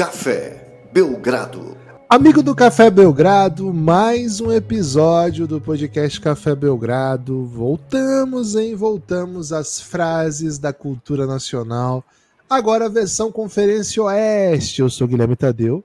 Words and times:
Café 0.00 0.88
Belgrado. 0.94 1.76
Amigo 2.08 2.42
do 2.42 2.54
Café 2.54 2.88
Belgrado, 2.88 3.70
mais 3.70 4.40
um 4.40 4.50
episódio 4.50 5.46
do 5.46 5.60
podcast 5.60 6.18
Café 6.18 6.54
Belgrado. 6.54 7.44
Voltamos, 7.44 8.56
hein? 8.56 8.74
Voltamos 8.74 9.52
às 9.52 9.78
frases 9.78 10.56
da 10.56 10.72
cultura 10.72 11.26
nacional. 11.26 12.02
Agora 12.48 12.86
a 12.86 12.88
versão 12.88 13.30
Conferência 13.30 14.02
Oeste. 14.02 14.80
Eu 14.80 14.88
sou 14.88 15.06
Guilherme 15.06 15.36
Tadeu. 15.36 15.84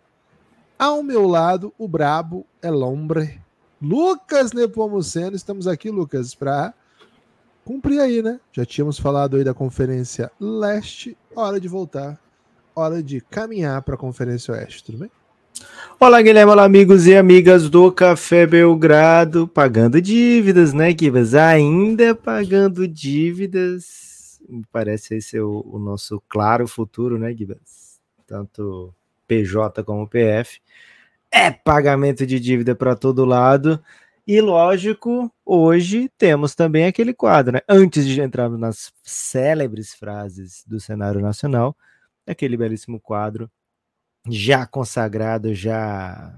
Ao 0.80 1.04
meu 1.04 1.27
lado, 1.27 1.73
o 1.77 1.86
brabo 1.86 2.45
é 2.62 2.72
Lombre. 2.72 3.41
Lucas 3.82 4.54
Nepomuceno. 4.54 5.36
Estamos 5.36 5.68
aqui, 5.68 5.91
Lucas, 5.91 6.34
para 6.34 6.73
cumprir 7.66 8.00
aí, 8.00 8.22
né? 8.22 8.40
Já 8.54 8.66
tínhamos 8.66 8.98
falado 8.98 9.36
aí 9.36 9.44
da 9.44 9.54
Conferência 9.54 10.32
Leste. 10.40 11.18
Hora 11.36 11.59
de 11.59 11.68
voltar. 11.68 12.25
Hora 12.78 13.02
de 13.02 13.22
caminhar 13.22 13.82
para 13.84 13.96
a 13.96 13.98
Conferência 13.98 14.54
Oeste, 14.54 14.84
tudo 14.84 14.98
bem? 14.98 15.12
Olá, 15.98 16.22
Guilherme, 16.22 16.52
olá, 16.52 16.66
amigos 16.66 17.08
e 17.08 17.16
amigas 17.16 17.70
do 17.70 17.90
Café 17.90 18.46
Belgrado, 18.46 19.48
pagando 19.48 20.02
dívidas, 20.02 20.74
né, 20.74 20.90
Gibas? 20.92 21.34
Ainda 21.34 22.14
pagando 22.14 22.86
dívidas, 22.86 24.42
parece 24.74 25.16
esse 25.16 25.40
o, 25.40 25.66
o 25.66 25.80
nosso 25.80 26.22
claro 26.28 26.68
futuro, 26.68 27.18
né, 27.18 27.34
Gibas? 27.34 28.02
Tanto 28.28 28.94
PJ 29.26 29.82
como 29.86 30.06
PF. 30.06 30.60
É 31.32 31.52
pagamento 31.52 32.26
de 32.26 32.42
dívida 32.42 32.76
para 32.76 32.94
todo 32.94 33.23
lado. 33.23 33.82
E 34.28 34.42
lógico, 34.42 35.32
hoje 35.46 36.12
temos 36.18 36.54
também 36.54 36.88
aquele 36.88 37.14
quadro, 37.14 37.54
né? 37.54 37.62
Antes 37.70 38.06
de 38.06 38.20
entrarmos 38.20 38.60
nas 38.60 38.92
célebres 39.02 39.94
frases 39.94 40.66
do 40.67 40.78
cenário 40.78 41.22
nacional, 41.22 41.73
aquele 42.28 42.58
belíssimo 42.58 43.00
quadro 43.00 43.50
já 44.28 44.66
consagrado, 44.66 45.54
já 45.54 46.36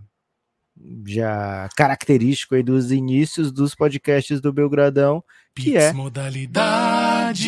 já 1.06 1.70
característico 1.76 2.56
aí 2.56 2.62
dos 2.62 2.92
inícios 2.92 3.52
dos 3.52 3.74
podcasts 3.74 4.40
do 4.40 4.54
Belgradão, 4.54 5.24
que 5.56 5.72
Pix 5.72 5.84
é 5.84 5.92
modalidade. 5.94 7.48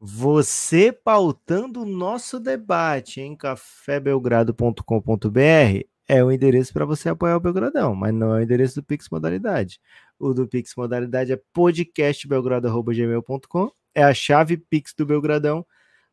Você 0.00 0.92
pautando 0.92 1.82
o 1.82 1.86
nosso 1.86 2.38
debate 2.38 3.20
em 3.20 3.34
cafébelgrado.com.br 3.34 5.84
é 6.06 6.22
o 6.22 6.30
endereço 6.30 6.72
para 6.72 6.84
você 6.84 7.08
apoiar 7.08 7.36
o 7.36 7.40
Belgradão, 7.40 7.96
mas 7.96 8.14
não 8.14 8.36
é 8.36 8.40
o 8.40 8.42
endereço 8.42 8.76
do 8.76 8.84
Pix 8.84 9.08
Modalidade. 9.10 9.80
O 10.18 10.34
do 10.34 10.46
Pix 10.46 10.74
Modalidade 10.76 11.32
é 11.32 11.40
podcastbelgrado.gmail.com, 11.52 13.70
é 13.94 14.04
a 14.04 14.12
chave 14.14 14.58
Pix 14.58 14.94
do 14.96 15.04
Belgradão 15.06 15.66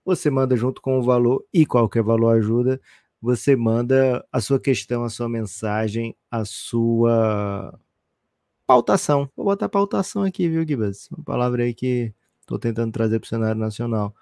você 0.06 0.30
manda 0.30 0.56
junto 0.56 0.82
com 0.82 1.00
o 1.00 1.04
valor 1.04 1.46
e 1.54 1.66
qualquer 1.66 2.04
valor 2.04 2.38
ajuda. 2.38 2.80
Você 3.22 3.56
manda 3.56 4.26
a 4.32 4.42
sua 4.42 4.60
questão, 4.60 5.04
a 5.04 5.10
sua 5.10 5.30
mensagem, 5.30 6.16
a 6.30 6.44
sua 6.44 7.80
pautação. 8.66 9.30
Vou 9.36 9.46
botar 9.46 9.70
pautação 9.70 10.24
aqui, 10.24 10.48
viu, 10.50 10.66
Gibas? 10.68 11.08
Uma 11.12 11.24
palavra 11.24 11.64
aí 11.64 11.74
que 11.74 12.14
estou 12.40 12.58
tentando 12.58 12.92
trazer 12.92 13.20
para 13.20 13.26
o 13.26 13.30
cenário 13.30 13.60
nacional. 13.60 14.16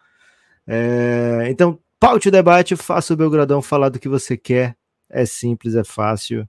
É, 0.68 1.48
então, 1.50 1.80
paute 2.00 2.28
o 2.28 2.32
debate, 2.32 2.76
faça 2.76 3.14
o 3.14 3.18
Belgradão 3.18 3.62
falar 3.62 3.90
do 3.90 4.00
que 4.00 4.10
você 4.10 4.36
quer. 4.36 4.76
É 5.10 5.26
simples, 5.26 5.76
é 5.76 5.84
fácil. 5.84 6.48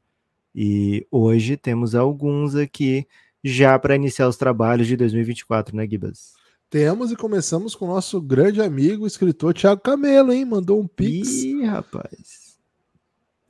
E 0.54 1.06
hoje 1.10 1.56
temos 1.56 1.94
alguns 1.94 2.56
aqui 2.56 3.06
já 3.42 3.78
para 3.78 3.94
iniciar 3.94 4.28
os 4.28 4.36
trabalhos 4.36 4.86
de 4.86 4.96
2024, 4.96 5.74
né, 5.76 5.86
Gibas? 5.88 6.39
Temos 6.70 7.10
e 7.10 7.16
começamos 7.16 7.74
com 7.74 7.86
o 7.86 7.88
nosso 7.88 8.20
grande 8.20 8.62
amigo, 8.62 9.04
escritor 9.04 9.52
Thiago 9.52 9.80
Camelo, 9.80 10.32
hein? 10.32 10.44
Mandou 10.44 10.80
um 10.80 10.86
pix. 10.86 11.42
Ih, 11.42 11.64
rapaz. 11.64 12.56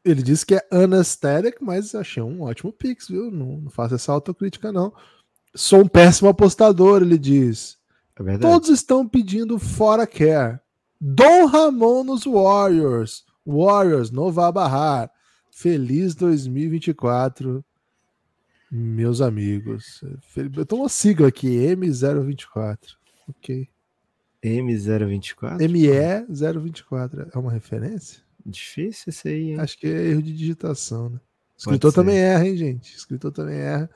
Ele 0.03 0.23
disse 0.23 0.47
que 0.47 0.55
é 0.55 0.67
anesthetic, 0.71 1.61
mas 1.61 1.95
achei 1.95 2.23
um 2.23 2.41
ótimo 2.41 2.73
pix, 2.73 3.09
viu? 3.09 3.31
Não, 3.31 3.61
não 3.61 3.71
faço 3.71 3.95
essa 3.95 4.11
autocrítica, 4.11 4.73
não. 4.73 4.91
Sou 5.55 5.83
um 5.83 5.87
péssimo 5.87 6.31
apostador, 6.31 7.03
ele 7.03 7.19
diz. 7.19 7.77
É 8.19 8.23
verdade. 8.23 8.51
Todos 8.55 8.71
estão 8.71 9.07
pedindo 9.07 9.59
fora 9.59 10.07
care. 10.07 10.59
Dom 10.99 11.45
Ramon 11.45 12.05
nos 12.05 12.25
Warriors. 12.25 13.27
Warriors, 13.47 14.11
não 14.11 14.33
vá 14.33 14.51
barrar. 14.51 15.11
Feliz 15.51 16.15
2024, 16.15 17.63
meus 18.71 19.21
amigos. 19.21 20.03
Eu 20.57 20.65
tô 20.65 20.77
uma 20.77 20.89
sigla 20.89 21.29
aqui, 21.29 21.49
M024. 21.49 22.99
Ok. 23.31 23.69
M024? 24.43 25.59
ME024. 25.59 27.31
É 27.35 27.39
uma 27.39 27.53
referência? 27.53 28.23
Difícil 28.45 29.05
esse 29.09 29.29
aí, 29.29 29.51
hein? 29.51 29.61
Acho 29.61 29.79
que 29.79 29.87
é 29.87 30.09
erro 30.09 30.23
de 30.23 30.33
digitação, 30.33 31.11
né? 31.11 31.21
Escritor 31.59 31.93
também 31.93 32.17
erra, 32.17 32.47
hein, 32.47 32.57
gente? 32.57 32.97
Escritor 32.97 33.31
também 33.31 33.59
erra. 33.59 33.91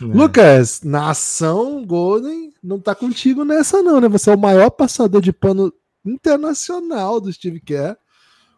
É. 0.00 0.04
Lucas, 0.04 0.80
nação 0.82 1.84
Golden 1.84 2.50
não 2.62 2.80
tá 2.80 2.94
contigo 2.94 3.44
nessa, 3.44 3.82
não, 3.82 4.00
né? 4.00 4.08
Você 4.08 4.30
é 4.30 4.34
o 4.34 4.38
maior 4.38 4.70
passador 4.70 5.20
de 5.20 5.32
pano 5.32 5.70
internacional 6.02 7.20
do 7.20 7.30
Steve 7.30 7.60
Kerr. 7.60 7.96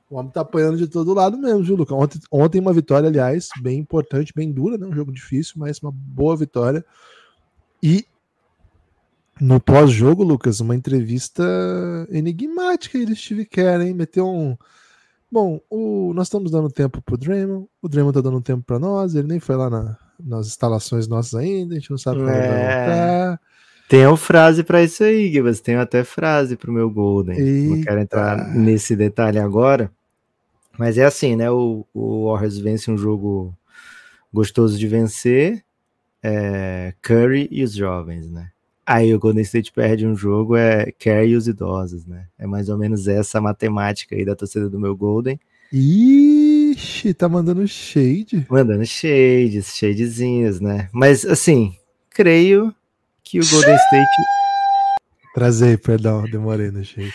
O 0.08 0.16
homem 0.16 0.30
tá 0.30 0.42
apanhando 0.42 0.76
de 0.76 0.86
todo 0.86 1.12
lado 1.12 1.36
mesmo, 1.36 1.64
viu, 1.64 1.74
Lucas? 1.74 1.96
Ontem, 1.98 2.20
ontem 2.30 2.60
uma 2.60 2.72
vitória, 2.72 3.08
aliás, 3.08 3.48
bem 3.60 3.78
importante, 3.78 4.32
bem 4.32 4.52
dura, 4.52 4.78
né? 4.78 4.86
Um 4.86 4.94
jogo 4.94 5.10
difícil, 5.10 5.54
mas 5.56 5.80
uma 5.80 5.90
boa 5.90 6.36
vitória. 6.36 6.84
E 7.82 8.06
no 9.40 9.60
pós-jogo, 9.60 10.22
Lucas, 10.22 10.60
uma 10.60 10.74
entrevista 10.74 11.42
enigmática 12.10 12.98
aí 12.98 13.06
do 13.06 13.14
Steve 13.16 13.44
Kerr, 13.44 13.82
hein? 13.82 13.94
Meteu 13.94 14.28
um. 14.28 14.56
Bom, 15.30 15.60
o... 15.70 16.12
nós 16.14 16.26
estamos 16.26 16.50
dando 16.50 16.70
tempo 16.70 17.00
pro 17.00 17.16
Draymond, 17.16 17.66
o 17.80 17.88
Draymond 17.88 18.14
tá 18.14 18.20
dando 18.20 18.40
tempo 18.40 18.62
para 18.64 18.78
nós, 18.78 19.14
ele 19.14 19.28
nem 19.28 19.40
foi 19.40 19.56
lá 19.56 19.70
na... 19.70 19.96
nas 20.22 20.46
instalações 20.46 21.08
nossas 21.08 21.34
ainda, 21.34 21.74
a 21.74 21.78
gente 21.78 21.90
não 21.90 21.98
sabe 21.98 22.18
quando 22.18 22.30
é... 22.30 22.38
ele 22.38 22.48
vai 22.48 22.60
é. 22.60 22.86
voltar. 22.86 23.40
Tem 23.88 24.06
uma 24.06 24.16
frase 24.16 24.62
para 24.62 24.82
isso 24.82 25.04
aí, 25.04 25.30
Gibas, 25.30 25.60
tem 25.60 25.74
até 25.74 26.04
frase 26.04 26.56
pro 26.56 26.72
meu 26.72 26.88
Golden. 26.90 27.38
Eita. 27.38 27.74
Não 27.74 27.82
quero 27.82 28.00
entrar 28.00 28.54
nesse 28.54 28.96
detalhe 28.96 29.38
agora, 29.38 29.90
mas 30.78 30.96
é 30.96 31.04
assim, 31.04 31.36
né? 31.36 31.50
O, 31.50 31.86
o 31.92 32.30
Warriors 32.30 32.58
vence 32.58 32.90
um 32.90 32.96
jogo 32.96 33.54
gostoso 34.32 34.78
de 34.78 34.86
vencer, 34.86 35.62
é, 36.22 36.94
Curry 37.02 37.48
e 37.50 37.62
os 37.62 37.74
jovens, 37.74 38.30
né? 38.30 38.50
Aí 38.84 39.14
o 39.14 39.18
Golden 39.18 39.42
State 39.42 39.72
perde 39.72 40.06
um 40.06 40.16
jogo, 40.16 40.56
é 40.56 40.90
carry 40.92 41.36
os 41.36 41.46
idosos, 41.46 42.04
né? 42.04 42.26
É 42.36 42.46
mais 42.46 42.68
ou 42.68 42.76
menos 42.76 43.06
essa 43.06 43.40
matemática 43.40 44.16
aí 44.16 44.24
da 44.24 44.34
torcida 44.34 44.68
do 44.68 44.78
meu 44.78 44.96
Golden. 44.96 45.38
Ixi, 45.72 47.14
tá 47.14 47.28
mandando 47.28 47.66
shade. 47.66 48.44
Mandando 48.50 48.84
shades, 48.84 49.76
shadezinhos, 49.76 50.60
né? 50.60 50.88
Mas 50.92 51.24
assim, 51.24 51.74
creio 52.10 52.74
que 53.22 53.38
o 53.38 53.48
Golden 53.48 53.76
State. 53.76 54.10
Trazei, 55.32 55.76
perdão, 55.76 56.24
demorei 56.24 56.70
no 56.70 56.84
shade. 56.84 57.14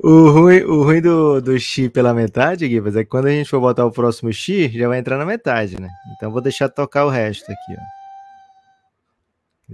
O 0.00 0.30
ruim, 0.30 0.60
o 0.62 0.84
ruim 0.84 1.02
do, 1.02 1.40
do 1.40 1.58
Xi 1.58 1.88
pela 1.88 2.14
metade, 2.14 2.68
Gibas, 2.68 2.94
é 2.94 3.02
que 3.02 3.10
quando 3.10 3.26
a 3.26 3.30
gente 3.30 3.50
for 3.50 3.60
botar 3.60 3.84
o 3.84 3.90
próximo 3.90 4.32
Xi, 4.32 4.68
já 4.68 4.86
vai 4.86 5.00
entrar 5.00 5.18
na 5.18 5.26
metade, 5.26 5.78
né? 5.80 5.88
Então 6.14 6.30
vou 6.30 6.40
deixar 6.40 6.68
tocar 6.68 7.04
o 7.04 7.10
resto 7.10 7.50
aqui, 7.50 7.72
ó 7.72 7.97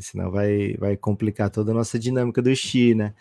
senão 0.00 0.30
vai, 0.30 0.74
vai 0.78 0.96
complicar 0.96 1.50
toda 1.50 1.70
a 1.70 1.74
nossa 1.74 1.98
dinâmica 1.98 2.42
do 2.42 2.54
Xi, 2.54 2.94
né? 2.94 3.14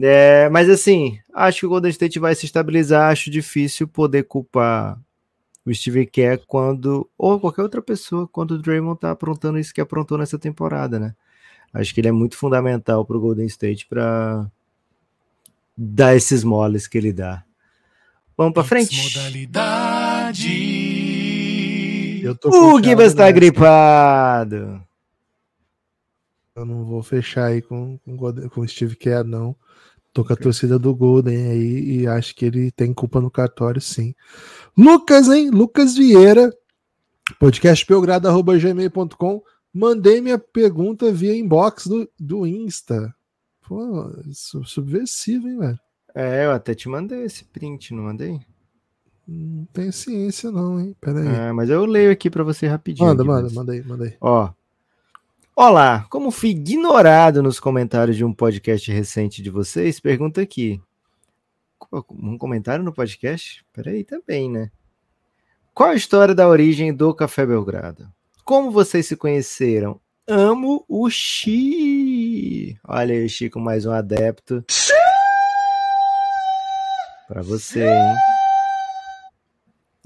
É, 0.00 0.48
mas 0.48 0.70
assim, 0.70 1.18
acho 1.34 1.60
que 1.60 1.66
o 1.66 1.68
Golden 1.68 1.90
State 1.90 2.18
vai 2.18 2.34
se 2.34 2.46
estabilizar. 2.46 3.10
Acho 3.10 3.30
difícil 3.30 3.88
poder 3.88 4.24
culpar 4.24 4.98
o 5.66 5.74
Steve 5.74 6.06
Kerr 6.06 6.40
quando, 6.46 7.08
ou 7.18 7.38
qualquer 7.40 7.62
outra 7.62 7.82
pessoa, 7.82 8.26
quando 8.28 8.52
o 8.52 8.58
Draymond 8.58 9.00
tá 9.00 9.10
aprontando 9.10 9.58
isso 9.58 9.74
que 9.74 9.80
aprontou 9.80 10.16
nessa 10.16 10.38
temporada, 10.38 10.98
né? 10.98 11.14
Acho 11.74 11.92
que 11.92 12.00
ele 12.00 12.08
é 12.08 12.12
muito 12.12 12.36
fundamental 12.36 13.04
para 13.04 13.16
o 13.16 13.20
Golden 13.20 13.46
State 13.46 13.86
para 13.86 14.50
dar 15.76 16.16
esses 16.16 16.42
moles 16.42 16.86
que 16.86 16.96
ele 16.96 17.12
dá. 17.12 17.44
Vamos 18.36 18.54
para 18.54 18.64
frente. 18.64 18.96
Modalidade. 19.02 20.48
o 22.44 22.82
Gibas 22.82 23.08
está 23.08 23.30
gripado. 23.30 24.80
Eu 26.58 26.66
não 26.66 26.84
vou 26.84 27.04
fechar 27.04 27.46
aí 27.46 27.62
com, 27.62 27.96
com, 27.98 28.16
com 28.48 28.60
o 28.60 28.68
Steve 28.68 28.96
Kerr, 28.96 29.24
não. 29.24 29.54
Tô 30.12 30.24
com 30.24 30.32
a 30.32 30.36
torcida 30.36 30.76
do 30.76 30.92
Golden 30.92 31.52
aí 31.52 32.00
e 32.00 32.06
acho 32.08 32.34
que 32.34 32.44
ele 32.44 32.72
tem 32.72 32.92
culpa 32.92 33.20
no 33.20 33.30
cartório, 33.30 33.80
sim. 33.80 34.12
Lucas, 34.76 35.28
hein? 35.28 35.50
Lucas 35.50 35.96
Vieira, 35.96 36.52
podcastbelgrado.gmail.com. 37.38 39.40
Mandei 39.72 40.20
minha 40.20 40.36
pergunta 40.36 41.12
via 41.12 41.36
inbox 41.36 41.86
do, 41.86 42.10
do 42.18 42.44
Insta. 42.44 43.14
Pô, 43.68 44.10
subversivo, 44.32 45.46
hein, 45.46 45.58
velho? 45.58 45.78
É, 46.12 46.46
eu 46.46 46.50
até 46.50 46.74
te 46.74 46.88
mandei 46.88 47.22
esse 47.22 47.44
print, 47.44 47.94
não 47.94 48.02
mandei? 48.02 48.40
Não 49.28 49.64
tem 49.66 49.92
ciência, 49.92 50.50
não, 50.50 50.80
hein? 50.80 50.96
Pera 51.00 51.20
aí. 51.20 51.28
É, 51.28 51.52
mas 51.52 51.70
eu 51.70 51.84
leio 51.84 52.10
aqui 52.10 52.28
para 52.28 52.42
você 52.42 52.66
rapidinho. 52.66 53.06
Manda, 53.06 53.22
aqui, 53.22 53.30
manda, 53.30 53.42
mas... 53.42 53.52
manda 53.52 53.72
aí, 53.72 53.84
manda 53.84 54.04
aí. 54.06 54.16
Ó, 54.20 54.50
Olá, 55.60 56.06
como 56.08 56.30
fui 56.30 56.50
ignorado 56.50 57.42
nos 57.42 57.58
comentários 57.58 58.16
de 58.16 58.24
um 58.24 58.32
podcast 58.32 58.92
recente 58.92 59.42
de 59.42 59.50
vocês, 59.50 59.98
pergunta 59.98 60.40
aqui. 60.40 60.80
um 62.12 62.38
comentário 62.38 62.84
no 62.84 62.92
podcast? 62.92 63.66
Peraí 63.72 64.04
também, 64.04 64.48
né? 64.48 64.70
Qual 65.74 65.90
a 65.90 65.96
história 65.96 66.32
da 66.32 66.46
origem 66.46 66.94
do 66.94 67.12
Café 67.12 67.44
Belgrado? 67.44 68.08
Como 68.44 68.70
vocês 68.70 69.08
se 69.08 69.16
conheceram? 69.16 70.00
Amo 70.28 70.84
o 70.88 71.10
Xi. 71.10 72.78
Olha 72.86 73.16
aí, 73.16 73.28
Chico, 73.28 73.58
mais 73.58 73.84
um 73.84 73.90
adepto. 73.90 74.64
Para 77.26 77.42
você, 77.42 77.82
hein? 77.82 78.37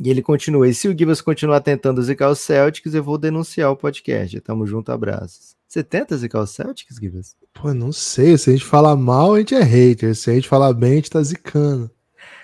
E 0.03 0.11
ele 0.11 0.21
continua. 0.21 0.69
E 0.69 0.75
se 0.75 0.89
o 0.89 0.99
Gibas 0.99 1.21
continuar 1.21 1.61
tentando 1.61 2.03
zicar 2.03 2.31
os 2.31 2.41
Celtics, 2.41 2.93
eu 2.93 3.05
vou 3.05 3.17
denunciar 3.17 3.71
o 3.71 3.77
podcast. 3.77 4.41
Tamo 4.41 4.67
junto, 4.67 4.91
abraços. 4.91 5.55
Você 5.69 5.83
tenta 5.85 6.17
zicar 6.17 6.43
os 6.43 6.51
Celtics, 6.51 6.97
Gibas? 6.97 7.37
Pô, 7.55 7.73
não 7.73 7.93
sei. 7.93 8.37
Se 8.37 8.51
a 8.51 8.53
gente 8.53 8.65
falar 8.65 8.97
mal, 8.97 9.35
a 9.35 9.39
gente 9.39 9.55
é 9.55 9.63
hater. 9.63 10.15
Se 10.17 10.31
a 10.31 10.35
gente 10.35 10.49
falar 10.49 10.73
bem, 10.73 10.93
a 10.93 10.97
gente 10.97 11.11
tá 11.11 11.23
zicando. 11.23 11.91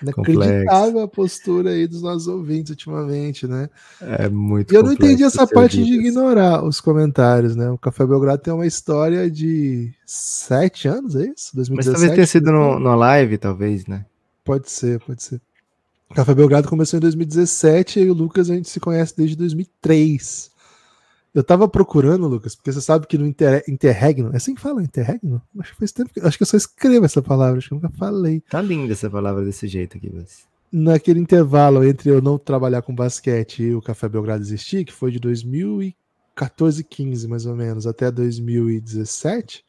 Inacreditável 0.01 1.01
a 1.01 1.07
postura 1.07 1.71
aí 1.71 1.85
dos 1.85 2.01
nossos 2.01 2.27
ouvintes 2.27 2.69
ultimamente, 2.69 3.45
né? 3.45 3.69
É 4.01 4.29
muito 4.29 4.73
E 4.73 4.75
eu 4.75 4.83
não 4.83 4.93
entendi 4.93 5.23
essa 5.23 5.45
parte 5.45 5.83
de 5.83 5.93
ignorar 5.93 6.63
os 6.63 6.79
comentários, 6.79 7.55
né? 7.55 7.69
O 7.69 7.77
Café 7.77 8.05
Belgrado 8.05 8.41
tem 8.41 8.53
uma 8.53 8.65
história 8.65 9.29
de 9.29 9.93
sete 10.05 10.87
anos, 10.87 11.15
é 11.15 11.25
isso? 11.25 11.53
2017, 11.53 11.75
Mas 11.75 11.85
talvez 11.85 12.11
tenha 12.13 12.27
sido 12.27 12.51
no, 12.51 12.79
no 12.79 12.95
live, 12.95 13.37
talvez, 13.37 13.85
né? 13.85 14.05
Pode 14.45 14.71
ser, 14.71 14.99
pode 15.01 15.21
ser. 15.21 15.41
O 16.09 16.15
Café 16.15 16.33
Belgrado 16.33 16.67
começou 16.67 16.97
em 16.97 17.01
2017 17.01 17.99
e 17.99 18.09
o 18.09 18.15
Lucas 18.15 18.49
a 18.49 18.55
gente 18.55 18.67
se 18.67 18.79
conhece 18.79 19.15
desde 19.15 19.35
2003. 19.35 20.49
Eu 21.35 21.43
tava 21.43 21.67
procurando, 21.67 22.27
Lucas, 22.27 22.55
porque 22.55 22.73
você 22.73 22.81
sabe 22.81 23.05
que 23.05 23.15
no 23.15 23.27
inter, 23.27 23.63
interregno, 23.67 24.33
é 24.33 24.37
assim 24.37 24.55
que 24.55 24.61
fala, 24.61 24.81
interregno? 24.81 25.39
Acho 25.59 25.71
que 25.71 25.77
faz 25.77 25.91
tempo 25.91 26.11
que, 26.11 26.19
acho 26.19 26.35
que 26.35 26.41
eu 26.41 26.47
só 26.47 26.57
escrevo 26.57 27.05
essa 27.05 27.21
palavra, 27.21 27.59
acho 27.59 27.67
que 27.67 27.75
eu 27.75 27.79
nunca 27.79 27.91
falei. 27.95 28.41
Tá 28.49 28.59
linda 28.59 28.93
essa 28.93 29.07
palavra 29.07 29.45
desse 29.45 29.67
jeito 29.67 29.97
aqui, 29.97 30.09
mas... 30.11 30.47
Naquele 30.71 31.19
intervalo 31.19 31.83
entre 31.83 32.09
eu 32.09 32.21
não 32.21 32.39
trabalhar 32.39 32.81
com 32.81 32.93
basquete 32.93 33.63
e 33.63 33.75
o 33.75 33.81
Café 33.81 34.09
Belgrado 34.09 34.41
existir, 34.41 34.85
que 34.85 34.93
foi 34.93 35.11
de 35.11 35.19
2014, 35.19 36.83
15 36.83 37.27
mais 37.27 37.45
ou 37.45 37.55
menos, 37.55 37.85
até 37.85 38.09
2017, 38.09 39.63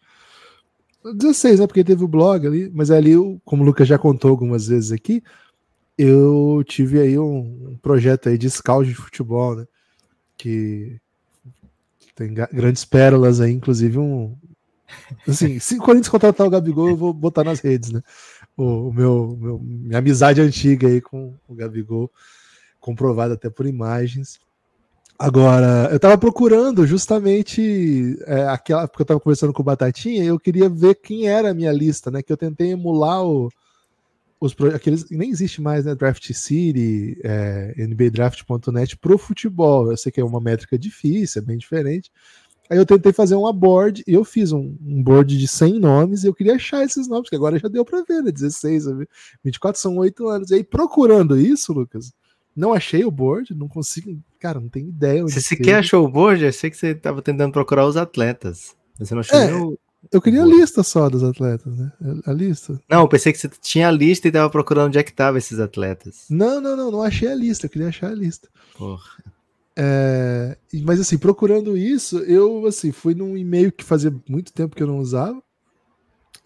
16, 1.05 1.61
né? 1.61 1.67
Porque 1.67 1.85
teve 1.85 2.03
o 2.03 2.09
blog 2.09 2.47
ali, 2.47 2.71
mas 2.73 2.91
ali, 2.91 3.13
como 3.45 3.63
o 3.63 3.67
Lucas 3.67 3.87
já 3.87 3.99
contou 3.99 4.31
algumas 4.31 4.69
vezes 4.69 4.93
aqui, 4.93 5.23
eu 6.01 6.65
tive 6.67 7.01
aí 7.01 7.19
um, 7.19 7.71
um 7.73 7.79
projeto 7.83 8.29
aí 8.29 8.39
de 8.39 8.49
scout 8.49 8.89
de 8.89 8.95
futebol, 8.95 9.57
né? 9.57 9.67
Que 10.37 10.99
tem 12.15 12.33
grandes 12.33 12.85
pérolas 12.85 13.41
aí, 13.41 13.53
inclusive 13.53 13.99
um. 13.99 14.35
Assim, 15.29 15.59
se 15.61 15.77
o 15.77 15.79
Corinthians 15.79 16.09
contratar 16.09 16.47
o 16.47 16.51
Gabigol, 16.51 16.89
eu 16.89 16.97
vou 16.97 17.13
botar 17.13 17.45
nas 17.45 17.61
redes, 17.61 17.91
né? 17.91 18.03
O, 18.57 18.89
o 18.89 18.93
meu, 18.93 19.39
meu, 19.41 19.59
minha 19.59 19.99
amizade 19.99 20.41
antiga 20.41 20.89
aí 20.89 21.01
com 21.01 21.35
o 21.47 21.55
Gabigol, 21.55 22.11
comprovada 22.81 23.35
até 23.35 23.51
por 23.51 23.67
imagens. 23.67 24.41
Agora, 25.19 25.91
eu 25.93 26.01
tava 26.01 26.17
procurando 26.17 26.87
justamente 26.87 28.19
é, 28.27 28.49
aquela, 28.49 28.89
porque 28.89 29.03
eu 29.03 29.07
tava 29.07 29.21
conversando 29.21 29.53
com 29.53 29.61
o 29.61 29.65
Batatinha, 29.65 30.25
eu 30.25 30.41
queria 30.41 30.67
ver 30.67 30.95
quem 30.95 31.29
era 31.29 31.51
a 31.51 31.55
minha 31.55 31.73
lista, 31.73 32.11
né? 32.11 32.23
Que 32.23 32.33
eu 32.33 32.39
tentei 32.39 32.71
emular 32.71 33.23
o, 33.23 33.51
os 34.41 34.57
aqueles 34.75 35.09
nem 35.11 35.31
existe 35.31 35.61
mais, 35.61 35.85
né? 35.85 35.95
Draft 35.95 36.33
City, 36.33 37.21
é, 37.23 37.75
NBDraft.net 37.77 38.97
pro 38.97 39.19
futebol. 39.19 39.91
Eu 39.91 39.97
sei 39.99 40.11
que 40.11 40.21
é 40.21 40.25
uma 40.25 40.41
métrica 40.41 40.79
difícil, 40.79 41.43
é 41.43 41.45
bem 41.45 41.59
diferente. 41.59 42.11
Aí 42.71 42.79
eu 42.79 42.87
tentei 42.87 43.13
fazer 43.13 43.35
uma 43.35 43.53
board 43.53 44.03
e 44.07 44.15
eu 44.15 44.25
fiz 44.25 44.53
um, 44.53 44.77
um 44.81 45.03
board 45.03 45.37
de 45.37 45.47
100 45.47 45.81
nomes 45.81 46.25
e 46.25 46.29
eu 46.29 46.35
queria 46.35 46.55
achar 46.55 46.85
esses 46.85 47.07
nomes, 47.09 47.29
que 47.29 47.37
agora 47.37 47.59
já 47.59 47.69
deu 47.69 47.85
para 47.85 48.03
ver, 48.03 48.23
né? 48.23 48.31
16, 48.31 48.85
24 49.45 49.79
são 49.79 49.97
8 49.99 50.29
anos. 50.29 50.51
E 50.51 50.55
aí 50.55 50.65
procurando 50.65 51.39
isso, 51.39 51.73
Lucas, 51.73 52.13
não 52.57 52.73
achei 52.73 53.05
o 53.05 53.11
board, 53.11 53.55
não 53.55 53.69
consigo, 53.69 54.19
cara, 54.39 54.59
não 54.59 54.69
tenho 54.69 54.89
ideia. 54.89 55.23
Você 55.23 55.41
sequer 55.41 55.81
achou 55.81 56.05
o 56.07 56.09
board? 56.09 56.45
Eu 56.45 56.53
sei 56.53 56.71
que 56.71 56.77
você 56.77 56.93
estava 56.93 57.21
tentando 57.21 57.53
procurar 57.53 57.87
os 57.87 57.97
atletas. 57.97 58.75
Você 58.99 59.15
não 59.15 59.21
achou 59.21 59.39
é, 59.39 59.55
o 59.55 59.79
eu 60.11 60.21
queria 60.21 60.43
a 60.43 60.47
lista 60.47 60.83
só 60.83 61.09
dos 61.09 61.23
atletas, 61.23 61.77
né? 61.77 61.93
A 62.27 62.33
lista. 62.33 62.81
Não, 62.89 63.03
eu 63.03 63.09
pensei 63.09 63.33
que 63.33 63.39
você 63.39 63.49
tinha 63.61 63.89
a 63.89 63.93
lista 63.93 64.27
e 64.27 64.33
tava 64.33 64.49
procurando 64.49 64.89
onde 64.89 64.99
é 64.99 65.03
que 65.03 65.13
tava 65.13 65.39
esses 65.39 65.59
atletas. 65.59 66.25
Não, 66.31 66.61
não, 66.61 66.77
não, 66.77 66.91
não 66.91 67.03
achei 67.03 67.29
a 67.29 67.35
lista, 67.35 67.67
eu 67.67 67.71
queria 67.71 67.89
achar 67.89 68.11
a 68.11 68.15
lista. 68.15 68.49
Porra. 68.77 69.05
É, 69.77 70.57
mas 70.83 71.01
assim, 71.01 71.19
procurando 71.19 71.77
isso, 71.77 72.19
eu 72.21 72.67
assim, 72.67 72.93
fui 72.93 73.15
num 73.15 73.37
e-mail 73.37 73.71
que 73.71 73.85
fazia 73.85 74.15
muito 74.29 74.53
tempo 74.53 74.75
que 74.75 74.83
eu 74.83 74.87
não 74.87 74.99
usava. 74.99 75.41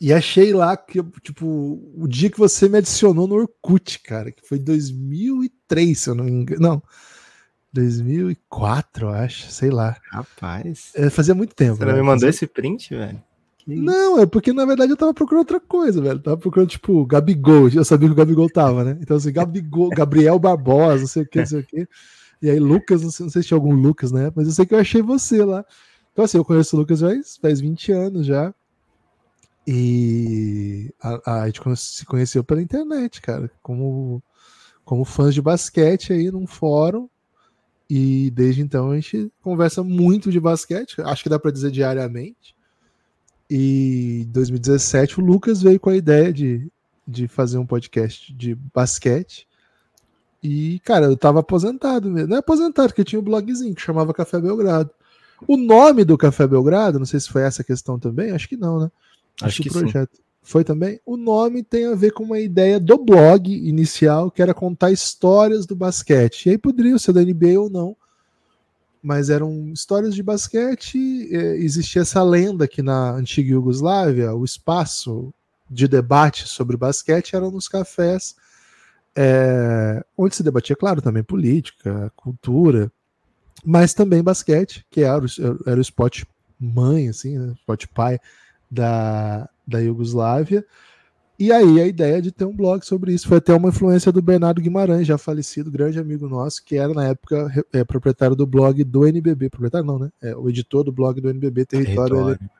E 0.00 0.12
achei 0.12 0.52
lá 0.52 0.76
que, 0.76 1.02
tipo, 1.22 1.80
o 1.96 2.06
dia 2.08 2.28
que 2.28 2.38
você 2.38 2.68
me 2.68 2.78
adicionou 2.78 3.26
no 3.26 3.36
Orkut, 3.36 4.00
cara, 4.00 4.32
que 4.32 4.46
foi 4.46 4.58
2003, 4.58 5.98
se 5.98 6.10
eu 6.10 6.14
não 6.14 6.24
me 6.24 6.32
engano. 6.32 6.60
Não, 6.60 6.82
2004, 7.72 9.06
eu 9.06 9.10
acho, 9.10 9.50
sei 9.50 9.70
lá. 9.70 9.96
Rapaz. 10.10 10.90
É, 10.94 11.08
fazia 11.08 11.34
muito 11.34 11.54
tempo. 11.54 11.76
Você 11.76 11.84
não 11.84 11.94
me 11.94 12.02
mandou 12.02 12.28
esse 12.28 12.46
print, 12.46 12.94
velho? 12.94 13.22
Não, 13.66 14.18
é 14.18 14.26
porque 14.26 14.52
na 14.52 14.64
verdade 14.66 14.92
eu 14.92 14.96
tava 14.96 15.14
procurando 15.14 15.40
outra 15.40 15.60
coisa, 15.60 16.00
velho. 16.00 16.18
tava 16.20 16.36
procurando, 16.36 16.68
tipo, 16.68 17.04
Gabigol. 17.06 17.68
Eu 17.70 17.84
sabia 17.84 18.08
que 18.08 18.12
o 18.12 18.16
Gabigol 18.16 18.50
tava, 18.50 18.84
né? 18.84 18.98
Então, 19.00 19.16
assim, 19.16 19.32
Gabigol, 19.32 19.88
Gabriel 19.96 20.38
Barbosa, 20.38 21.00
não 21.00 21.06
sei 21.06 21.22
o 21.22 21.26
que, 21.26 21.38
não 21.38 21.46
sei 21.46 21.60
o 21.60 21.66
que. 21.66 21.88
E 22.42 22.50
aí, 22.50 22.58
Lucas, 22.58 23.02
não 23.02 23.10
sei, 23.10 23.24
não 23.24 23.30
sei 23.30 23.42
se 23.42 23.48
tinha 23.48 23.56
algum 23.56 23.74
Lucas, 23.74 24.12
né? 24.12 24.30
Mas 24.34 24.46
eu 24.46 24.52
sei 24.52 24.66
que 24.66 24.74
eu 24.74 24.78
achei 24.78 25.00
você 25.00 25.42
lá. 25.42 25.64
Então, 26.12 26.24
assim, 26.24 26.36
eu 26.36 26.44
conheço 26.44 26.76
o 26.76 26.78
Lucas 26.78 27.00
faz, 27.00 27.38
faz 27.38 27.60
20 27.60 27.92
anos 27.92 28.26
já. 28.26 28.54
E 29.66 30.92
a, 31.02 31.42
a 31.42 31.46
gente 31.46 31.60
se 31.76 32.04
conheceu 32.04 32.44
pela 32.44 32.60
internet, 32.60 33.22
cara. 33.22 33.50
Como, 33.62 34.22
como 34.84 35.04
fãs 35.04 35.34
de 35.34 35.40
basquete 35.40 36.12
aí 36.12 36.30
num 36.30 36.46
fórum. 36.46 37.08
E 37.88 38.30
desde 38.30 38.60
então 38.60 38.90
a 38.90 38.94
gente 38.96 39.32
conversa 39.42 39.82
muito 39.82 40.30
de 40.30 40.38
basquete. 40.38 41.00
Acho 41.00 41.22
que 41.22 41.28
dá 41.30 41.38
para 41.38 41.50
dizer 41.50 41.70
diariamente. 41.70 42.54
E 43.48 44.22
em 44.22 44.32
2017 44.32 45.20
o 45.20 45.24
Lucas 45.24 45.62
veio 45.62 45.78
com 45.78 45.90
a 45.90 45.96
ideia 45.96 46.32
de, 46.32 46.70
de 47.06 47.28
fazer 47.28 47.58
um 47.58 47.66
podcast 47.66 48.32
de 48.34 48.54
basquete. 48.54 49.46
E, 50.42 50.78
cara, 50.80 51.06
eu 51.06 51.16
tava 51.16 51.40
aposentado 51.40 52.10
mesmo. 52.10 52.28
Não 52.28 52.36
é 52.36 52.40
aposentado, 52.40 52.88
porque 52.88 53.04
tinha 53.04 53.20
um 53.20 53.24
blogzinho 53.24 53.74
que 53.74 53.80
chamava 53.80 54.12
Café 54.12 54.40
Belgrado. 54.40 54.90
O 55.48 55.56
nome 55.56 56.04
do 56.04 56.18
Café 56.18 56.46
Belgrado, 56.46 56.98
não 56.98 57.06
sei 57.06 57.20
se 57.20 57.28
foi 57.28 57.42
essa 57.42 57.64
questão 57.64 57.98
também, 57.98 58.30
acho 58.30 58.48
que 58.48 58.56
não, 58.56 58.80
né? 58.80 58.90
Acho, 59.40 59.46
acho 59.46 59.62
que 59.62 59.68
o 59.68 59.72
projeto. 59.72 60.16
Sim. 60.16 60.22
Foi 60.42 60.62
também? 60.62 61.00
O 61.06 61.16
nome 61.16 61.62
tem 61.62 61.86
a 61.86 61.94
ver 61.94 62.12
com 62.12 62.22
uma 62.22 62.38
ideia 62.38 62.78
do 62.78 62.98
blog 62.98 63.50
inicial, 63.50 64.30
que 64.30 64.42
era 64.42 64.52
contar 64.52 64.90
histórias 64.90 65.64
do 65.64 65.74
basquete. 65.74 66.46
E 66.46 66.50
aí 66.50 66.58
poderia 66.58 66.98
ser 66.98 67.14
da 67.14 67.22
NBA 67.22 67.58
ou 67.58 67.70
não 67.70 67.96
mas 69.04 69.28
eram 69.28 69.70
histórias 69.70 70.14
de 70.14 70.22
basquete. 70.22 70.96
Existia 71.58 72.00
essa 72.00 72.22
lenda 72.22 72.66
que 72.66 72.80
na 72.80 73.10
antiga 73.10 73.50
Iugoslávia 73.50 74.34
o 74.34 74.42
espaço 74.42 75.32
de 75.70 75.86
debate 75.86 76.48
sobre 76.48 76.74
basquete 76.74 77.36
eram 77.36 77.50
nos 77.50 77.68
cafés, 77.68 78.34
é, 79.14 80.02
onde 80.16 80.34
se 80.34 80.42
debatia, 80.42 80.74
claro, 80.74 81.02
também 81.02 81.22
política, 81.22 82.10
cultura, 82.16 82.90
mas 83.62 83.92
também 83.92 84.22
basquete, 84.22 84.86
que 84.90 85.02
era, 85.02 85.26
era 85.66 85.76
o 85.76 85.82
esporte 85.82 86.26
mãe, 86.58 87.10
assim, 87.10 87.38
né, 87.38 87.52
esporte 87.52 87.86
pai 87.86 88.18
da, 88.70 89.48
da 89.66 89.80
Iugoslávia. 89.80 90.64
E 91.36 91.50
aí 91.50 91.80
a 91.80 91.86
ideia 91.86 92.22
de 92.22 92.30
ter 92.30 92.44
um 92.44 92.54
blog 92.54 92.84
sobre 92.86 93.12
isso 93.12 93.26
foi 93.26 93.38
até 93.38 93.52
uma 93.52 93.70
influência 93.70 94.12
do 94.12 94.22
Bernardo 94.22 94.62
Guimarães, 94.62 95.06
já 95.06 95.18
falecido, 95.18 95.70
grande 95.70 95.98
amigo 95.98 96.28
nosso, 96.28 96.64
que 96.64 96.76
era 96.76 96.94
na 96.94 97.06
época 97.06 97.66
é, 97.72 97.82
proprietário 97.82 98.36
do 98.36 98.46
blog 98.46 98.84
do 98.84 99.04
NBB, 99.04 99.50
proprietário 99.50 99.86
não, 99.86 99.98
né? 99.98 100.12
É, 100.22 100.36
o 100.36 100.48
editor 100.48 100.84
do 100.84 100.92
blog 100.92 101.20
do 101.20 101.28
NBB 101.28 101.66
Território. 101.66 102.16
Território. 102.16 102.50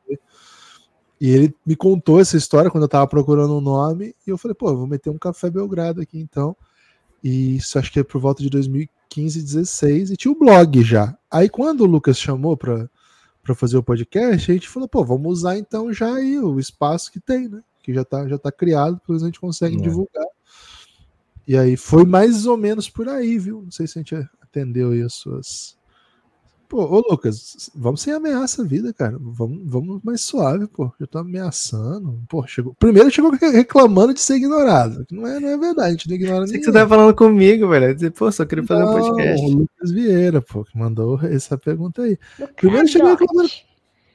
E 1.21 1.31
ele 1.31 1.55
me 1.65 1.77
contou 1.77 2.21
essa 2.21 2.37
história 2.37 2.71
quando 2.71 2.83
eu 2.83 2.89
tava 2.89 3.07
procurando 3.07 3.57
um 3.57 3.61
nome, 3.61 4.15
e 4.27 4.31
eu 4.31 4.37
falei, 4.37 4.55
pô, 4.55 4.69
eu 4.71 4.77
vou 4.77 4.87
meter 4.87 5.09
um 5.09 5.19
Café 5.19 5.49
Belgrado 5.49 6.01
aqui 6.01 6.19
então. 6.19 6.57
E 7.23 7.57
isso 7.57 7.79
acho 7.79 7.93
que 7.93 8.01
é 8.01 8.05
por 8.05 8.21
volta 8.21 8.43
de 8.43 8.51
2015, 8.51 9.41
16, 9.41 10.11
e 10.11 10.17
tinha 10.17 10.33
o 10.33 10.39
blog 10.39 10.83
já. 10.83 11.17
Aí 11.31 11.49
quando 11.49 11.83
o 11.83 11.87
Lucas 11.87 12.19
chamou 12.19 12.57
para 12.57 12.89
fazer 13.55 13.77
o 13.77 13.83
podcast, 13.83 14.51
a 14.51 14.55
gente 14.55 14.69
falou, 14.69 14.89
pô, 14.89 15.05
vamos 15.05 15.33
usar 15.33 15.57
então 15.57 15.93
já 15.93 16.13
aí 16.13 16.41
o 16.41 16.59
espaço 16.59 17.13
que 17.13 17.21
tem, 17.21 17.49
né? 17.49 17.63
Que 17.85 17.93
já 17.93 18.01
está 18.01 18.27
já 18.27 18.39
tá 18.39 18.51
criado, 18.51 18.95
depois 18.95 19.23
a 19.23 19.27
gente 19.27 19.39
consegue 19.39 19.77
é. 19.77 19.81
divulgar. 19.81 20.25
E 21.47 21.57
aí 21.57 21.77
foi 21.77 22.07
mais 22.07 22.47
ou 22.47 22.57
menos 22.57 22.89
por 22.89 23.07
aí, 23.09 23.39
viu? 23.39 23.61
Não 23.63 23.71
sei 23.71 23.87
se 23.87 23.99
a 23.99 24.03
gente 24.03 24.15
atendeu 24.41 24.93
aí 24.93 25.03
as 25.03 25.13
suas. 25.13 25.77
Pô, 26.67 26.83
ô 26.83 27.05
Lucas, 27.11 27.71
vamos 27.75 28.01
sem 28.01 28.15
ameaça 28.15 28.63
a 28.63 28.65
vida, 28.65 28.91
cara. 28.95 29.19
Vamos, 29.21 29.61
vamos 29.65 30.01
mais 30.03 30.23
suave, 30.23 30.67
pô. 30.67 30.91
Já 30.99 31.07
tô 31.07 31.19
ameaçando. 31.19 32.19
Pô, 32.27 32.47
chegou. 32.47 32.75
Primeiro 32.79 33.11
chegou 33.11 33.31
reclamando 33.31 34.15
de 34.15 34.21
ser 34.21 34.37
ignorado. 34.37 35.07
Não 35.13 35.27
é, 35.27 35.39
não 35.39 35.49
é 35.51 35.59
verdade, 35.59 35.89
a 35.89 35.91
gente 35.91 36.09
não 36.09 36.17
ignora 36.17 36.45
ninguém. 36.47 36.61
que 36.61 36.65
você 36.65 36.73
tava 36.73 36.89
falando 36.89 37.15
comigo, 37.15 37.69
velho. 37.69 37.95
Dizer, 37.95 38.13
pô, 38.13 38.33
só 38.33 38.47
queria 38.47 38.65
fazer 38.65 38.83
não, 38.83 38.97
um 38.97 39.01
podcast. 39.01 39.45
O 39.45 39.49
Lucas 39.51 39.91
Vieira, 39.91 40.41
pô, 40.41 40.65
que 40.65 40.79
mandou 40.79 41.21
essa 41.25 41.59
pergunta 41.59 42.03
aí. 42.03 42.19
Primeiro 42.57 42.89
chegou 42.89 43.11
reclamando 43.11 43.51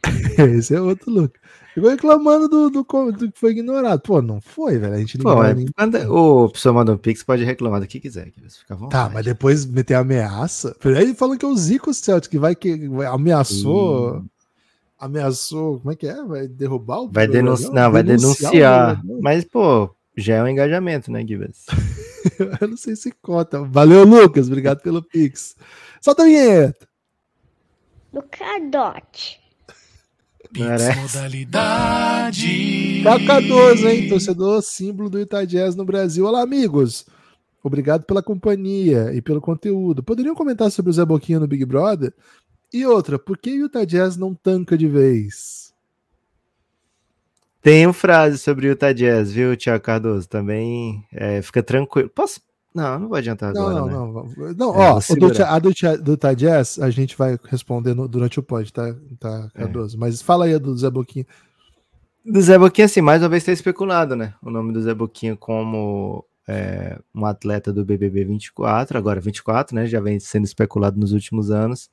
Esse 0.57 0.73
é 0.73 0.81
outro 0.81 1.11
Lucas. 1.11 1.39
Ficou 1.79 1.91
reclamando 1.91 2.49
do, 2.49 2.69
do, 2.69 2.83
do, 2.83 3.31
que 3.31 3.39
foi 3.39 3.51
ignorado. 3.51 4.01
Pô, 4.01 4.21
não 4.21 4.41
foi, 4.41 4.77
velho. 4.77 4.95
A 4.95 4.97
gente 4.97 5.17
não 5.17 5.23
Pô, 5.23 5.41
é, 5.41 5.55
manda, 5.77 6.11
O 6.11 6.49
pessoal 6.49 6.75
manda 6.75 6.91
um 6.91 6.97
pix, 6.97 7.23
pode 7.23 7.45
reclamar 7.45 7.79
do 7.79 7.87
que 7.87 8.01
quiser. 8.01 8.29
Que 8.31 8.41
fica 8.41 8.75
tá, 8.89 9.09
mas 9.09 9.23
depois 9.23 9.65
meter 9.65 9.93
ameaça. 9.93 10.75
Ele 10.83 11.13
falando 11.13 11.39
que 11.39 11.45
é 11.45 11.47
o 11.47 11.55
Zico 11.55 11.93
Celtic 11.93 12.29
que 12.29 12.37
vai 12.37 12.53
que 12.53 12.89
ameaçou. 13.09 14.17
Hum. 14.17 14.25
Ameaçou. 14.99 15.79
Como 15.79 15.93
é 15.93 15.95
que 15.95 16.05
é? 16.05 16.21
Vai 16.21 16.47
derrubar 16.49 16.99
o. 16.99 17.09
Vai 17.09 17.27
denunciar. 17.27 17.71
Não, 17.71 17.91
vai 17.91 18.03
denunciar. 18.03 19.01
Mas, 19.21 19.45
pô, 19.45 19.89
já 20.17 20.35
é 20.35 20.43
um 20.43 20.47
engajamento, 20.49 21.09
né, 21.09 21.25
Gibas? 21.25 21.65
Eu 22.59 22.67
não 22.67 22.77
sei 22.77 22.97
se 22.97 23.13
conta. 23.21 23.63
Valeu, 23.63 24.03
Lucas. 24.03 24.47
Obrigado 24.47 24.81
pelo 24.81 25.01
pix. 25.01 25.55
Solta 26.01 26.23
a 26.23 26.25
vinheta. 26.25 26.89
Do 28.11 28.21
Cadote. 28.23 29.39
Pix 30.51 30.95
modalidade. 30.95 33.03
K12, 33.03 33.87
hein? 33.87 34.09
Torcedor 34.09 34.63
símbolo 34.63 35.09
do 35.09 35.19
Utah 35.19 35.45
Jazz 35.45 35.75
no 35.75 35.85
Brasil. 35.85 36.25
Olá, 36.25 36.41
amigos. 36.41 37.05
Obrigado 37.63 38.03
pela 38.03 38.23
companhia 38.23 39.13
e 39.13 39.21
pelo 39.21 39.41
conteúdo. 39.41 40.01
Poderiam 40.01 40.33
comentar 40.33 40.71
sobre 40.71 40.89
o 40.89 40.93
Zé 40.93 41.05
Boquinha 41.05 41.39
no 41.39 41.47
Big 41.47 41.65
Brother? 41.65 42.13
E 42.73 42.85
outra, 42.85 43.19
por 43.19 43.37
que 43.37 43.51
o 43.51 43.65
Utah 43.65 43.85
Jazz 43.85 44.17
não 44.17 44.33
tanca 44.33 44.77
de 44.77 44.87
vez? 44.87 45.71
Tenho 47.61 47.93
frase 47.93 48.37
sobre 48.37 48.67
o 48.67 48.69
Utah 48.69 48.93
Jazz, 48.93 49.31
viu, 49.31 49.55
Tiago 49.55 49.83
Cardoso? 49.83 50.27
Também 50.27 51.05
é, 51.11 51.41
fica 51.41 51.61
tranquilo. 51.61 52.09
Posso, 52.09 52.41
não, 52.73 52.99
não 52.99 53.09
vai 53.09 53.19
adiantar 53.19 53.53
não, 53.53 53.67
agora. 53.67 53.91
Não, 53.91 54.13
né? 54.13 54.23
não, 54.55 54.73
não. 54.73 54.81
É, 54.81 54.91
ó, 54.91 54.99
do, 54.99 55.43
a 55.43 55.59
do, 55.59 56.03
do 56.03 56.17
Tadias 56.17 56.77
a 56.79 56.89
gente 56.89 57.17
vai 57.17 57.37
responder 57.45 57.95
no, 57.95 58.07
durante 58.07 58.39
o 58.39 58.43
pod, 58.43 58.71
tá, 58.71 58.95
tá. 59.19 59.49
Cardoso? 59.53 59.97
É. 59.97 59.99
Mas 59.99 60.21
fala 60.21 60.45
aí 60.45 60.57
do 60.59 60.77
Zé 60.77 60.89
Boquinha. 60.89 61.25
Do 62.23 62.39
Zé 62.41 62.57
Boquinha, 62.57 62.85
assim, 62.85 63.01
mais 63.01 63.23
uma 63.23 63.29
vez 63.29 63.43
tem 63.43 63.53
especulado, 63.53 64.15
né? 64.15 64.35
O 64.43 64.51
nome 64.51 64.71
do 64.71 64.81
Zé 64.81 64.93
Boquinha 64.93 65.35
como 65.35 66.23
é, 66.47 66.99
um 67.13 67.25
atleta 67.25 67.73
do 67.73 67.83
BBB 67.83 68.25
24, 68.25 68.97
agora 68.97 69.19
24, 69.19 69.75
né? 69.75 69.87
Já 69.87 69.99
vem 69.99 70.19
sendo 70.19 70.45
especulado 70.45 70.99
nos 70.99 71.11
últimos 71.11 71.49
anos. 71.49 71.89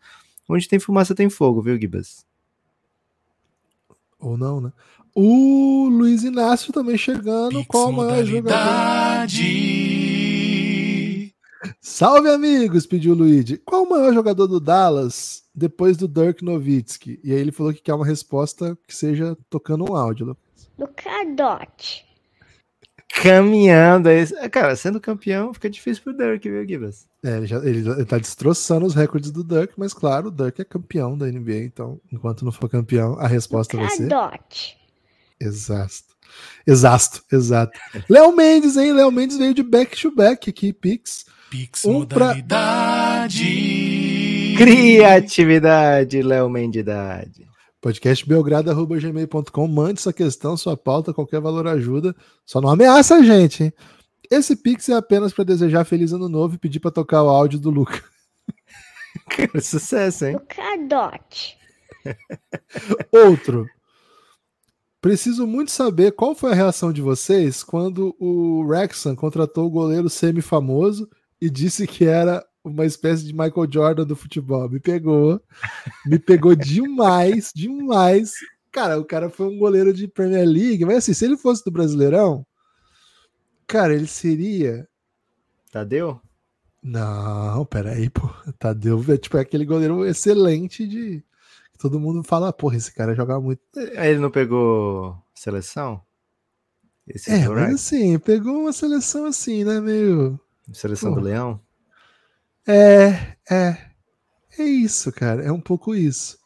Onde 0.48 0.68
tem 0.68 0.78
fumaça 0.78 1.14
tem 1.14 1.30
fogo, 1.30 1.62
viu, 1.62 1.80
Gibas? 1.80 2.24
Ou 4.18 4.36
não, 4.36 4.60
né? 4.60 4.72
O 5.14 5.88
Luiz 5.88 6.22
Inácio 6.22 6.72
também 6.72 6.98
chegando 6.98 7.58
Pix 7.60 7.66
com 7.68 7.88
a 7.88 7.92
maior 7.92 8.24
jogador. 8.24 9.26
Salve, 11.80 12.28
amigos, 12.28 12.86
pediu 12.86 13.12
o 13.12 13.16
Luigi. 13.16 13.56
Qual 13.58 13.84
o 13.84 13.88
maior 13.88 14.12
jogador 14.12 14.46
do 14.46 14.60
Dallas 14.60 15.44
depois 15.54 15.96
do 15.96 16.08
Dirk 16.08 16.44
Nowitzki? 16.44 17.20
E 17.22 17.32
aí 17.32 17.38
ele 17.38 17.52
falou 17.52 17.72
que 17.72 17.82
quer 17.82 17.94
uma 17.94 18.06
resposta 18.06 18.76
que 18.86 18.94
seja 18.94 19.36
tocando 19.48 19.90
um 19.90 19.96
áudio, 19.96 20.26
Lucas. 20.26 20.70
Lucadote. 20.78 22.04
Caminhando. 23.08 24.10
Cara, 24.50 24.76
sendo 24.76 25.00
campeão 25.00 25.54
fica 25.54 25.70
difícil 25.70 26.02
pro 26.02 26.16
Dirk, 26.16 26.48
viu, 26.48 26.66
Gibas? 26.66 27.06
É, 27.24 27.38
ele, 27.38 27.46
já, 27.46 27.56
ele, 27.58 27.88
ele 27.88 28.04
tá 28.04 28.18
destroçando 28.18 28.84
os 28.84 28.94
recordes 28.94 29.30
do 29.30 29.42
Dirk, 29.42 29.72
mas 29.76 29.94
claro, 29.94 30.28
o 30.28 30.30
Dirk 30.30 30.60
é 30.60 30.64
campeão 30.64 31.16
da 31.16 31.26
NBA, 31.26 31.64
então 31.64 32.00
enquanto 32.12 32.44
não 32.44 32.52
for 32.52 32.68
campeão, 32.68 33.18
a 33.18 33.26
resposta 33.26 33.76
vai 33.76 33.88
ser... 33.90 34.04
Lucadote. 34.04 34.76
Exato. 35.40 36.16
Exato, 36.66 37.22
exato. 37.32 37.78
Léo 38.08 38.34
Mendes, 38.34 38.76
hein? 38.76 38.92
Léo 38.92 39.10
Mendes 39.10 39.38
veio 39.38 39.54
de 39.54 39.62
back 39.62 40.00
to 40.00 40.14
back 40.14 40.50
aqui, 40.50 40.72
Pix. 40.72 41.24
Pix 41.50 41.84
um 41.84 41.92
modalidade. 41.94 43.44
Pra... 44.56 44.64
Criatividade, 44.64 46.22
Léo 46.22 46.48
Mendidade. 46.48 47.46
Podcastbelgrado.gmail.com 47.80 49.68
Mande 49.68 50.00
sua 50.00 50.12
questão, 50.12 50.56
sua 50.56 50.76
pauta, 50.76 51.14
qualquer 51.14 51.40
valor 51.40 51.68
ajuda. 51.68 52.14
Só 52.44 52.60
não 52.60 52.70
ameaça 52.70 53.16
a 53.16 53.22
gente, 53.22 53.64
hein? 53.64 53.72
Esse 54.30 54.56
Pix 54.56 54.88
é 54.88 54.94
apenas 54.94 55.32
para 55.32 55.44
desejar 55.44 55.84
feliz 55.84 56.12
ano 56.12 56.28
novo 56.28 56.56
e 56.56 56.58
pedir 56.58 56.80
para 56.80 56.90
tocar 56.90 57.22
o 57.22 57.28
áudio 57.28 57.60
do 57.60 57.70
Luca. 57.70 58.02
Sucesso, 59.62 60.26
hein? 60.26 60.34
Lucadote. 60.34 61.56
Outro. 63.12 63.66
Preciso 65.00 65.46
muito 65.46 65.70
saber 65.70 66.12
qual 66.12 66.34
foi 66.34 66.50
a 66.50 66.54
reação 66.56 66.92
de 66.92 67.00
vocês 67.00 67.62
quando 67.62 68.16
o 68.18 68.66
Rexon 68.68 69.14
contratou 69.14 69.66
o 69.66 69.70
goleiro 69.70 70.10
semi-famoso 70.10 71.08
e 71.40 71.50
disse 71.50 71.86
que 71.86 72.04
era 72.04 72.44
uma 72.64 72.84
espécie 72.84 73.24
de 73.24 73.32
Michael 73.32 73.70
Jordan 73.70 74.04
do 74.04 74.16
futebol. 74.16 74.68
Me 74.68 74.80
pegou, 74.80 75.40
me 76.04 76.18
pegou 76.18 76.54
demais, 76.56 77.52
demais. 77.54 78.32
Cara, 78.72 78.98
o 78.98 79.04
cara 79.04 79.30
foi 79.30 79.46
um 79.46 79.58
goleiro 79.58 79.92
de 79.92 80.08
Premier 80.08 80.46
League, 80.46 80.84
mas 80.84 80.98
assim, 80.98 81.14
se 81.14 81.24
ele 81.24 81.36
fosse 81.36 81.64
do 81.64 81.70
Brasileirão, 81.70 82.44
cara, 83.66 83.94
ele 83.94 84.06
seria. 84.06 84.86
Tadeu? 85.70 86.20
Não, 86.82 87.64
peraí, 87.64 88.10
pô. 88.10 88.28
Tadeu 88.58 89.02
é 89.08 89.16
tipo 89.16 89.36
é 89.36 89.40
aquele 89.40 89.64
goleiro 89.64 90.04
excelente 90.04 90.86
de. 90.86 91.24
Todo 91.78 92.00
mundo 92.00 92.22
fala, 92.22 92.52
porra, 92.52 92.76
esse 92.76 92.92
cara 92.92 93.14
joga 93.14 93.38
muito. 93.38 93.60
Ele 93.74 94.18
não 94.18 94.30
pegou 94.30 95.16
seleção? 95.34 96.00
Esse 97.06 97.30
é, 97.30 97.48
mas 97.48 97.74
assim, 97.74 98.18
pegou 98.18 98.62
uma 98.62 98.72
seleção 98.72 99.26
assim, 99.26 99.62
né, 99.62 99.80
meio 99.80 100.40
Seleção 100.72 101.14
Pô. 101.14 101.20
do 101.20 101.26
Leão? 101.26 101.60
É, 102.66 103.36
é. 103.50 103.76
É 104.58 104.64
isso, 104.64 105.12
cara. 105.12 105.42
É 105.42 105.52
um 105.52 105.60
pouco 105.60 105.94
isso. 105.94 106.38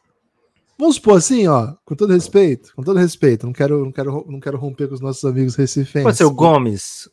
Vamos 0.81 0.95
supor 0.95 1.17
assim, 1.17 1.47
ó, 1.47 1.75
com 1.85 1.95
todo 1.95 2.11
respeito, 2.11 2.73
com 2.75 2.81
todo 2.81 2.97
respeito, 2.97 3.45
não 3.45 3.53
quero, 3.53 3.85
não 3.85 3.91
quero, 3.91 4.25
não 4.27 4.39
quero 4.39 4.57
romper 4.57 4.87
com 4.87 4.95
os 4.95 4.99
nossos 4.99 5.23
amigos 5.23 5.55
recifenses. 5.55 6.03
Pode 6.03 6.17
ser 6.17 6.23
o 6.23 6.31
Gomes. 6.31 7.07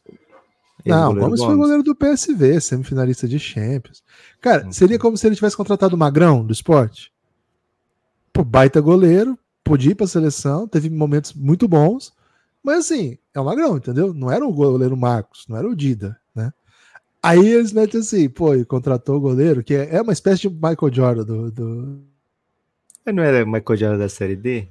não, 0.87 1.11
o 1.11 1.15
Gomes, 1.15 1.23
Gomes 1.23 1.43
foi 1.43 1.55
goleiro 1.55 1.83
do 1.83 1.95
PSV, 1.95 2.62
semifinalista 2.62 3.29
de 3.29 3.38
Champions. 3.38 4.03
Cara, 4.41 4.65
uhum. 4.65 4.73
seria 4.73 4.99
como 4.99 5.19
se 5.19 5.27
ele 5.27 5.37
tivesse 5.37 5.55
contratado 5.55 5.95
o 5.95 5.99
Magrão 5.99 6.47
do 6.47 6.53
esporte. 6.53 7.12
Pô, 8.33 8.43
baita 8.43 8.81
goleiro, 8.81 9.38
podia 9.62 9.93
ir 9.93 9.95
pra 9.95 10.07
seleção, 10.07 10.67
teve 10.67 10.88
momentos 10.88 11.35
muito 11.35 11.69
bons, 11.69 12.15
mas 12.65 12.79
assim, 12.79 13.19
é 13.35 13.41
o 13.41 13.45
Magrão, 13.45 13.77
entendeu? 13.77 14.15
Não 14.15 14.31
era 14.31 14.47
o 14.47 14.53
goleiro 14.53 14.97
Marcos, 14.97 15.45
não 15.47 15.59
era 15.59 15.69
o 15.69 15.77
Dida? 15.77 16.19
Aí 17.22 17.46
eles 17.48 17.72
metem 17.72 18.00
assim, 18.00 18.28
pô, 18.28 18.54
e 18.54 18.64
contratou 18.64 19.16
o 19.16 19.20
goleiro, 19.20 19.64
que 19.64 19.75
é, 19.75 19.96
é 19.96 20.02
uma 20.02 20.12
espécie 20.12 20.42
de 20.42 20.50
Michael 20.50 20.92
Jordan 20.92 21.25
do. 21.25 21.50
do... 21.50 22.00
Não 23.12 23.22
era 23.22 23.44
Michael 23.44 23.76
Jordan 23.76 23.98
da 23.98 24.08
série 24.08 24.37
D? 24.37 24.68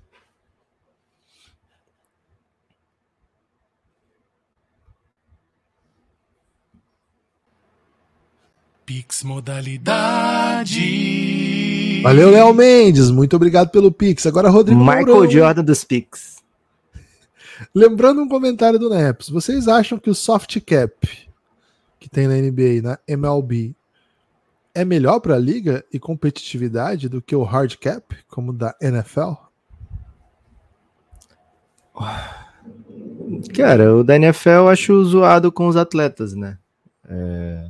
Pix 8.86 9.24
modalidade. 9.24 10.80
Valeu, 12.02 12.32
Léo 12.32 12.54
Mendes. 12.54 13.12
Muito 13.12 13.36
obrigado 13.36 13.70
pelo 13.70 13.92
Pix. 13.92 14.26
Agora, 14.26 14.50
Rodrigo. 14.50 14.80
Michael 14.80 15.08
Mourão. 15.08 15.30
Jordan 15.30 15.66
dos 15.66 15.84
Pix. 15.84 16.38
Lembrando 17.76 18.22
um 18.22 18.30
comentário 18.30 18.80
do 18.80 18.90
Neps. 18.90 19.28
Vocês 19.28 19.68
acham 19.68 20.00
que 20.00 20.10
o 20.10 20.16
soft 20.16 20.62
cap 20.62 21.27
que 22.00 22.10
tem 22.10 22.28
na 22.28 22.36
NBA, 22.36 22.82
na 22.82 23.00
MLB, 23.08 23.76
é 24.74 24.86
melhor 24.86 25.20
para 25.20 25.36
a 25.36 25.40
liga 25.40 25.84
e 25.92 26.00
competitividade 26.00 27.10
do 27.10 27.22
que 27.22 27.36
o 27.36 27.44
hard 27.44 27.76
cap, 27.78 28.16
como 28.28 28.54
da 28.54 28.76
NFL? 28.82 29.34
Cara, 33.56 33.96
o 33.96 34.04
da 34.04 34.16
NFL 34.16 34.50
eu 34.50 34.70
acho 34.70 35.04
zoado 35.04 35.52
com 35.52 35.68
os 35.68 35.76
atletas, 35.76 36.36
né? 36.36 36.58
É... 37.10 37.70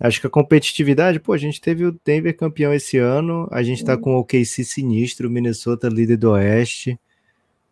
Acho 0.00 0.20
que 0.20 0.26
a 0.28 0.30
competitividade, 0.30 1.18
pô, 1.18 1.32
a 1.32 1.38
gente 1.38 1.60
teve 1.60 1.84
o 1.84 1.98
Denver 2.04 2.36
campeão 2.36 2.72
esse 2.72 2.98
ano, 2.98 3.48
a 3.50 3.64
gente 3.64 3.84
tá 3.84 3.96
com 3.96 4.14
o 4.14 4.20
OKC 4.20 4.64
sinistro, 4.64 5.28
Minnesota 5.28 5.88
líder 5.88 6.18
do 6.18 6.30
Oeste. 6.30 7.00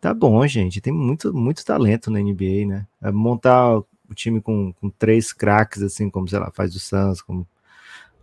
Tá 0.01 0.13
bom, 0.13 0.45
gente, 0.45 0.81
tem 0.81 0.91
muito, 0.91 1.33
muito 1.33 1.63
talento 1.63 2.11
na 2.11 2.19
NBA, 2.19 2.65
né? 2.67 2.87
É 3.01 3.11
montar 3.11 3.81
o 4.09 4.13
time 4.13 4.41
com, 4.41 4.73
com 4.73 4.89
três 4.89 5.33
craques, 5.33 5.81
assim, 5.81 6.09
como, 6.09 6.27
sei 6.27 6.39
lá, 6.39 6.51
faz 6.51 6.75
o 6.75 6.79
Suns, 6.79 7.21
como 7.21 7.47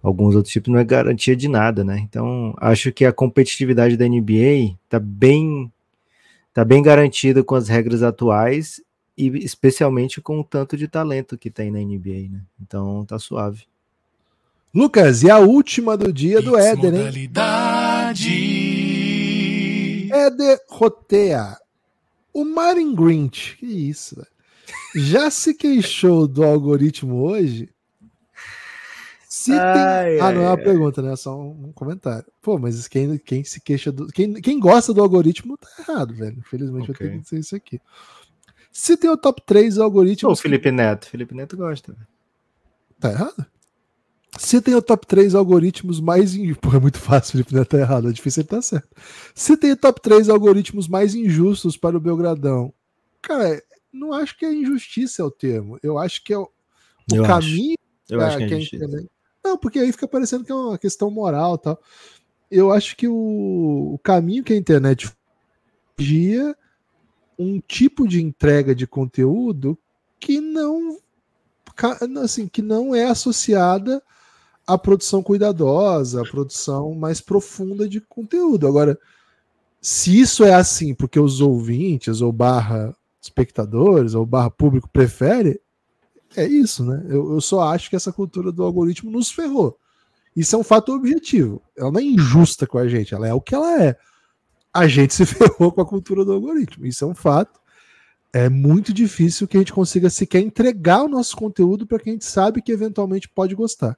alguns 0.03 0.35
outros 0.35 0.53
tipos, 0.53 0.71
não 0.73 0.79
é 0.79 0.85
garantia 0.85 1.35
de 1.35 1.49
nada, 1.49 1.83
né? 1.83 1.99
Então, 1.99 2.55
acho 2.59 2.93
que 2.93 3.07
a 3.07 3.13
competitividade 3.13 3.97
da 3.97 4.07
NBA 4.07 4.77
tá 4.89 4.99
bem, 4.99 5.73
tá 6.53 6.63
bem 6.65 6.83
garantida 6.83 7.43
com 7.43 7.55
as 7.55 7.69
regras 7.69 8.03
atuais 8.03 8.83
e 9.17 9.29
especialmente 9.45 10.21
com 10.21 10.41
o 10.41 10.45
tanto 10.45 10.77
de 10.77 10.89
talento 10.89 11.39
que 11.39 11.51
tem 11.51 11.71
na 11.71 11.79
NBA, 11.79 12.29
né? 12.31 12.43
Então, 12.61 13.05
tá 13.07 13.19
suave. 13.19 13.65
Lucas, 14.75 15.23
e 15.23 15.31
a 15.31 15.39
última 15.39 15.97
do 15.97 16.13
dia 16.13 16.43
do 16.43 16.59
Éder, 16.59 16.95
hein? 16.95 17.31
Éder 20.13 20.61
Rotea. 20.69 21.57
O 22.33 22.45
Marin 22.45 22.95
Grinch. 22.95 23.57
Que 23.57 23.67
isso, 23.67 24.17
velho 24.17 24.34
já 24.95 25.31
se 25.31 25.55
queixou 25.55 26.27
do 26.27 26.45
algoritmo 26.45 27.23
hoje? 27.23 27.69
Se 29.29 29.53
ai, 29.53 30.11
tem... 30.13 30.21
Ah, 30.21 30.33
não 30.33 30.43
é 30.43 30.47
uma 30.47 30.57
ai. 30.57 30.65
pergunta, 30.65 31.03
né? 31.03 31.13
É 31.13 31.17
só 31.17 31.39
um 31.39 31.73
comentário. 31.73 32.25
Pô, 32.41 32.57
mas 32.59 32.87
quem, 32.87 33.19
quem 33.19 33.43
se 33.43 33.61
queixa 33.61 33.91
do. 33.91 34.07
Quem, 34.07 34.35
quem 34.35 34.61
gosta 34.61 34.95
do 34.95 35.03
algoritmo 35.03 35.59
tá 35.59 35.69
errado, 35.81 36.15
velho. 36.15 36.39
Infelizmente 36.39 36.91
okay. 36.91 36.95
eu 36.95 37.11
tenho 37.11 37.19
que 37.19 37.25
dizer 37.25 37.41
isso 37.41 37.57
aqui. 37.57 37.81
Se 38.73 38.97
tem 38.97 39.11
o 39.11 39.17
top 39.17 39.43
3 39.45 39.79
algoritmos. 39.79 40.39
O 40.39 40.43
Felipe 40.43 40.71
Neto. 40.71 41.09
Felipe 41.09 41.35
Neto 41.35 41.57
gosta. 41.57 41.97
Tá 42.99 43.11
errado? 43.11 43.47
Se 44.39 44.61
tem 44.61 44.75
o 44.75 44.83
top 44.83 45.07
3 45.07 45.35
algoritmos 45.35 46.01
mais. 46.01 46.35
In... 46.35 46.55
Pô, 46.59 46.75
é 46.75 46.81
muito 46.81 46.99
fácil, 46.99 47.33
Felipe 47.33 47.55
Neto 47.55 47.69
tá 47.69 47.79
errado. 47.79 48.09
É 48.09 48.13
difícil 48.13 48.43
ele 48.43 48.49
tá 48.49 48.63
certo. 48.63 48.89
Se 49.35 49.57
tem 49.57 49.73
o 49.73 49.77
top 49.77 50.01
3 50.01 50.29
algoritmos 50.29 50.89
mais 50.89 51.15
injustos 51.15 51.77
para 51.77 51.97
o 51.97 52.01
Belgradão. 52.01 52.73
Cara, 53.21 53.63
não 53.95 54.13
acho 54.13 54.37
que 54.37 54.45
é 54.45 54.53
injustiça 54.53 55.23
é 55.23 55.25
o 55.25 55.31
termo. 55.31 55.79
Eu 55.83 55.99
acho 55.99 56.23
que 56.23 56.33
é 56.33 56.39
o, 56.39 56.49
o 57.13 57.23
caminho. 57.23 57.77
Acho. 57.79 58.15
Eu 58.15 58.21
acho 58.21 58.37
que 58.39 58.45
é, 58.45 58.59
que 58.59 58.77
é 58.77 58.89
Não, 59.43 59.57
porque 59.57 59.79
aí 59.79 59.91
fica 59.93 60.09
parecendo 60.09 60.45
que 60.45 60.53
é 60.53 60.55
uma 60.55 60.79
questão 60.79 61.11
moral 61.11 61.57
tal. 61.57 61.81
Eu 62.51 62.71
acho 62.71 62.97
que 62.97 63.09
o, 63.09 63.95
o 63.95 63.99
caminho 64.03 64.45
que 64.45 64.53
a 64.53 64.57
internet 64.57 65.11
dia 65.97 66.57
um 67.39 67.61
tipo 67.61 68.07
de 68.07 68.23
entrega 68.23 68.75
de 68.75 68.87
conteúdo 68.87 69.79
que 70.21 70.41
não 70.41 70.99
assim, 72.23 72.47
que 72.47 72.63
não 72.63 72.95
é 72.95 73.07
associada 73.07 74.03
à 74.67 74.79
produção 74.79 75.23
cuidadosa, 75.23 76.23
à 76.23 76.25
produção 76.25 76.95
mais 76.95 77.21
profunda 77.21 77.89
de 77.89 78.01
conteúdo. 78.01 78.67
Agora, 78.69 78.99
se 79.81 80.19
isso 80.19 80.45
é 80.45 80.55
assim 80.55 80.95
porque 80.95 81.19
os 81.19 81.41
ouvintes 81.41 82.21
ou 82.21 82.33
barra 82.33 82.95
espectadores 83.25 84.15
ou 84.15 84.25
barra 84.25 84.51
público 84.51 84.89
prefere, 84.89 85.61
é 86.37 86.47
isso, 86.47 86.85
né? 86.85 87.05
Eu, 87.09 87.35
eu 87.35 87.41
só 87.41 87.63
acho 87.63 87.89
que 87.89 87.97
essa 87.97 88.13
cultura 88.13 88.51
do 88.51 88.63
algoritmo 88.63 89.11
nos 89.11 89.31
ferrou. 89.31 89.79
Isso 90.37 90.57
é 90.57 90.59
um 90.59 90.65
fato 90.65 90.93
objetivo. 90.93 91.63
Ela 91.77 91.93
não 91.93 92.01
é 92.01 92.03
injusta 92.03 92.67
com 92.67 92.79
a 92.79 92.89
gente, 92.89 93.15
ela 93.15 93.29
é 93.29 93.33
o 93.33 93.41
que 93.41 93.55
ela 93.55 93.83
é. 93.83 93.97
A 94.73 94.87
gente 94.89 95.15
se 95.15 95.25
ferrou 95.27 95.71
com 95.71 95.81
a 95.81 95.87
cultura 95.87 96.25
do 96.25 96.33
algoritmo. 96.33 96.87
Isso 96.87 97.05
é 97.05 97.07
um 97.07 97.15
fato. 97.15 97.61
É 98.33 98.49
muito 98.49 98.93
difícil 98.93 99.47
que 99.47 99.57
a 99.57 99.61
gente 99.61 99.73
consiga 99.73 100.11
sequer 100.11 100.41
entregar 100.41 101.05
o 101.05 101.09
nosso 101.09 101.37
conteúdo 101.37 101.87
para 101.87 102.01
quem 102.01 102.13
a 102.13 102.15
gente 102.15 102.25
sabe 102.25 102.61
que 102.61 102.73
eventualmente 102.73 103.29
pode 103.29 103.55
gostar. 103.55 103.97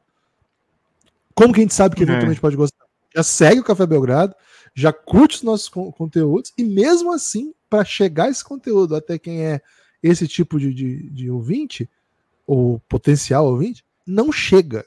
Como 1.35 1.55
que 1.55 1.61
a 1.61 1.63
gente 1.63 1.75
sabe 1.75 1.97
que 1.97 2.03
é. 2.03 2.05
eventualmente 2.05 2.39
é. 2.39 2.43
pode 2.43 2.57
gostar? 2.57 2.85
Já 3.15 3.23
segue 3.23 3.61
o 3.61 3.65
Café 3.65 3.87
Belgrado, 3.87 4.35
já 4.75 4.93
curte 4.93 5.37
os 5.37 5.43
nossos 5.43 5.71
conteúdos, 5.71 6.53
e 6.59 6.63
mesmo 6.63 7.15
assim, 7.15 7.55
para 7.69 7.85
chegar 7.85 8.31
esse 8.31 8.45
conteúdo 8.45 8.95
até 8.95 9.19
quem 9.19 9.45
é 9.45 9.61
esse 10.03 10.29
tipo 10.29 10.59
de, 10.59 10.73
de, 10.73 11.11
de 11.11 11.31
ouvinte, 11.31 11.89
ou 12.47 12.81
potencial 12.89 13.47
ouvinte, 13.47 13.85
não 14.07 14.31
chega. 14.31 14.87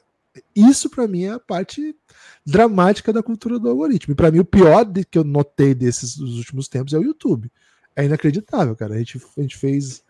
Isso 0.54 0.88
para 0.88 1.06
mim 1.06 1.24
é 1.24 1.30
a 1.30 1.40
parte 1.40 1.94
dramática 2.46 3.12
da 3.12 3.22
cultura 3.22 3.58
do 3.58 3.68
algoritmo. 3.68 4.12
E 4.12 4.14
para 4.14 4.30
mim 4.30 4.38
o 4.38 4.44
pior 4.44 4.84
de, 4.84 5.04
que 5.04 5.18
eu 5.18 5.24
notei 5.24 5.74
desses 5.74 6.16
dos 6.16 6.38
últimos 6.38 6.68
tempos 6.68 6.92
é 6.92 6.98
o 6.98 7.02
YouTube. 7.02 7.50
É 7.94 8.04
inacreditável, 8.04 8.74
cara. 8.74 8.94
A 8.94 8.98
gente, 8.98 9.20
a 9.36 9.40
gente 9.42 9.56
fez 9.56 10.02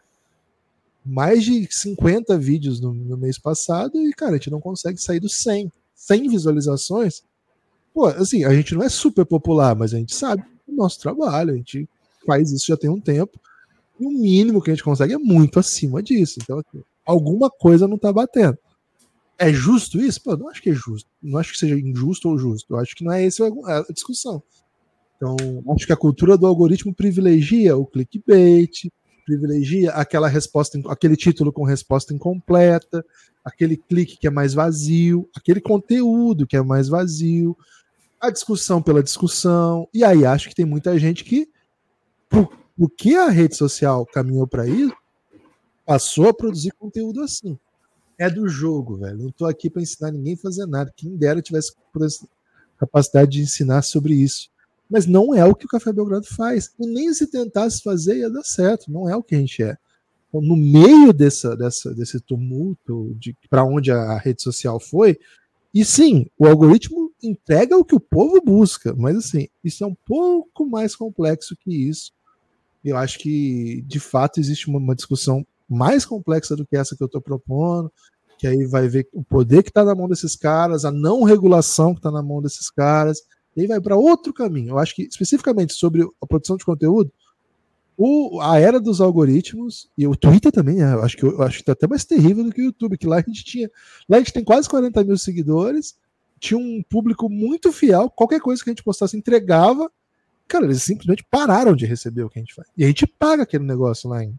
mais 1.04 1.42
de 1.42 1.66
50 1.70 2.38
vídeos 2.38 2.80
no, 2.80 2.92
no 2.92 3.16
mês 3.16 3.38
passado 3.38 3.96
e, 3.96 4.12
cara, 4.12 4.32
a 4.32 4.34
gente 4.34 4.50
não 4.50 4.60
consegue 4.60 5.00
sair 5.00 5.18
dos 5.18 5.36
100. 5.38 5.72
100 5.94 6.28
visualizações. 6.28 7.22
Pô, 7.92 8.06
assim, 8.06 8.44
a 8.44 8.54
gente 8.54 8.74
não 8.74 8.82
é 8.82 8.88
super 8.88 9.24
popular, 9.24 9.74
mas 9.74 9.92
a 9.92 9.98
gente 9.98 10.14
sabe 10.14 10.44
o 10.66 10.72
nosso 10.72 11.00
trabalho, 11.00 11.52
a 11.52 11.56
gente 11.56 11.88
faz 12.30 12.52
isso 12.52 12.66
já 12.66 12.76
tem 12.76 12.88
um 12.88 13.00
tempo. 13.00 13.40
E 13.98 14.06
o 14.06 14.10
mínimo 14.10 14.62
que 14.62 14.70
a 14.70 14.74
gente 14.74 14.84
consegue 14.84 15.14
é 15.14 15.18
muito 15.18 15.58
acima 15.58 16.00
disso. 16.00 16.38
Então, 16.40 16.58
assim, 16.58 16.82
alguma 17.04 17.50
coisa 17.50 17.88
não 17.88 17.98
tá 17.98 18.12
batendo. 18.12 18.56
É 19.36 19.52
justo 19.52 20.00
isso? 20.00 20.22
Pô, 20.22 20.36
não 20.36 20.48
acho 20.48 20.62
que 20.62 20.70
é 20.70 20.74
justo. 20.74 21.08
Não 21.20 21.38
acho 21.38 21.52
que 21.52 21.58
seja 21.58 21.74
injusto 21.74 22.28
ou 22.28 22.38
justo. 22.38 22.74
Eu 22.74 22.78
acho 22.78 22.94
que 22.94 23.02
não 23.02 23.12
é 23.12 23.24
essa 23.24 23.46
a 23.46 23.92
discussão. 23.92 24.42
Então, 25.16 25.36
acho 25.74 25.86
que 25.86 25.92
a 25.92 25.96
cultura 25.96 26.38
do 26.38 26.46
algoritmo 26.46 26.94
privilegia 26.94 27.76
o 27.76 27.84
clickbait, 27.84 28.90
privilegia 29.26 29.90
aquela 29.92 30.28
resposta, 30.28 30.80
aquele 30.86 31.16
título 31.16 31.52
com 31.52 31.64
resposta 31.64 32.14
incompleta, 32.14 33.04
aquele 33.44 33.76
clique 33.76 34.18
que 34.18 34.26
é 34.26 34.30
mais 34.30 34.54
vazio, 34.54 35.28
aquele 35.34 35.60
conteúdo 35.60 36.46
que 36.46 36.56
é 36.56 36.62
mais 36.62 36.88
vazio, 36.88 37.56
a 38.20 38.30
discussão 38.30 38.82
pela 38.82 39.02
discussão. 39.02 39.88
E 39.92 40.04
aí 40.04 40.24
acho 40.24 40.48
que 40.48 40.54
tem 40.54 40.66
muita 40.66 40.98
gente 40.98 41.24
que, 41.24 41.48
por 42.30 42.90
que 42.96 43.14
a 43.14 43.28
rede 43.28 43.56
social 43.56 44.06
caminhou 44.06 44.46
para 44.46 44.66
isso, 44.66 44.94
passou 45.84 46.28
a 46.28 46.34
produzir 46.34 46.70
conteúdo 46.72 47.20
assim 47.22 47.58
é 48.20 48.28
do 48.28 48.46
jogo, 48.46 48.98
velho. 48.98 49.16
Não 49.16 49.30
tô 49.30 49.46
aqui 49.46 49.70
para 49.70 49.80
ensinar 49.80 50.12
ninguém 50.12 50.34
a 50.34 50.36
fazer 50.36 50.66
nada. 50.66 50.92
Quem 50.94 51.16
dera 51.16 51.40
tivesse 51.40 51.72
capacidade 52.76 53.30
de 53.30 53.40
ensinar 53.40 53.80
sobre 53.80 54.12
isso. 54.12 54.50
Mas 54.90 55.06
não 55.06 55.34
é 55.34 55.42
o 55.46 55.54
que 55.54 55.64
o 55.64 55.68
Café 55.68 55.90
Belgrado 55.90 56.26
faz. 56.26 56.70
E 56.78 56.86
nem 56.86 57.14
se 57.14 57.26
tentasse 57.26 57.82
fazer 57.82 58.18
ia 58.18 58.28
dar 58.28 58.44
certo. 58.44 58.92
Não 58.92 59.08
é 59.08 59.16
o 59.16 59.22
que 59.22 59.34
a 59.34 59.38
gente 59.38 59.62
é. 59.62 59.74
Então, 60.28 60.42
no 60.42 60.54
meio 60.54 61.14
dessa, 61.14 61.56
dessa, 61.56 61.94
desse 61.94 62.20
tumulto 62.20 63.16
de 63.18 63.34
para 63.48 63.64
onde 63.64 63.90
a 63.90 64.18
rede 64.18 64.42
social 64.42 64.78
foi, 64.78 65.18
e 65.72 65.82
sim, 65.82 66.26
o 66.38 66.46
algoritmo 66.46 67.10
entrega 67.22 67.76
o 67.76 67.84
que 67.84 67.94
o 67.94 68.00
povo 68.00 68.40
busca, 68.40 68.94
mas 68.96 69.16
assim, 69.16 69.48
isso 69.64 69.82
é 69.82 69.86
um 69.86 69.96
pouco 70.06 70.66
mais 70.66 70.94
complexo 70.94 71.56
que 71.58 71.88
isso. 71.88 72.12
Eu 72.84 72.96
acho 72.96 73.18
que, 73.18 73.82
de 73.86 74.00
fato, 74.00 74.40
existe 74.40 74.68
uma, 74.68 74.78
uma 74.78 74.94
discussão 74.94 75.46
mais 75.68 76.04
complexa 76.04 76.56
do 76.56 76.66
que 76.66 76.76
essa 76.76 76.96
que 76.96 77.02
eu 77.02 77.06
estou 77.06 77.20
propondo, 77.20 77.92
que 78.38 78.46
aí 78.46 78.64
vai 78.64 78.88
ver 78.88 79.08
o 79.12 79.22
poder 79.22 79.62
que 79.62 79.68
está 79.68 79.84
na 79.84 79.94
mão 79.94 80.08
desses 80.08 80.34
caras, 80.34 80.84
a 80.84 80.90
não 80.90 81.22
regulação 81.22 81.92
que 81.92 82.00
está 82.00 82.10
na 82.10 82.22
mão 82.22 82.40
desses 82.40 82.70
caras, 82.70 83.22
e 83.54 83.62
aí 83.62 83.66
vai 83.66 83.80
para 83.80 83.96
outro 83.96 84.32
caminho. 84.32 84.70
Eu 84.70 84.78
acho 84.78 84.94
que 84.94 85.02
especificamente 85.02 85.74
sobre 85.74 86.02
a 86.02 86.26
produção 86.26 86.56
de 86.56 86.64
conteúdo, 86.64 87.12
o, 87.96 88.40
a 88.40 88.58
era 88.58 88.80
dos 88.80 88.98
algoritmos 88.98 89.90
e 89.96 90.06
o 90.06 90.16
Twitter 90.16 90.50
também, 90.50 90.82
é, 90.82 90.94
eu 90.94 91.02
acho 91.02 91.18
que 91.18 91.22
eu, 91.22 91.42
acho 91.42 91.58
que 91.58 91.64
tá 91.64 91.72
até 91.72 91.86
mais 91.86 92.02
terrível 92.02 92.42
do 92.42 92.50
que 92.50 92.62
o 92.62 92.64
YouTube, 92.64 92.96
que 92.96 93.06
lá 93.06 93.18
a 93.18 93.20
gente 93.20 93.44
tinha, 93.44 93.70
lá 94.08 94.16
a 94.16 94.20
gente 94.20 94.32
tem 94.32 94.42
quase 94.42 94.66
40 94.70 95.04
mil 95.04 95.18
seguidores, 95.18 95.98
tinha 96.38 96.58
um 96.58 96.82
público 96.88 97.28
muito 97.28 97.70
fiel, 97.70 98.08
qualquer 98.08 98.40
coisa 98.40 98.64
que 98.64 98.70
a 98.70 98.72
gente 98.72 98.82
postasse 98.82 99.18
entregava, 99.18 99.92
cara, 100.50 100.64
eles 100.64 100.82
simplesmente 100.82 101.24
pararam 101.30 101.76
de 101.76 101.86
receber 101.86 102.24
o 102.24 102.28
que 102.28 102.40
a 102.40 102.42
gente 102.42 102.54
faz. 102.54 102.68
E 102.76 102.82
a 102.82 102.86
gente 102.88 103.06
paga 103.06 103.44
aquele 103.44 103.64
negócio 103.64 104.10
lá 104.10 104.18
ainda. 104.18 104.38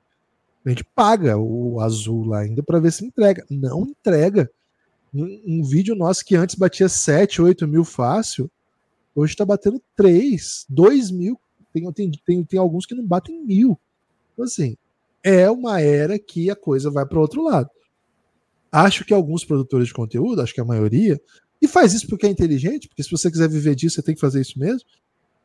A 0.65 0.69
gente 0.69 0.84
paga 0.84 1.38
o 1.38 1.80
azul 1.80 2.26
lá 2.26 2.39
ainda 2.39 2.62
para 2.62 2.80
ver 2.80 2.91
se 2.91 3.06
entrega. 3.06 3.45
Não 3.50 3.84
entrega. 3.84 4.52
Um, 5.13 5.41
um, 5.47 5.63
vídeo 5.63 5.95
nosso 5.95 6.24
que 6.24 6.36
antes 6.36 6.56
batia 6.56 6.88
7, 6.88 7.41
8 7.41 7.67
mil 7.67 7.84
fácil, 7.84 8.52
hoje 9.15 9.34
está 9.34 9.45
batendo 9.45 9.82
3, 9.95 10.65
2 10.69 11.12
mil. 11.12 11.39
Tem, 11.74 11.91
tem, 11.93 12.12
tem, 12.26 12.43
tem 12.43 12.60
alguns 12.60 12.86
que 12.86 12.93
não 12.93 13.06
batem 13.06 13.43
mil. 13.43 13.80
Então, 14.34 14.45
assim, 14.45 14.76
é 15.24 15.50
uma 15.50 15.80
era 15.80 16.19
que 16.19 16.50
a 16.50 16.56
coisa 16.56 16.91
vai 16.91 17.06
para 17.06 17.19
outro 17.19 17.41
lado. 17.41 17.69
Acho 18.69 19.06
que 19.06 19.13
alguns 19.13 19.45
produtores 19.45 19.88
de 19.88 19.93
conteúdo, 19.93 20.41
acho 20.41 20.54
que 20.54 20.62
a 20.62 20.65
maioria, 20.65 21.19
e 21.62 21.67
faz 21.67 21.93
isso 21.93 22.08
porque 22.08 22.26
é 22.26 22.30
inteligente, 22.30 22.88
porque 22.88 23.04
se 23.04 23.12
você 23.12 23.32
quiser 23.32 23.50
viver 23.50 23.76
disso, 23.76 23.95
você 23.95 24.02
tem 24.02 24.15
que 24.15 24.21
fazer 24.21 24.41
isso 24.41 24.60
mesmo. 24.60 24.88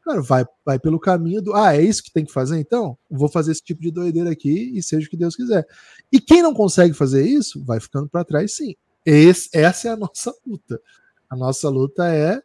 Cara, 0.07 0.23
vai, 0.23 0.47
vai 0.65 0.79
pelo 0.79 1.01
caminho 1.01 1.43
do. 1.43 1.53
Ah, 1.53 1.75
é 1.75 1.83
isso 1.83 2.01
que 2.01 2.13
tem 2.13 2.25
que 2.25 2.33
fazer 2.33 2.61
então? 2.61 2.97
Vou 3.11 3.29
fazer 3.29 3.51
esse 3.51 3.61
tipo 3.61 3.83
de 3.83 3.91
doideira 3.91 4.31
aqui 4.31 4.71
e 4.73 4.81
seja 4.81 5.05
o 5.05 5.11
que 5.11 5.17
Deus 5.17 5.35
quiser. 5.35 5.67
E 6.13 6.21
quem 6.21 6.43
não 6.43 6.55
consegue 6.55 6.95
fazer 6.95 7.27
isso, 7.27 7.65
vai 7.65 7.81
ficando 7.81 8.09
para 8.09 8.25
trás 8.25 8.55
sim. 8.55 8.77
Esse, 9.05 9.49
essa 9.53 9.89
é 9.89 9.91
a 9.91 9.97
nossa 9.99 10.33
luta. 10.47 10.81
A 11.29 11.35
nossa 11.35 11.69
luta 11.69 12.07
é, 12.07 12.41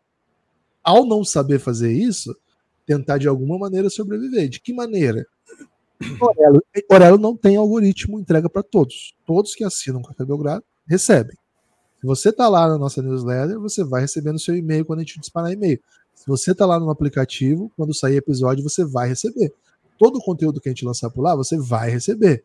ao 0.84 1.06
não 1.06 1.24
saber 1.24 1.60
fazer 1.60 1.94
isso, 1.94 2.36
tentar 2.84 3.20
de 3.20 3.28
alguma 3.28 3.60
maneira 3.60 3.92
sobreviver. 3.92 4.50
De 4.50 4.60
que 4.60 4.74
maneira? 4.74 5.24
Orelo, 6.20 6.64
Orelo 6.90 7.18
não 7.20 7.38
tem 7.38 7.58
algoritmo 7.58 8.20
entrega 8.20 8.50
para 8.50 8.64
todos. 8.64 9.16
Todos 9.24 9.54
que 9.54 9.64
assinam 9.64 10.02
Café 10.02 10.26
Belgrado 10.26 10.66
recebem. 10.88 11.38
Se 12.00 12.08
você 12.08 12.30
está 12.30 12.50
lá 12.50 12.68
na 12.68 12.80
nossa 12.80 13.04
newsletter, 13.04 13.60
você 13.60 13.84
vai 13.84 14.02
receber 14.02 14.32
no 14.32 14.40
seu 14.40 14.56
e-mail 14.56 14.84
quando 14.84 15.02
a 15.02 15.04
gente 15.04 15.20
disparar 15.20 15.52
e-mail. 15.52 15.80
Se 16.22 16.28
você 16.28 16.54
tá 16.54 16.68
lá 16.68 16.80
no 16.80 16.92
aplicativo, 16.92 17.72
quando 17.76 17.96
sair 17.96 18.18
episódio, 18.18 18.64
você 18.64 18.86
vai 18.86 19.10
receber. 19.10 19.52
Todo 19.98 20.20
o 20.20 20.24
conteúdo 20.24 20.62
que 20.62 20.70
a 20.70 20.72
gente 20.72 20.86
lançar 20.86 21.10
por 21.10 21.24
lá, 21.24 21.36
você 21.36 21.58
vai 21.58 21.90
receber. 21.90 22.44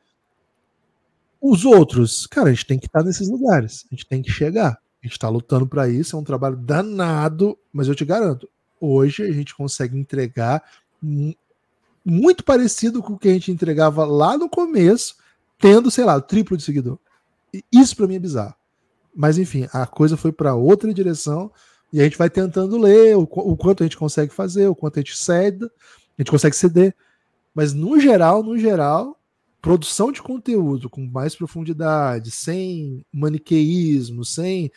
Os 1.38 1.66
outros, 1.66 2.26
cara, 2.26 2.48
a 2.48 2.52
gente 2.54 2.64
tem 2.64 2.78
que 2.78 2.86
estar 2.86 3.00
tá 3.00 3.04
nesses 3.04 3.28
lugares. 3.28 3.84
A 3.92 3.94
gente 3.94 4.06
tem 4.06 4.22
que 4.22 4.30
chegar. 4.30 4.80
A 5.02 5.06
gente 5.06 5.12
está 5.12 5.28
lutando 5.28 5.66
para 5.66 5.90
isso, 5.90 6.16
é 6.16 6.18
um 6.18 6.24
trabalho 6.24 6.56
danado, 6.56 7.56
mas 7.70 7.86
eu 7.86 7.94
te 7.94 8.02
garanto, 8.02 8.48
hoje 8.80 9.22
a 9.22 9.30
gente 9.30 9.54
consegue 9.54 9.96
entregar 9.96 10.64
muito 12.02 12.42
parecido 12.42 13.02
com 13.02 13.12
o 13.12 13.18
que 13.18 13.28
a 13.28 13.32
gente 13.32 13.52
entregava 13.52 14.06
lá 14.06 14.38
no 14.38 14.48
começo, 14.48 15.16
tendo, 15.58 15.90
sei 15.90 16.06
lá, 16.06 16.16
o 16.16 16.22
triplo 16.22 16.56
de 16.56 16.62
seguidor. 16.62 16.98
Isso 17.70 17.94
para 17.94 18.06
mim 18.06 18.14
é 18.14 18.18
bizarro. 18.18 18.54
Mas 19.14 19.36
enfim, 19.36 19.68
a 19.70 19.86
coisa 19.86 20.16
foi 20.16 20.32
para 20.32 20.54
outra 20.54 20.92
direção 20.94 21.52
e 21.92 22.00
a 22.00 22.04
gente 22.04 22.18
vai 22.18 22.28
tentando 22.28 22.76
ler 22.78 23.16
o, 23.16 23.22
o, 23.22 23.56
quanto 23.56 23.82
a 23.82 23.86
gente 23.86 23.96
consegue 23.96 24.32
fazer, 24.32 24.66
o 24.66 24.74
quanto 24.74 24.98
a 24.98 25.00
gente 25.00 25.16
cede, 25.16 25.64
a 25.64 26.22
gente 26.22 26.30
consegue 26.30 26.56
ceder. 26.56 26.94
Mas 27.54 27.72
no 27.72 27.98
geral, 27.98 28.42
no 28.42 28.58
geral, 28.58 29.18
produção 29.62 30.12
de 30.12 30.22
conteúdo 30.22 30.90
com 30.90 31.06
mais 31.06 31.34
profundidade, 31.34 32.30
sem 32.30 33.04
maniqueísmo, 33.12 34.24
sem. 34.24 34.70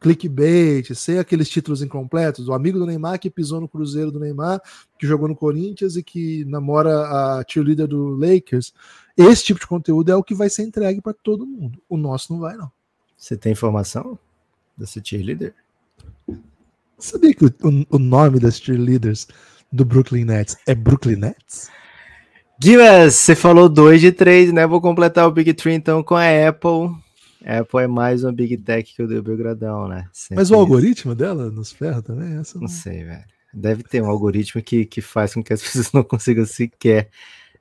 clickbait, 0.00 0.94
sem 0.94 1.18
aqueles 1.18 1.48
títulos 1.48 1.82
incompletos. 1.82 2.48
O 2.48 2.52
amigo 2.52 2.78
do 2.78 2.86
Neymar 2.86 3.20
que 3.20 3.30
pisou 3.30 3.60
no 3.60 3.68
Cruzeiro 3.68 4.10
do 4.10 4.18
Neymar, 4.18 4.60
que 4.98 5.06
jogou 5.06 5.28
no 5.28 5.36
Corinthians 5.36 5.94
e 5.96 6.02
que 6.02 6.44
namora 6.46 7.02
a 7.02 7.44
cheerleader 7.46 7.86
do 7.86 8.16
Lakers. 8.16 8.72
Esse 9.16 9.44
tipo 9.44 9.60
de 9.60 9.66
conteúdo 9.66 10.10
é 10.10 10.16
o 10.16 10.24
que 10.24 10.34
vai 10.34 10.48
ser 10.48 10.62
entregue 10.62 11.00
para 11.00 11.12
todo 11.12 11.46
mundo. 11.46 11.80
O 11.88 11.96
nosso 11.96 12.32
não 12.32 12.40
vai, 12.40 12.56
não. 12.56 12.70
Você 13.16 13.36
tem 13.36 13.52
informação 13.52 14.18
dessa 14.76 15.00
cheerleader? 15.04 15.54
Sabia 17.02 17.34
que 17.34 17.44
o, 17.44 17.52
o, 17.90 17.98
nome 17.98 18.38
das 18.38 18.60
cheerleaders 18.60 19.26
do 19.72 19.84
Brooklyn 19.84 20.24
Nets 20.24 20.56
é 20.68 20.72
Brooklyn 20.72 21.16
Nets? 21.16 21.68
Guimas, 22.60 23.16
você 23.16 23.34
falou 23.34 23.68
2 23.68 24.00
de 24.00 24.12
3, 24.12 24.52
né? 24.52 24.64
Vou 24.68 24.80
completar 24.80 25.26
o 25.26 25.32
Big 25.32 25.52
Tree 25.52 25.74
então 25.74 26.00
com 26.00 26.14
a 26.14 26.48
Apple. 26.48 26.94
Apple 27.44 27.80
é 27.80 27.86
mais 27.88 28.22
uma 28.22 28.32
Big 28.32 28.56
Tech 28.56 28.94
que 28.94 29.02
eu 29.02 29.08
dei 29.08 29.18
o 29.18 29.22
Belgradão, 29.22 29.88
né? 29.88 30.08
Sempre 30.12 30.36
Mas 30.36 30.52
o 30.52 30.54
algoritmo 30.54 31.12
dela 31.12 31.50
nos 31.50 31.72
ferra 31.72 32.00
também? 32.00 32.38
Essa 32.38 32.54
não... 32.54 32.62
não 32.62 32.68
sei, 32.68 33.02
velho. 33.02 33.24
Deve 33.52 33.82
ter 33.82 34.00
um 34.00 34.08
algoritmo 34.08 34.62
que, 34.62 34.84
que 34.84 35.00
faz 35.00 35.34
com 35.34 35.42
que 35.42 35.52
as 35.52 35.60
pessoas 35.60 35.90
não 35.92 36.04
consigam 36.04 36.46
sequer 36.46 37.10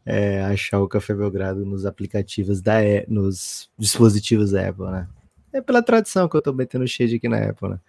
é, 0.06 0.43
achar 0.43 0.80
o 0.80 0.88
Café 0.88 1.15
Belgrado 1.15 1.65
nos 1.65 1.84
aplicativos 1.84 2.62
da 2.62 2.75
nos 3.08 3.71
dispositivos 3.75 4.51
da 4.51 4.69
Apple, 4.69 4.91
né? 4.91 5.08
É 5.51 5.62
pela 5.62 5.82
tradição 5.82 6.30
que 6.30 6.38
eu 6.38 6.43
tô 6.43 6.54
metendo 6.54 6.88
shade 6.88 7.15
aqui 7.15 7.27
na 7.27 7.49
Apple, 7.49 7.69
né? 7.69 7.80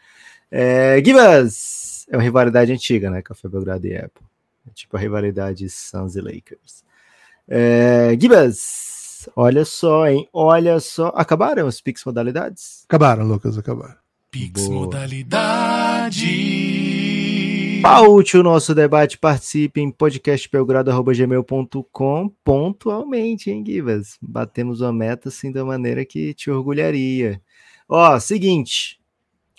É, 0.55 1.03
Gibas! 1.03 2.05
É 2.11 2.17
uma 2.17 2.23
rivalidade 2.23 2.71
antiga, 2.71 3.11
né? 3.11 3.23
Café 3.23 3.49
Belgrado 3.49 3.87
e 3.87 3.97
Apple. 3.97 4.23
É 4.69 4.71
tipo 4.75 4.99
a 4.99 5.01
rivalidade 5.01 5.67
Suns 5.71 6.15
e 6.15 6.21
Lakers. 6.21 6.85
É, 7.49 8.15
Gibas, 8.21 9.31
olha 9.35 9.65
só, 9.65 10.07
hein? 10.07 10.29
Olha 10.31 10.79
só. 10.79 11.07
Acabaram 11.17 11.67
os 11.67 11.81
Pix 11.81 12.05
modalidades? 12.05 12.85
Acabaram, 12.87 13.27
Lucas, 13.27 13.57
acabaram. 13.57 13.97
Pix 14.31 14.67
Boa. 14.67 14.85
modalidade. 14.85 16.29
Paute 17.83 18.37
o 18.37 18.43
nosso 18.43 18.75
debate, 18.75 19.17
participe 19.17 19.81
em 19.81 19.91
podcastbelgrado.gmail.com 19.91 22.29
pontualmente, 22.45 23.51
hein, 23.51 23.65
Gibas? 23.67 24.19
Batemos 24.21 24.83
uma 24.83 24.93
meta 24.93 25.31
assim 25.31 25.51
da 25.51 25.65
maneira 25.65 26.05
que 26.05 26.35
te 26.35 26.51
orgulharia. 26.51 27.41
Ó, 27.89 28.21
seguinte. 28.21 29.01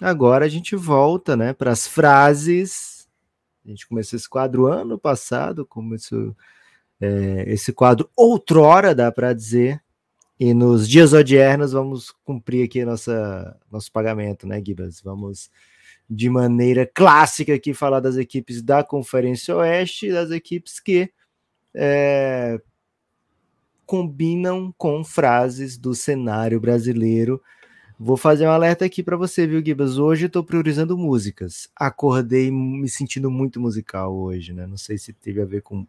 Agora 0.03 0.43
a 0.45 0.49
gente 0.49 0.75
volta, 0.75 1.37
né, 1.37 1.53
para 1.53 1.71
as 1.71 1.87
frases. 1.87 3.07
A 3.65 3.69
gente 3.69 3.87
começou 3.87 4.17
esse 4.17 4.27
quadro 4.27 4.67
ano 4.67 4.99
passado, 4.99 5.65
começou 5.65 6.35
é, 6.99 7.45
esse 7.47 7.71
quadro 7.71 8.09
outrora, 8.13 8.93
dá 8.93 9.09
para 9.13 9.31
dizer. 9.31 9.81
E 10.37 10.53
nos 10.53 10.89
dias 10.89 11.13
odiernos 11.13 11.71
vamos 11.71 12.11
cumprir 12.25 12.65
aqui 12.65 12.83
nossa, 12.83 13.57
nosso 13.71 13.89
pagamento, 13.93 14.45
né, 14.45 14.61
Gibas? 14.61 14.99
Vamos 14.99 15.49
de 16.09 16.29
maneira 16.29 16.85
clássica 16.85 17.53
aqui 17.53 17.73
falar 17.73 18.01
das 18.01 18.17
equipes 18.17 18.61
da 18.61 18.83
Conferência 18.83 19.55
Oeste, 19.55 20.11
das 20.11 20.31
equipes 20.31 20.81
que 20.81 21.09
é, 21.73 22.59
combinam 23.85 24.73
com 24.77 25.01
frases 25.01 25.77
do 25.77 25.95
cenário 25.95 26.59
brasileiro. 26.59 27.41
Vou 27.99 28.17
fazer 28.17 28.47
um 28.47 28.51
alerta 28.51 28.85
aqui 28.85 29.03
para 29.03 29.15
você, 29.15 29.45
viu, 29.47 29.63
Gibas? 29.63 29.97
Hoje 29.97 30.25
estou 30.25 30.43
priorizando 30.43 30.97
músicas. 30.97 31.69
Acordei 31.75 32.51
me 32.51 32.89
sentindo 32.89 33.29
muito 33.29 33.59
musical 33.59 34.15
hoje, 34.15 34.53
né? 34.53 34.65
Não 34.67 34.77
sei 34.77 34.97
se 34.97 35.13
teve 35.13 35.41
a 35.41 35.45
ver 35.45 35.61
com 35.61 35.85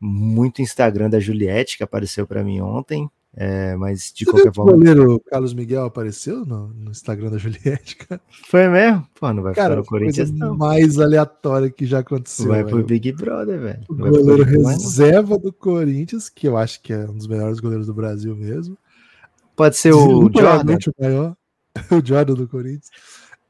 muito 0.00 0.62
Instagram 0.62 1.10
da 1.10 1.20
Juliette, 1.20 1.76
que 1.76 1.82
apareceu 1.82 2.26
para 2.26 2.44
mim 2.44 2.60
ontem. 2.60 3.10
É, 3.40 3.76
mas 3.76 4.12
de 4.12 4.24
Você 4.24 4.30
qualquer 4.32 4.54
forma. 4.54 4.72
O 4.72 4.74
goleiro 4.76 5.20
Carlos 5.26 5.54
Miguel 5.54 5.84
apareceu 5.84 6.44
no, 6.44 6.68
no, 6.68 6.90
Instagram 6.90 7.30
da 7.30 7.38
Juliette, 7.38 7.94
cara. 8.08 8.20
Foi 8.48 8.66
mesmo? 8.68 9.06
Pô, 9.14 9.32
não 9.32 9.42
vai 9.42 9.54
cara, 9.54 9.70
ficar 9.70 9.80
no 9.80 9.86
Corinthians, 9.86 10.32
não. 10.32 10.56
mais 10.56 10.98
aleatória 10.98 11.70
que 11.70 11.86
já 11.86 12.00
aconteceu. 12.00 12.48
Vai 12.48 12.64
velho. 12.64 12.76
pro 12.76 12.84
Big 12.84 13.12
Brother, 13.12 13.60
velho. 13.60 13.84
O 13.88 13.94
goleiro 13.94 14.42
reserva 14.42 15.38
do 15.38 15.52
Corinthians, 15.52 16.28
que 16.28 16.48
eu 16.48 16.56
acho 16.56 16.82
que 16.82 16.92
é 16.92 17.08
um 17.08 17.16
dos 17.16 17.28
melhores 17.28 17.60
goleiros 17.60 17.86
do 17.86 17.94
Brasil 17.94 18.34
mesmo. 18.34 18.76
Pode 19.58 19.76
ser 19.76 19.92
o 19.92 20.30
Jordan. 20.32 20.78
O, 20.86 21.02
maior, 21.02 21.36
o 21.92 22.06
Jordan 22.06 22.34
do 22.34 22.48
Corinthians. 22.48 22.88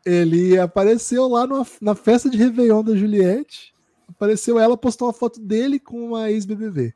Ele 0.04 0.58
apareceu 0.58 1.28
lá 1.28 1.46
numa, 1.46 1.64
na 1.80 1.94
festa 1.94 2.28
de 2.28 2.36
Réveillon 2.36 2.82
da 2.82 2.96
Juliette 2.96 3.72
apareceu 4.08 4.58
ela, 4.58 4.76
postou 4.76 5.06
uma 5.06 5.14
foto 5.14 5.40
dele 5.40 5.78
com 5.78 6.08
uma 6.08 6.30
ex-BBB. 6.30 6.94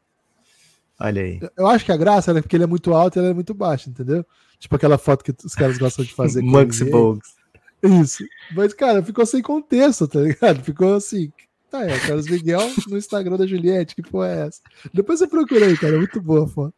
Olha 0.98 1.22
aí. 1.22 1.40
Eu 1.56 1.66
acho 1.66 1.84
que 1.84 1.92
a 1.92 1.96
graça 1.96 2.30
é 2.32 2.40
porque 2.40 2.56
ele 2.56 2.64
é 2.64 2.66
muito 2.66 2.92
alto 2.94 3.16
e 3.16 3.18
ela 3.18 3.28
é 3.28 3.34
muito 3.34 3.54
baixa, 3.54 3.90
entendeu? 3.90 4.24
Tipo 4.58 4.76
aquela 4.76 4.98
foto 4.98 5.24
que 5.24 5.34
os 5.44 5.54
caras 5.54 5.78
gostam 5.78 6.04
de 6.04 6.14
fazer. 6.14 6.42
Max 6.42 6.80
Bogues. 6.82 7.34
Isso. 7.82 8.24
Mas, 8.54 8.72
cara, 8.72 9.02
ficou 9.02 9.26
sem 9.26 9.42
contexto, 9.42 10.06
tá 10.06 10.20
ligado? 10.20 10.62
Ficou 10.62 10.94
assim. 10.94 11.32
Tá, 11.70 11.84
é, 11.84 11.98
Carlos 12.00 12.28
Miguel 12.28 12.60
no 12.86 12.98
Instagram 12.98 13.36
da 13.36 13.46
Juliette, 13.46 13.94
que 13.94 14.02
porra 14.02 14.28
é 14.28 14.46
essa? 14.46 14.60
Depois 14.92 15.18
você 15.18 15.26
procura 15.26 15.66
aí, 15.66 15.76
cara, 15.76 15.94
é 15.94 15.98
muito 15.98 16.20
boa 16.20 16.44
a 16.44 16.48
foto. 16.48 16.74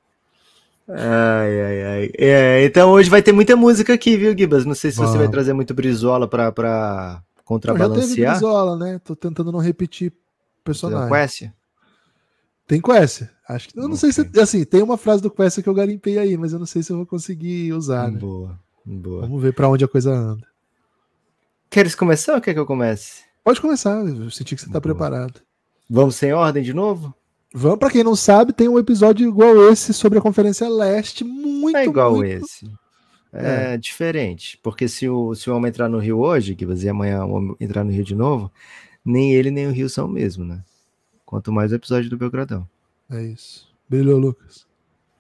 Ai, 0.89 1.61
ai, 1.61 1.83
ai. 1.83 2.11
É, 2.19 2.65
então 2.65 2.91
hoje 2.91 3.09
vai 3.09 3.23
ter 3.23 3.33
muita 3.33 3.57
música 3.57 3.95
aqui, 3.95 4.17
viu, 4.17 4.37
Gibas? 4.37 4.67
Não 4.67 4.75
sei 4.75 4.91
se 4.91 4.99
você 4.99 5.17
vai 5.17 5.29
trazer 5.29 5.53
muito 5.53 5.73
Brizola 5.73 6.29
pra, 6.29 6.53
pra 6.53 7.23
contrabalancear. 7.45 8.07
Já 8.07 8.15
teve 8.15 8.31
Brizola, 8.31 8.77
né? 8.77 9.01
Tô 9.03 9.17
tentando 9.17 9.51
não 9.51 9.61
repetir 9.61 10.13
personagem. 10.63 11.09
Tem 11.09 11.21
Quest? 11.21 11.51
Tem 12.67 12.81
Quest. 12.81 13.23
Acho 13.49 13.69
que. 13.69 13.79
Eu 13.79 13.89
não 13.89 13.97
okay. 13.97 14.13
sei 14.13 14.25
se. 14.25 14.41
Assim, 14.41 14.65
tem 14.65 14.83
uma 14.83 14.99
frase 14.99 15.23
do 15.23 15.31
Quest 15.31 15.63
que 15.63 15.69
eu 15.69 15.75
garimpei 15.75 16.19
aí, 16.19 16.37
mas 16.37 16.53
eu 16.53 16.59
não 16.59 16.67
sei 16.67 16.83
se 16.83 16.93
eu 16.93 16.97
vou 16.99 17.07
conseguir 17.07 17.73
usar. 17.73 18.11
Né? 18.11 18.19
Boa, 18.19 18.59
boa. 18.85 19.23
Vamos 19.23 19.43
ver 19.43 19.55
para 19.55 19.69
onde 19.69 19.85
a 19.85 19.89
coisa 19.89 20.13
anda. 20.13 20.47
Queres 21.71 21.95
começar 21.95 22.35
ou 22.35 22.41
quer 22.41 22.53
que 22.53 22.61
eu 22.61 22.67
comece? 22.67 23.23
Pode 23.43 23.61
começar, 23.61 24.05
eu 24.07 24.31
senti 24.31 24.55
que 24.55 24.61
você 24.61 24.69
está 24.69 24.81
preparado. 24.81 25.41
Vamos 25.89 26.17
sem 26.17 26.33
ordem 26.33 26.63
de 26.63 26.73
novo? 26.73 27.15
Vamos, 27.57 27.79
para 27.79 27.91
quem 27.91 28.03
não 28.03 28.17
sabe, 28.17 28.53
tem 28.53 28.69
um 28.69 28.81
episódio 28.81 29.29
igual 29.29 29.71
esse 29.71 29.95
sobre 29.95 30.19
a 30.19 30.23
Conferência 30.23 30.69
Leste, 30.69 31.23
muito 31.23 31.77
É 31.77 31.85
igual 31.85 32.17
muito... 32.17 32.27
esse. 32.27 32.69
É, 33.33 33.75
é, 33.75 33.77
diferente, 33.77 34.59
porque 34.61 34.89
se 34.89 35.09
o, 35.09 35.37
se 35.37 35.49
o 35.49 35.55
homem 35.55 35.69
entrar 35.69 35.89
no 35.89 35.99
Rio 35.99 36.19
hoje, 36.19 36.57
que 36.57 36.67
você 36.67 36.89
amanhã 36.89 37.21
entrar 37.61 37.85
no 37.85 37.93
Rio 37.93 38.05
de 38.05 38.15
novo, 38.15 38.51
nem 39.05 39.35
ele 39.35 39.53
nem 39.53 39.69
o 39.69 39.71
Rio 39.71 39.89
são 39.89 40.09
mesmo, 40.09 40.45
né? 40.45 40.65
Quanto 41.25 41.53
mais 41.53 41.71
o 41.71 41.77
episódio 41.77 42.11
do 42.11 42.19
Belgradão. 42.19 42.69
É 43.09 43.23
isso. 43.23 43.69
Brilhou, 43.89 44.19
Lucas. 44.19 44.67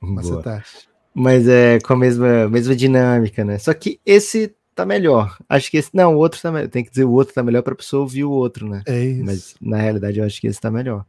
Macetaste. 0.01 0.88
Mas 1.14 1.47
é 1.47 1.79
com 1.79 1.92
a 1.92 1.97
mesma, 1.97 2.49
mesma 2.49 2.75
dinâmica, 2.75 3.44
né? 3.44 3.59
Só 3.59 3.73
que 3.73 4.01
esse 4.05 4.53
tá 4.75 4.85
melhor. 4.85 5.38
Acho 5.49 5.70
que 5.70 5.77
esse. 5.77 5.90
Não, 5.94 6.16
o 6.16 6.18
outro 6.18 6.40
tá 6.40 6.51
melhor. 6.51 6.68
Tem 6.68 6.83
que 6.83 6.90
dizer 6.90 7.05
o 7.05 7.12
outro 7.12 7.33
tá 7.33 7.44
melhor 7.44 7.62
pra 7.62 7.77
pessoa 7.77 8.03
ouvir 8.03 8.25
o 8.25 8.31
outro, 8.31 8.68
né? 8.68 8.83
É 8.87 9.05
isso. 9.05 9.25
Mas 9.25 9.55
na 9.61 9.77
realidade 9.77 10.18
eu 10.18 10.25
acho 10.25 10.40
que 10.40 10.49
esse 10.49 10.61
tá 10.61 10.70
melhor. 10.70 11.07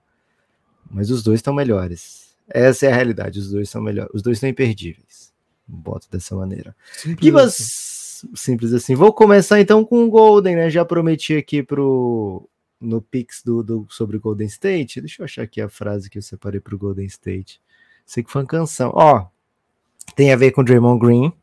Mas 0.95 1.11
os 1.11 1.21
dois 1.21 1.39
estão 1.39 1.53
melhores. 1.53 2.33
Essa 2.47 2.85
é 2.85 2.91
a 2.91 2.95
realidade. 2.95 3.37
Os 3.37 3.51
dois 3.51 3.69
são 3.69 3.81
melhores. 3.81 4.09
Os 4.13 4.21
dois 4.21 4.39
são 4.39 4.47
imperdíveis. 4.47 5.33
Boto 5.67 6.07
dessa 6.09 6.33
maneira. 6.37 6.73
Simples, 6.93 7.35
assim. 7.35 8.29
Simples 8.33 8.73
assim. 8.73 8.95
Vou 8.95 9.11
começar 9.11 9.59
então 9.59 9.83
com 9.83 10.05
o 10.05 10.09
Golden, 10.09 10.55
né? 10.55 10.69
Já 10.69 10.85
prometi 10.85 11.35
aqui 11.35 11.61
pro 11.61 12.47
no 12.79 13.01
Pix 13.01 13.41
do, 13.43 13.61
do, 13.61 13.85
sobre 13.89 14.17
Golden 14.17 14.47
State. 14.47 15.01
Deixa 15.01 15.21
eu 15.21 15.25
achar 15.25 15.41
aqui 15.41 15.59
a 15.59 15.67
frase 15.67 16.09
que 16.09 16.17
eu 16.17 16.21
separei 16.21 16.61
para 16.61 16.73
o 16.73 16.77
Golden 16.77 17.05
State. 17.07 17.61
Sei 18.05 18.23
que 18.23 18.31
foi 18.31 18.43
uma 18.43 18.47
canção. 18.47 18.91
Ó, 18.95 19.27
tem 20.15 20.31
a 20.31 20.37
ver 20.37 20.51
com 20.51 20.63
Draymond 20.63 21.05
Green, 21.05 21.33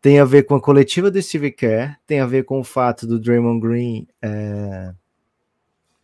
tem 0.00 0.18
a 0.18 0.24
ver 0.24 0.44
com 0.44 0.54
a 0.54 0.60
coletiva 0.62 1.10
do 1.10 1.20
Steve 1.20 1.52
Kerr, 1.52 1.94
tem 2.06 2.20
a 2.20 2.26
ver 2.26 2.44
com 2.44 2.58
o 2.58 2.64
fato 2.64 3.06
do 3.06 3.18
Draymond 3.20 3.60
Green 3.60 4.08
é, 4.22 4.94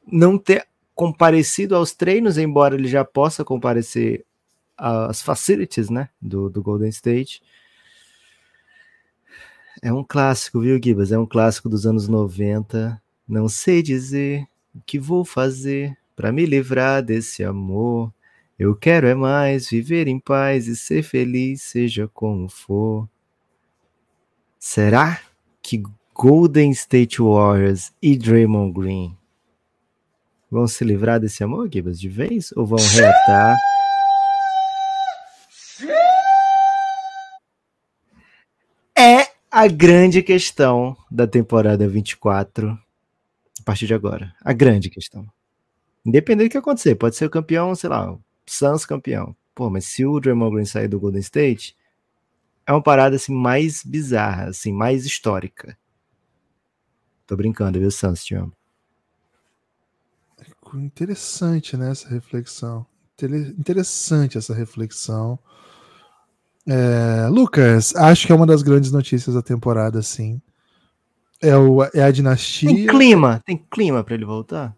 não 0.06 0.36
ter 0.36 0.66
comparecido 0.94 1.74
aos 1.74 1.92
treinos, 1.92 2.38
embora 2.38 2.74
ele 2.74 2.88
já 2.88 3.04
possa 3.04 3.44
comparecer 3.44 4.24
às 4.76 5.22
facilities, 5.22 5.90
né, 5.90 6.08
do, 6.20 6.48
do 6.48 6.62
Golden 6.62 6.88
State. 6.88 7.42
É 9.82 9.92
um 9.92 10.04
clássico, 10.04 10.60
viu, 10.60 10.80
Gibas? 10.82 11.12
É 11.12 11.18
um 11.18 11.26
clássico 11.26 11.68
dos 11.68 11.86
anos 11.86 12.08
90. 12.08 13.00
Não 13.26 13.48
sei 13.48 13.82
dizer 13.82 14.46
o 14.74 14.80
que 14.80 14.98
vou 14.98 15.24
fazer 15.24 15.96
para 16.16 16.32
me 16.32 16.46
livrar 16.46 17.02
desse 17.02 17.42
amor? 17.42 18.12
Eu 18.58 18.74
quero 18.76 19.06
é 19.06 19.14
mais 19.14 19.68
viver 19.68 20.06
em 20.06 20.18
paz 20.18 20.68
e 20.68 20.76
ser 20.76 21.02
feliz, 21.02 21.62
seja 21.62 22.08
como 22.08 22.48
for. 22.48 23.08
Será 24.58 25.20
que 25.60 25.82
Golden 26.14 26.70
State 26.70 27.20
Warriors 27.20 27.92
e 28.00 28.16
Draymond 28.16 28.72
Green 28.72 29.16
vão 30.50 30.66
se 30.66 30.84
livrar 30.84 31.20
desse 31.20 31.42
amor, 31.42 31.68
Gibas, 31.72 32.00
de 32.00 32.08
vez? 32.08 32.52
Ou 32.52 32.66
vão 32.66 32.78
reatar? 32.78 33.56
É 38.96 39.28
a 39.50 39.66
grande 39.66 40.22
questão 40.22 40.96
da 41.10 41.26
temporada 41.26 41.86
24 41.88 42.78
a 43.60 43.62
partir 43.64 43.86
de 43.86 43.94
agora. 43.94 44.34
A 44.42 44.52
grande 44.52 44.90
questão. 44.90 45.26
Independente 46.04 46.48
do 46.48 46.52
que 46.52 46.58
acontecer, 46.58 46.94
pode 46.96 47.16
ser 47.16 47.24
o 47.24 47.30
campeão, 47.30 47.74
sei 47.74 47.88
lá, 47.88 48.12
o 48.12 48.20
Suns 48.46 48.84
campeão. 48.84 49.34
Pô, 49.54 49.70
mas 49.70 49.86
se 49.86 50.04
o 50.04 50.20
Draymond 50.20 50.54
Green 50.54 50.64
sair 50.66 50.88
do 50.88 51.00
Golden 51.00 51.20
State, 51.20 51.76
é 52.66 52.72
uma 52.72 52.82
parada 52.82 53.16
assim 53.16 53.32
mais 53.32 53.82
bizarra, 53.82 54.48
assim, 54.48 54.72
mais 54.72 55.06
histórica. 55.06 55.78
Tô 57.26 57.36
brincando, 57.36 57.78
viu, 57.78 57.90
Sans? 57.90 58.22
Te 58.22 58.34
amo. 58.34 58.52
Interessante, 60.74 61.76
né, 61.76 61.90
essa 61.90 62.08
reflexão. 62.08 62.86
Interessante 63.58 64.36
essa 64.36 64.54
reflexão. 64.54 65.38
É, 66.66 67.28
Lucas, 67.28 67.94
acho 67.94 68.26
que 68.26 68.32
é 68.32 68.34
uma 68.34 68.46
das 68.46 68.62
grandes 68.62 68.90
notícias 68.90 69.34
da 69.34 69.42
temporada, 69.42 70.02
sim. 70.02 70.40
É, 71.40 71.56
o, 71.56 71.82
é 71.82 72.02
a 72.02 72.10
dinastia. 72.10 72.68
Tem 72.68 72.86
clima, 72.86 73.42
tem 73.44 73.56
clima 73.70 74.02
para 74.02 74.14
ele 74.14 74.24
voltar? 74.24 74.74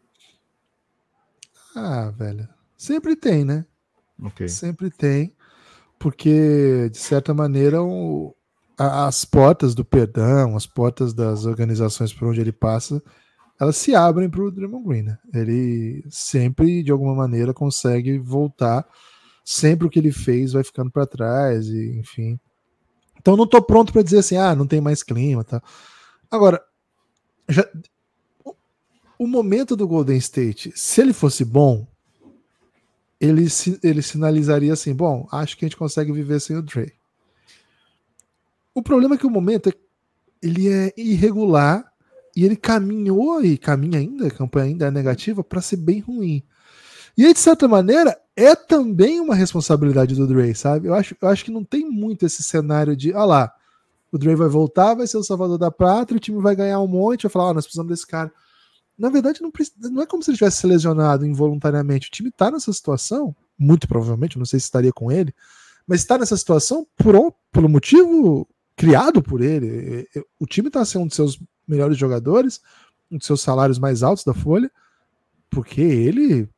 Ah, 1.75 2.11
velho. 2.17 2.49
Sempre 2.77 3.15
tem, 3.15 3.45
né? 3.45 3.65
Okay. 4.21 4.49
Sempre 4.49 4.91
tem. 4.91 5.35
Porque, 5.99 6.91
de 6.91 6.99
certa 6.99 7.33
maneira, 7.33 7.83
o, 7.83 8.35
as 8.77 9.25
portas 9.25 9.75
do 9.75 9.85
perdão, 9.85 10.57
as 10.57 10.67
portas 10.67 11.15
das 11.15 11.47
organizações 11.47 12.13
por 12.13 12.29
onde 12.29 12.41
ele 12.41 12.53
passa, 12.53 13.03
elas 13.59 13.77
se 13.77 13.95
abrem 13.95 14.29
para 14.29 14.43
o 14.43 14.51
Draymond 14.51 14.87
Green. 14.87 15.03
Né? 15.03 15.19
Ele 15.33 16.05
sempre, 16.11 16.83
de 16.83 16.91
alguma 16.91 17.15
maneira, 17.15 17.55
consegue 17.55 18.19
voltar. 18.19 18.87
Sempre 19.45 19.87
o 19.87 19.91
que 19.91 19.99
ele 19.99 20.13
fez 20.13 20.53
vai 20.53 20.65
ficando 20.65 20.91
para 20.91 21.07
trás, 21.07 21.69
e 21.69 21.99
enfim. 21.99 22.39
Então 23.19 23.37
não 23.37 23.45
estou 23.45 23.63
pronto 23.63 23.93
para 23.93 24.03
dizer 24.03 24.19
assim, 24.19 24.37
ah, 24.37 24.55
não 24.55 24.67
tem 24.67 24.81
mais 24.81 25.03
clima, 25.03 25.45
tá? 25.45 25.63
Agora, 26.31 26.61
já, 27.49 27.65
o 29.19 29.27
momento 29.27 29.77
do 29.77 29.87
Golden 29.87 30.17
State, 30.19 30.73
se 30.75 31.01
ele 31.01 31.13
fosse 31.13 31.45
bom, 31.45 31.87
ele, 33.21 33.47
ele 33.83 34.03
sinalizaria 34.03 34.73
assim: 34.73 34.95
bom, 34.95 35.27
acho 35.33 35.57
que 35.57 35.65
a 35.65 35.69
gente 35.69 35.77
consegue 35.77 36.13
viver 36.13 36.41
sem 36.41 36.57
o 36.57 36.63
Dre. 36.63 36.93
O 38.75 38.83
problema 38.83 39.15
é 39.15 39.19
que 39.19 39.27
o 39.27 39.31
momento 39.31 39.71
é, 39.71 39.73
ele 40.43 40.69
é 40.69 40.93
irregular 40.97 41.91
e 42.37 42.45
ele 42.45 42.55
caminhou 42.55 43.43
e 43.43 43.57
caminha 43.57 43.99
ainda, 43.99 44.27
a 44.27 44.31
campanha 44.31 44.67
ainda 44.67 44.87
é 44.87 44.91
negativa, 44.91 45.43
para 45.43 45.63
ser 45.63 45.77
bem 45.77 46.01
ruim. 46.01 46.43
E 47.17 47.25
aí, 47.25 47.33
de 47.33 47.41
certa 47.41 47.67
maneira, 47.67 48.15
é 48.37 48.55
também 48.55 49.19
uma 49.21 49.35
responsabilidade 49.35 50.15
do 50.15 50.27
Dre, 50.27 50.55
sabe? 50.55 50.89
Eu 50.89 50.95
acho, 50.95 51.17
eu 51.19 51.29
acho 51.29 51.43
que 51.43 51.51
não 51.51 51.65
tem 51.65 51.89
muito 51.89 52.27
esse 52.27 52.43
cenário 52.43 52.95
de, 52.95 53.15
ah 53.15 53.25
lá, 53.25 53.53
o 54.13 54.19
Dre 54.19 54.35
vai 54.35 54.49
voltar, 54.49 54.95
vai 54.95 55.07
ser 55.07 55.17
o 55.17 55.23
salvador 55.23 55.57
da 55.57 55.71
pátria, 55.71 56.19
o 56.19 56.21
time 56.21 56.39
vai 56.43 56.55
ganhar 56.55 56.79
um 56.79 56.87
monte, 56.87 57.23
vai 57.23 57.31
falar, 57.31 57.51
oh, 57.51 57.55
nós 57.55 57.65
precisamos 57.65 57.91
desse 57.91 58.07
cara. 58.07 58.31
Na 58.99 59.09
verdade, 59.09 59.41
não, 59.41 59.51
não 59.91 60.03
é 60.03 60.07
como 60.07 60.23
se 60.23 60.31
ele 60.31 60.37
tivesse 60.37 60.59
se 60.59 60.67
lesionado 60.67 61.25
involuntariamente. 61.25 62.09
O 62.09 62.11
time 62.11 62.29
está 62.29 62.51
nessa 62.51 62.71
situação, 62.71 63.35
muito 63.59 63.89
provavelmente, 63.89 64.39
não 64.39 64.45
sei 64.45 64.61
se 64.61 64.67
estaria 64.67 64.93
com 64.93 65.11
ele, 65.11 65.35
mas 65.87 66.01
está 66.01 66.19
nessa 66.19 66.37
situação 66.37 66.87
por 66.97 67.17
um, 67.17 67.33
um 67.57 67.69
motivo 67.69 68.47
criado 68.77 69.23
por 69.23 69.41
ele. 69.41 70.07
O 70.39 70.47
time 70.47 70.69
está 70.69 70.85
sendo 70.85 71.05
um 71.05 71.07
dos 71.07 71.17
seus 71.17 71.41
melhores 71.67 71.97
jogadores, 71.97 72.61
um 73.11 73.19
dos 73.19 73.27
seus 73.27 73.41
salários 73.41 73.79
mais 73.79 74.03
altos 74.03 74.25
da 74.25 74.35
folha, 74.35 74.71
porque 75.51 75.81
ele 75.81 76.49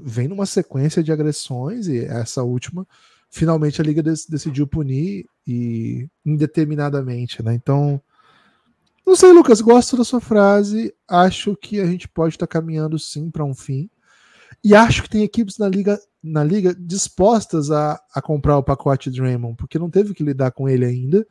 vem 0.00 0.28
numa 0.28 0.46
sequência 0.46 1.02
de 1.02 1.12
agressões 1.12 1.86
e 1.86 2.04
essa 2.04 2.42
última, 2.42 2.86
finalmente 3.30 3.80
a 3.80 3.84
liga 3.84 4.02
decidiu 4.02 4.66
punir 4.66 5.26
e 5.46 6.08
indeterminadamente, 6.24 7.42
né? 7.42 7.54
Então, 7.54 8.00
não 9.06 9.16
sei, 9.16 9.32
Lucas, 9.32 9.60
gosto 9.60 9.96
da 9.96 10.04
sua 10.04 10.20
frase. 10.20 10.94
Acho 11.08 11.56
que 11.56 11.80
a 11.80 11.86
gente 11.86 12.08
pode 12.08 12.34
estar 12.34 12.46
caminhando 12.46 12.98
sim 12.98 13.30
para 13.30 13.44
um 13.44 13.54
fim. 13.54 13.90
E 14.62 14.74
acho 14.74 15.02
que 15.02 15.10
tem 15.10 15.24
equipes 15.24 15.58
na 15.58 15.68
liga, 15.68 16.00
na 16.22 16.44
liga 16.44 16.74
dispostas 16.74 17.70
a, 17.70 18.00
a 18.14 18.22
comprar 18.22 18.56
o 18.56 18.62
pacote 18.62 19.10
Draymond, 19.10 19.56
porque 19.56 19.78
não 19.78 19.90
teve 19.90 20.14
que 20.14 20.22
lidar 20.22 20.52
com 20.52 20.68
ele 20.68 20.84
ainda 20.84 21.26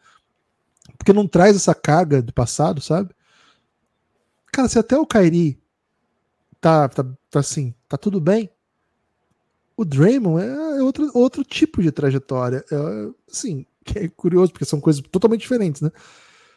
porque 0.97 1.13
não 1.13 1.27
traz 1.27 1.55
essa 1.55 1.73
carga 1.73 2.21
do 2.21 2.33
passado, 2.33 2.81
sabe? 2.81 3.13
Cara, 4.51 4.67
se 4.67 4.77
até 4.77 4.97
o 4.97 5.05
Kairi 5.05 5.61
tá, 6.59 6.89
tá, 6.89 7.05
tá 7.29 7.39
assim, 7.39 7.73
tá 7.87 7.97
tudo 7.97 8.19
bem, 8.19 8.49
o 9.75 9.85
Draymond 9.85 10.43
é 10.43 10.81
outro, 10.83 11.09
outro 11.13 11.43
tipo 11.43 11.81
de 11.81 11.91
trajetória. 11.91 12.63
É, 12.71 13.09
assim, 13.31 13.65
é 13.95 14.07
curioso, 14.09 14.51
porque 14.51 14.65
são 14.65 14.79
coisas 14.79 15.01
totalmente 15.11 15.41
diferentes, 15.41 15.81
né? 15.81 15.91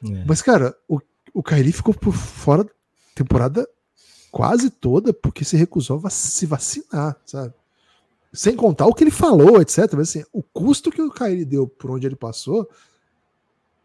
É. 0.04 0.24
Mas, 0.26 0.42
cara, 0.42 0.76
o, 0.88 1.00
o 1.32 1.42
Kairi 1.42 1.72
ficou 1.72 1.94
por 1.94 2.12
fora 2.12 2.64
da 2.64 2.70
temporada 3.14 3.66
quase 4.30 4.68
toda 4.68 5.12
porque 5.12 5.44
se 5.44 5.56
recusou 5.56 6.00
a 6.04 6.10
se 6.10 6.44
vacinar, 6.46 7.16
sabe? 7.24 7.54
Sem 8.32 8.56
contar 8.56 8.86
o 8.86 8.92
que 8.92 9.04
ele 9.04 9.12
falou, 9.12 9.62
etc. 9.62 9.78
Mas, 9.92 10.10
assim, 10.10 10.24
o 10.32 10.42
custo 10.42 10.90
que 10.90 11.00
o 11.00 11.10
Kairi 11.10 11.44
deu 11.44 11.68
por 11.68 11.92
onde 11.92 12.06
ele 12.06 12.16
passou 12.16 12.68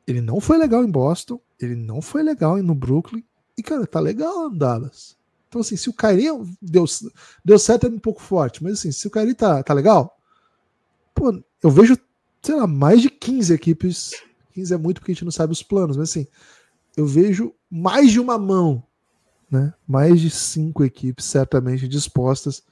ele 0.10 0.22
não 0.22 0.41
foi 0.41 0.58
legal 0.58 0.84
em 0.84 0.89
Boston, 0.89 1.39
ele 1.60 1.76
não 1.76 2.02
foi 2.02 2.24
legal 2.24 2.58
no 2.63 2.74
Brooklyn, 2.74 3.24
e, 3.60 3.63
cara, 3.63 3.86
tá 3.86 4.00
legal 4.00 4.50
no 4.50 4.58
Dallas. 4.58 5.17
Então, 5.48 5.62
assim, 5.62 5.76
se 5.76 5.89
o 5.89 5.93
Kyrie 5.93 6.30
deu, 6.62 6.86
deu 7.43 7.60
certo 7.60 7.88
é 7.88 7.89
um 7.89 8.00
pouco 8.00 8.22
forte, 8.22 8.63
mas 8.63 8.74
assim, 8.74 8.91
se 8.91 9.08
o 9.08 9.12
Kyrie 9.12 9.34
tá, 9.34 9.63
tá 9.63 9.74
legal, 9.74 10.17
pô, 11.13 11.43
eu 11.62 11.72
vejo, 11.72 11.98
sei 12.41 12.56
lá, 12.56 12.67
mais 12.67 13.02
de 13.02 13.10
15 13.10 13.54
equipes. 13.54 14.12
15 14.54 14.74
é 14.74 14.78
muito 14.78 15.00
porque 15.00 15.12
a 15.12 15.15
gente 15.15 15.26
não 15.26 15.32
sabe 15.32 15.52
os 15.52 15.63
planos, 15.63 15.98
mas 15.98 16.12
assim, 16.12 16.28
eu 16.95 17.06
vejo 17.06 17.54
mais 17.69 18.12
de 18.12 18.19
uma 18.19 18.38
mão, 18.38 18.84
né? 19.50 19.74
Mais 19.88 20.22
de 20.22 20.30
cinco 20.30 20.84
equipes 20.84 21.26
certamente 21.26 21.88
dispostas 21.88 22.63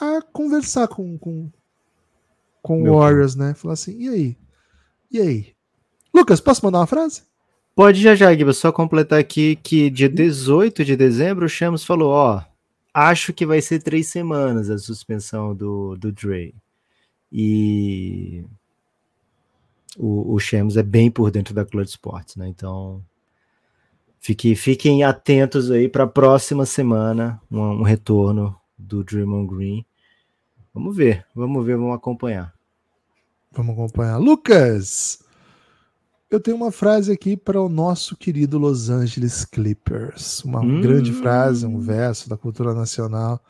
a 0.00 0.20
conversar 0.20 0.86
com, 0.88 1.18
com, 1.18 1.50
com 2.62 2.82
o 2.82 2.98
Warriors, 2.98 3.34
né? 3.34 3.54
Falar 3.54 3.74
assim, 3.74 3.98
e 3.98 4.08
aí? 4.08 4.38
E 5.10 5.20
aí? 5.20 5.56
Lucas, 6.14 6.40
posso 6.40 6.64
mandar 6.64 6.78
uma 6.80 6.86
frase? 6.86 7.22
Pode 7.78 8.02
já 8.02 8.12
já, 8.16 8.34
Guiba, 8.34 8.52
só 8.52 8.72
completar 8.72 9.20
aqui 9.20 9.54
que 9.54 9.88
dia 9.88 10.08
18 10.08 10.84
de 10.84 10.96
dezembro 10.96 11.46
o 11.46 11.48
Chamos 11.48 11.84
falou, 11.84 12.10
ó, 12.10 12.42
acho 12.92 13.32
que 13.32 13.46
vai 13.46 13.62
ser 13.62 13.80
três 13.80 14.08
semanas 14.08 14.68
a 14.68 14.76
suspensão 14.76 15.54
do, 15.54 15.94
do 15.94 16.10
Dre. 16.10 16.56
E 17.30 18.44
o, 19.96 20.34
o 20.34 20.40
Chamos 20.40 20.76
é 20.76 20.82
bem 20.82 21.08
por 21.08 21.30
dentro 21.30 21.54
da 21.54 21.64
Clutch 21.64 21.90
Sports, 21.90 22.34
né? 22.34 22.48
Então 22.48 23.00
fique, 24.18 24.56
fiquem 24.56 25.04
atentos 25.04 25.70
aí 25.70 25.88
para 25.88 26.02
a 26.02 26.08
próxima 26.08 26.66
semana, 26.66 27.40
um, 27.48 27.60
um 27.60 27.82
retorno 27.84 28.58
do 28.76 29.04
Draymond 29.04 29.54
Green. 29.54 29.86
Vamos 30.74 30.96
ver, 30.96 31.24
vamos 31.32 31.64
ver, 31.64 31.76
vamos 31.76 31.94
acompanhar. 31.94 32.52
Vamos 33.52 33.74
acompanhar. 33.74 34.18
Lucas, 34.18 35.20
eu 36.30 36.38
tenho 36.38 36.56
uma 36.56 36.70
frase 36.70 37.10
aqui 37.10 37.36
para 37.36 37.60
o 37.60 37.68
nosso 37.68 38.16
querido 38.16 38.58
Los 38.58 38.90
Angeles 38.90 39.44
Clippers. 39.44 40.44
Uma 40.44 40.60
hum. 40.60 40.80
grande 40.80 41.12
frase, 41.12 41.66
um 41.66 41.78
verso 41.78 42.28
da 42.28 42.36
cultura 42.36 42.74
nacional. 42.74 43.42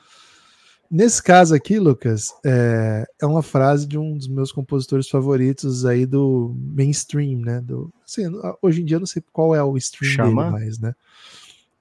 Nesse 0.90 1.22
caso 1.22 1.54
aqui, 1.54 1.78
Lucas, 1.78 2.32
é, 2.44 3.06
é, 3.20 3.26
uma 3.26 3.42
frase 3.42 3.86
de 3.86 3.98
um 3.98 4.16
dos 4.16 4.26
meus 4.26 4.52
compositores 4.52 5.08
favoritos 5.08 5.84
aí 5.84 6.06
do 6.06 6.54
mainstream, 6.56 7.40
né? 7.40 7.60
Do, 7.60 7.92
assim, 8.06 8.22
hoje 8.62 8.80
em 8.80 8.84
dia 8.84 8.96
eu 8.96 9.00
não 9.00 9.06
sei 9.06 9.22
qual 9.30 9.54
é 9.54 9.62
o 9.62 9.76
stream 9.76 10.12
Xamã? 10.12 10.44
dele 10.44 10.52
mais, 10.52 10.78
né? 10.78 10.94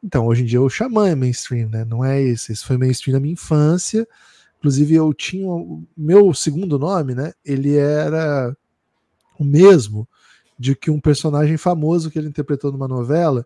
Então, 0.04 0.28
hoje 0.28 0.44
em 0.44 0.46
dia 0.46 0.62
o 0.62 0.70
Xamã 0.70 1.08
é 1.08 1.16
mainstream, 1.16 1.70
né? 1.70 1.86
Não 1.86 2.04
é 2.04 2.22
esse. 2.22 2.52
Esse 2.52 2.66
foi 2.66 2.78
mainstream 2.78 3.14
na 3.14 3.20
minha 3.20 3.34
infância. 3.34 4.06
Inclusive, 4.58 4.96
eu 4.96 5.14
tinha. 5.14 5.48
O 5.48 5.84
meu 5.96 6.34
segundo 6.34 6.78
nome, 6.78 7.16
né? 7.16 7.34
Ele 7.46 7.78
era 7.78 8.56
o 9.40 9.46
mesmo 9.46 10.08
de 10.58 10.76
que 10.76 10.90
um 10.90 11.00
personagem 11.00 11.58
famoso 11.58 12.10
que 12.10 12.18
ele 12.18 12.28
interpretou 12.28 12.72
numa 12.72 12.88
novela 12.88 13.46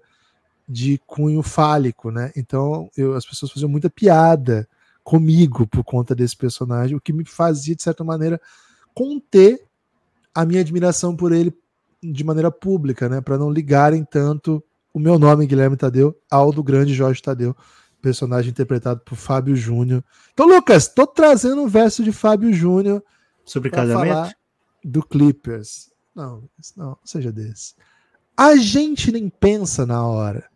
de 0.68 0.98
cunho 1.06 1.44
fálico, 1.44 2.10
né? 2.12 2.32
Então 2.36 2.90
eu, 2.96 3.14
as 3.16 3.26
pessoas 3.26 3.52
faziam 3.52 3.70
muita 3.70 3.90
piada 3.90 4.68
comigo 5.04 5.68
por 5.68 5.84
conta 5.84 6.16
desse 6.16 6.38
personagem, 6.38 6.96
o 6.96 7.02
que 7.02 7.12
me 7.12 7.26
fazia, 7.26 7.76
de 7.76 7.84
certa 7.84 8.04
maneira, 8.04 8.40
conter 8.94 9.62
a 10.34 10.46
minha 10.46 10.62
admiração 10.62 11.16
por 11.16 11.32
ele 11.32 11.54
de 12.02 12.24
maneira 12.24 12.50
pública, 12.50 13.10
né? 13.10 13.22
Para 13.22 13.38
não 13.38 13.52
ligarem 13.52 14.04
tanto 14.04 14.64
o 14.94 15.00
meu 15.00 15.20
nome, 15.20 15.46
Guilherme 15.46 15.78
Tadeu, 15.78 16.18
ao 16.30 16.52
do 16.52 16.64
grande 16.64 16.94
Jorge 16.94 17.22
Tadeu, 17.22 17.56
personagem 18.02 18.52
interpretado 18.52 19.02
por 19.02 19.16
Fábio 19.16 19.56
Júnior. 19.56 20.04
Então, 20.34 20.48
Lucas, 20.48 20.88
tô 20.88 21.06
trazendo 21.06 21.62
um 21.62 21.68
verso 21.68 22.04
de 22.04 22.12
Fábio 22.12 22.52
Júnior 22.52 23.04
sobre 23.46 23.70
casamento 23.70 24.34
do 24.84 25.04
Clippers. 25.04 25.91
Não, 26.16 26.44
não, 26.76 26.98
seja 27.04 27.32
desse. 27.32 27.74
A 28.36 28.56
gente 28.56 29.12
nem 29.12 29.30
pensa 29.30 29.86
na 29.86 30.06
hora. 30.06 30.50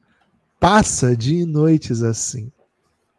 Passa 0.60 1.16
dia 1.16 1.44
e 1.44 1.46
noites 1.46 2.02
assim. 2.02 2.52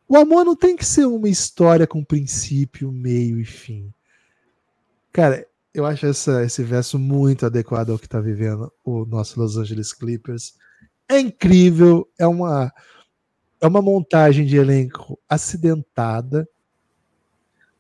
O 0.09 0.16
amor 0.16 0.44
não 0.44 0.55
tem 0.55 0.77
que 0.77 0.85
ser 0.85 1.07
uma 1.07 1.29
história 1.29 1.87
com 1.87 2.05
princípio, 2.05 2.92
meio 2.92 3.40
e 3.40 3.44
fim. 3.44 3.92
Cara, 5.12 5.46
eu 5.75 5.85
acho 5.85 6.07
essa, 6.07 6.44
esse 6.44 6.62
verso 6.62 6.99
muito 6.99 7.44
adequado 7.44 7.90
ao 7.90 7.99
que 7.99 8.07
está 8.07 8.20
vivendo 8.20 8.72
o 8.85 9.05
nosso 9.05 9.40
Los 9.40 9.57
Angeles 9.57 9.92
Clippers. 9.92 10.55
É 11.09 11.18
incrível, 11.18 12.09
é 12.18 12.27
uma, 12.27 12.72
é 13.61 13.66
uma 13.66 13.83
montagem 13.83 14.46
de 14.46 14.57
elenco 14.57 15.18
acidentada. 15.29 16.49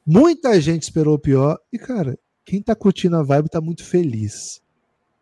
Muita 0.04 0.60
gente 0.60 0.82
esperou 0.82 1.14
o 1.14 1.18
pior. 1.18 1.58
E, 1.72 1.78
cara, 1.78 2.18
quem 2.46 2.62
tá 2.62 2.76
curtindo 2.76 3.16
a 3.16 3.24
vibe 3.24 3.50
tá 3.50 3.60
muito 3.60 3.84
feliz. 3.84 4.62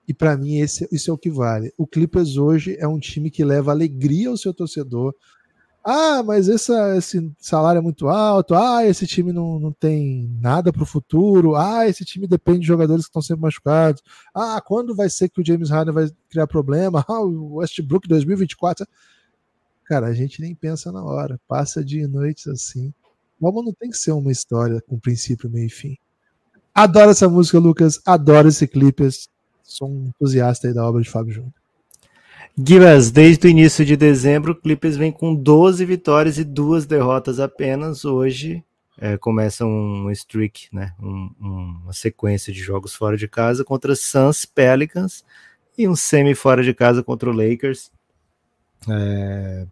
E 0.07 0.13
para 0.13 0.37
mim 0.37 0.59
esse, 0.59 0.87
isso 0.93 1.11
é 1.11 1.15
o 1.15 1.19
que 1.19 1.31
vale. 1.31 1.73
O 1.79 1.87
Clippers 1.87 2.37
hoje 2.37 2.77
é 2.79 2.87
um 2.87 2.99
time 2.99 3.31
que 3.31 3.43
leva 3.43 3.71
alegria 3.73 4.29
ao 4.29 4.37
seu 4.37 4.53
torcedor. 4.53 5.15
Ah, 5.83 6.23
mas 6.23 6.49
essa, 6.49 6.97
esse 6.97 7.33
salário 7.39 7.79
é 7.79 7.83
muito 7.83 8.09
alto. 8.09 8.55
Ah, 8.55 8.85
esse 8.87 9.07
time 9.07 9.33
não, 9.33 9.59
não 9.59 9.73
tem 9.73 10.29
nada 10.41 10.71
para 10.71 10.83
o 10.83 10.87
futuro. 10.87 11.57
Ah, 11.57 11.89
esse 11.89 12.05
time 12.05 12.27
depende 12.27 12.61
de 12.61 12.67
jogadores 12.67 13.05
que 13.07 13.11
estão 13.11 13.23
sempre 13.23 13.43
machucados. 13.43 14.03
Ah, 14.35 14.61
quando 14.61 14.95
vai 14.95 15.09
ser 15.09 15.31
que 15.31 15.41
o 15.41 15.47
James 15.47 15.71
Harden 15.71 15.95
vai 15.95 16.11
criar 16.29 16.47
problema? 16.47 17.05
Ah, 17.09 17.21
o 17.21 17.57
Westbrook 17.57 18.07
2024. 18.07 18.87
Cara, 19.85 20.07
a 20.09 20.15
gente 20.15 20.41
nem 20.41 20.55
pensa 20.55 20.93
na 20.93 21.03
hora. 21.03 21.41
Passa 21.49 21.83
de 21.83 22.07
noites 22.07 22.47
assim. 22.49 22.93
Como 23.41 23.63
não 23.63 23.73
tem 23.73 23.91
que 23.91 23.97
ser 23.97 24.13
uma 24.13 24.33
história 24.33 24.83
com 24.87 24.99
princípio, 24.99 25.51
meio 25.51 25.67
e 25.67 25.71
fim. 25.71 25.97
Adoro 26.75 27.11
essa 27.11 27.29
música, 27.29 27.59
Lucas. 27.59 28.01
Adoro 28.05 28.49
esse 28.49 28.67
Clippers. 28.67 29.29
Sou 29.63 29.89
um 29.89 30.09
entusiasta 30.09 30.67
aí 30.67 30.75
da 30.75 30.85
obra 30.85 31.01
de 31.01 31.09
Fábio 31.09 31.33
Júnior. 31.33 31.53
Gibas, 32.59 33.13
desde 33.13 33.47
o 33.47 33.51
início 33.51 33.85
de 33.85 33.97
dezembro, 33.97 34.53
o 34.53 34.57
Clippers 34.57 34.97
vem 34.97 35.13
com 35.13 35.37
12 35.37 35.85
vitórias 35.85 36.37
e 36.37 36.43
duas 36.43 36.85
derrotas 36.85 37.39
apenas. 37.39 38.05
Hoje 38.05 38.65
é, 38.99 39.17
começa 39.17 39.65
um 39.65 40.11
streak, 40.11 40.67
né? 40.73 40.93
Um, 41.01 41.31
um, 41.41 41.81
uma 41.85 41.93
sequência 41.93 42.53
de 42.53 42.61
jogos 42.61 42.93
fora 42.93 43.17
de 43.17 43.29
casa 43.29 43.65
contra 43.65 43.95
Suns, 43.95 44.45
Pelicans 44.45 45.25
e 45.79 45.87
um 45.87 45.95
semi 45.95 46.35
fora 46.35 46.63
de 46.63 46.75
casa 46.75 47.05
contra 47.05 47.31
o 47.31 47.33
Lakers. 47.33 47.93
É, 48.89 49.67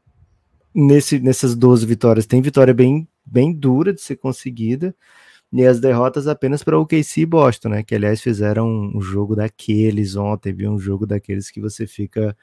nesse, 0.73 1.19
nessas 1.19 1.57
12 1.57 1.85
vitórias, 1.85 2.27
tem 2.27 2.41
vitória 2.41 2.73
bem, 2.73 3.09
bem 3.27 3.53
dura 3.53 3.93
de 3.93 4.01
ser 4.01 4.17
conseguida 4.17 4.95
e 5.53 5.67
as 5.67 5.79
derrotas 5.79 6.27
apenas 6.27 6.63
para 6.65 6.79
o 6.79 6.87
KC 6.87 7.21
e 7.21 7.27
Boston, 7.27 7.69
né? 7.69 7.83
Que 7.83 7.95
aliás 7.95 8.23
fizeram 8.23 8.67
um 8.95 9.01
jogo 9.01 9.37
daqueles 9.37 10.17
ontem, 10.17 10.53
viu? 10.53 10.73
Um 10.73 10.79
jogo 10.79 11.07
daqueles 11.07 11.51
que 11.51 11.61
você 11.61 11.87
fica 11.87 12.35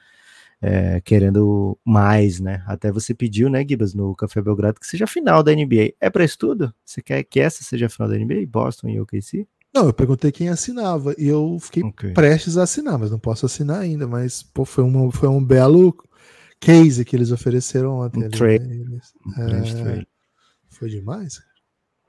é, 0.62 1.00
querendo 1.00 1.76
mais, 1.84 2.38
né? 2.38 2.62
Até 2.66 2.92
você 2.92 3.12
pediu, 3.12 3.48
né, 3.48 3.66
Gibas, 3.66 3.94
no 3.94 4.14
Café 4.14 4.40
Belgrado, 4.40 4.78
que 4.78 4.86
seja 4.86 5.04
a 5.04 5.08
final 5.08 5.42
da 5.42 5.52
NBA. 5.52 5.94
É 6.00 6.08
para 6.08 6.24
estudo? 6.24 6.72
Você 6.84 7.02
quer 7.02 7.24
que 7.24 7.40
essa 7.40 7.64
seja 7.64 7.86
a 7.86 7.88
final 7.88 8.08
da 8.08 8.16
NBA? 8.16 8.46
Boston 8.46 8.88
e 8.88 9.00
OKC? 9.00 9.46
Não, 9.74 9.86
eu 9.86 9.92
perguntei 9.92 10.30
quem 10.30 10.48
assinava 10.48 11.14
e 11.16 11.28
eu 11.28 11.58
fiquei 11.60 11.82
okay. 11.82 12.12
prestes 12.12 12.58
a 12.58 12.64
assinar, 12.64 12.98
mas 12.98 13.10
não 13.10 13.18
posso 13.18 13.46
assinar 13.46 13.80
ainda. 13.80 14.06
Mas 14.06 14.42
pô, 14.42 14.64
foi, 14.64 14.84
uma, 14.84 15.10
foi 15.10 15.28
um 15.28 15.42
belo 15.42 15.96
case 16.60 17.04
que 17.04 17.16
eles 17.16 17.32
ofereceram 17.32 18.00
ontem. 18.00 18.22
Um 18.24 18.26
ali. 18.26 18.84
Né? 18.84 19.00
É, 19.38 20.06
foi 20.68 20.90
demais. 20.90 21.40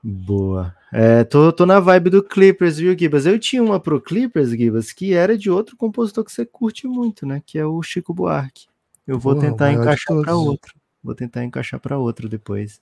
Boa. 0.02 0.74
É, 0.92 1.22
tô, 1.22 1.52
tô 1.52 1.64
na 1.64 1.78
vibe 1.78 2.10
do 2.10 2.22
Clippers, 2.22 2.78
viu, 2.78 2.98
Gibas? 2.98 3.24
Eu 3.24 3.38
tinha 3.38 3.62
uma 3.62 3.78
pro 3.78 4.00
Clippers, 4.00 4.50
Gibas, 4.50 4.92
que 4.92 5.14
era 5.14 5.38
de 5.38 5.48
outro 5.48 5.76
compositor 5.76 6.24
que 6.24 6.32
você 6.32 6.44
curte 6.44 6.88
muito, 6.88 7.24
né? 7.24 7.40
Que 7.46 7.58
é 7.58 7.64
o 7.64 7.80
Chico 7.82 8.12
Buarque. 8.12 8.66
Eu 9.06 9.18
vou 9.18 9.38
tentar 9.38 9.72
encaixar 9.72 10.20
para 10.20 10.34
outro. 10.34 10.74
Vou 11.02 11.14
tentar 11.14 11.44
encaixar 11.44 11.78
para 11.78 11.98
outro 11.98 12.28
depois. 12.28 12.80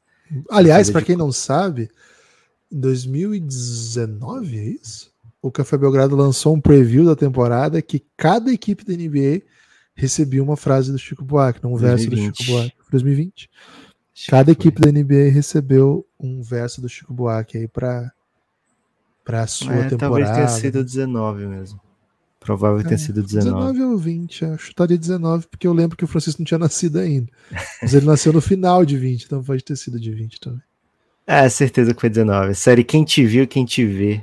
Aliás, 0.51 0.91
para 0.91 1.03
quem 1.03 1.17
não 1.17 1.33
sabe, 1.33 1.91
em 2.71 2.81
2019, 2.81 4.59
é 4.59 4.65
isso? 4.65 5.11
O 5.43 5.51
Café 5.51 5.77
Belgrado 5.77 6.15
lançou 6.17 6.55
um 6.55 6.61
preview 6.61 7.05
da 7.05 7.17
temporada 7.17 7.81
que 7.81 8.05
cada 8.17 8.53
equipe 8.53 8.85
da 8.85 8.93
NBA 8.93 9.43
recebia 9.95 10.43
uma 10.43 10.57
frase 10.57 10.93
do 10.93 10.99
Chico 10.99 11.25
Buarque, 11.25 11.67
um 11.67 11.77
verso 11.77 12.09
do 12.09 12.17
Chico 12.17 12.45
Buarque. 12.45 12.75
2020. 12.91 13.51
Cada 14.29 14.53
equipe 14.53 14.81
da 14.81 14.91
NBA 14.91 15.31
recebeu 15.33 16.07
um 16.19 16.43
verso 16.43 16.81
do 16.81 16.89
Chico 16.89 17.15
Buarque 17.15 17.59
aí 17.59 17.69
para 17.69 18.13
para 19.25 19.43
a 19.43 19.47
sua 19.47 19.75
é, 19.75 19.89
temporada. 19.89 19.99
Talvez 19.99 20.31
tenha 20.31 20.49
sido 20.49 20.85
19 20.85 21.47
mesmo. 21.47 21.81
Provável 22.41 22.81
é, 22.81 22.83
tenha 22.83 22.99
sido 22.99 23.23
19. 23.23 23.73
19 23.75 23.83
ou 23.83 23.99
20, 23.99 24.45
eu 24.45 24.59
chutaria 24.59 24.97
19, 24.97 25.47
porque 25.47 25.67
eu 25.67 25.73
lembro 25.73 25.97
que 25.97 26.05
o 26.05 26.09
Francisco 26.09 26.41
não 26.41 26.47
tinha 26.47 26.59
nascido 26.59 26.99
ainda. 26.99 27.29
Mas 27.81 27.95
ele 27.95 28.07
nasceu 28.07 28.33
no 28.33 28.41
final 28.41 28.85
de 28.85 28.97
20, 28.97 29.25
então 29.25 29.45
pode 29.45 29.63
ter 29.63 29.77
sido 29.77 30.01
de 30.01 30.11
20 30.11 30.41
também. 30.41 30.63
É, 31.27 31.49
certeza 31.49 31.95
que 31.95 32.01
foi 32.01 32.11
19. 32.11 32.55
Série 32.55 32.83
Quem 32.83 33.05
Te 33.05 33.25
Viu, 33.25 33.47
Quem 33.47 33.65
Te 33.65 33.85
Vê. 33.87 34.23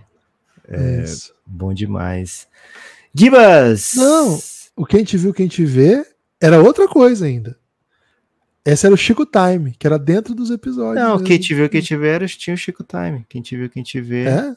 É, 0.67 1.03
Isso. 1.03 1.33
Bom 1.45 1.73
demais. 1.73 2.47
Gibas! 3.13 3.93
Não, 3.95 4.39
o 4.75 4.85
Quem 4.85 5.03
Te 5.03 5.15
Viu, 5.15 5.33
Quem 5.33 5.47
Te 5.47 5.63
Vê 5.63 6.05
era 6.41 6.61
outra 6.61 6.87
coisa 6.87 7.25
ainda. 7.25 7.56
Esse 8.67 8.85
era 8.85 8.93
o 8.93 8.97
Chico 8.97 9.25
Time, 9.25 9.73
que 9.79 9.87
era 9.87 9.97
dentro 9.97 10.35
dos 10.35 10.51
episódios. 10.51 10.95
Não, 10.95 11.13
mesmo. 11.13 11.25
quem 11.25 11.39
te 11.39 11.55
viu, 11.55 11.69
quem 11.69 11.81
te 11.81 11.95
vê, 11.95 12.09
era, 12.09 12.27
tinha 12.27 12.53
o 12.53 12.57
Chico 12.57 12.83
Time. 12.83 13.25
Quem 13.29 13.41
te 13.41 13.55
viu, 13.55 13.69
quem 13.69 13.81
te 13.81 14.01
vê. 14.01 14.25
É? 14.25 14.55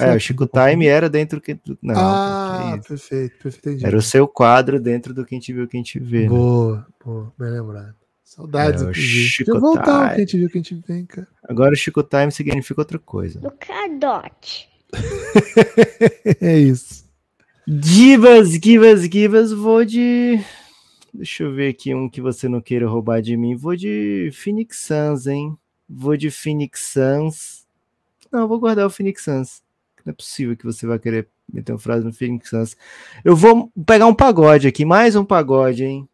É, 0.00 0.16
o 0.16 0.18
Chico 0.18 0.48
Time 0.48 0.86
era 0.86 1.08
dentro 1.08 1.40
do. 1.64 1.78
Não, 1.80 1.94
ah, 1.96 2.72
é 2.74 2.88
perfeito, 2.88 3.36
perfeito. 3.40 3.68
Entendi. 3.68 3.86
Era 3.86 3.96
o 3.96 4.02
seu 4.02 4.26
quadro 4.26 4.80
dentro 4.80 5.14
do 5.14 5.24
Quem 5.24 5.38
Te 5.38 5.52
Viu, 5.52 5.68
Quem 5.68 5.82
Te 5.82 6.00
Vê. 6.00 6.22
Né? 6.22 6.28
Boa, 6.28 6.78
né? 6.78 6.84
boa, 7.04 7.32
bem 7.38 7.50
lembrado. 7.50 7.94
Saudades, 8.24 8.82
é, 8.82 8.86
o 8.86 8.94
Chico 8.94 9.60
voltar 9.60 10.06
Time. 10.08 10.16
Quem 10.16 10.24
Te 10.24 10.38
Viu, 10.38 10.50
Quem 10.50 10.62
Te 10.62 10.82
Vê, 10.88 11.04
cara. 11.04 11.28
Agora 11.48 11.74
o 11.74 11.76
Chico 11.76 12.02
Time 12.02 12.32
significa 12.32 12.80
outra 12.80 12.98
coisa. 12.98 13.38
Do 13.38 13.52
Cadote. 13.52 14.68
é 16.40 16.58
isso. 16.58 17.04
Givas, 17.68 18.54
Givas, 18.54 19.02
Givas, 19.02 19.52
vou 19.52 19.84
de 19.84 20.40
Deixa 21.12 21.42
eu 21.42 21.52
ver 21.52 21.68
aqui 21.68 21.94
um 21.94 22.08
que 22.08 22.20
você 22.22 22.48
não 22.48 22.60
queira 22.60 22.88
roubar 22.88 23.20
de 23.20 23.36
mim. 23.36 23.54
Vou 23.54 23.76
de 23.76 24.30
Phoenix 24.32 24.78
Suns, 24.78 25.26
hein? 25.26 25.56
Vou 25.88 26.16
de 26.16 26.30
Phoenix 26.30 26.80
Suns. 26.80 27.66
Não, 28.30 28.48
vou 28.48 28.58
guardar 28.58 28.86
o 28.86 28.90
Phoenix 28.90 29.24
Suns. 29.24 29.62
Não 30.04 30.12
é 30.12 30.14
possível 30.14 30.56
que 30.56 30.64
você 30.64 30.86
vai 30.86 30.98
querer 30.98 31.28
meter 31.52 31.72
uma 31.72 31.78
frase 31.78 32.04
no 32.04 32.12
Phoenix 32.12 32.48
Suns. 32.48 32.76
Eu 33.22 33.36
vou 33.36 33.70
pegar 33.86 34.06
um 34.06 34.14
pagode 34.14 34.66
aqui, 34.66 34.84
mais 34.84 35.14
um 35.14 35.24
pagode, 35.24 35.84
hein? 35.84 36.08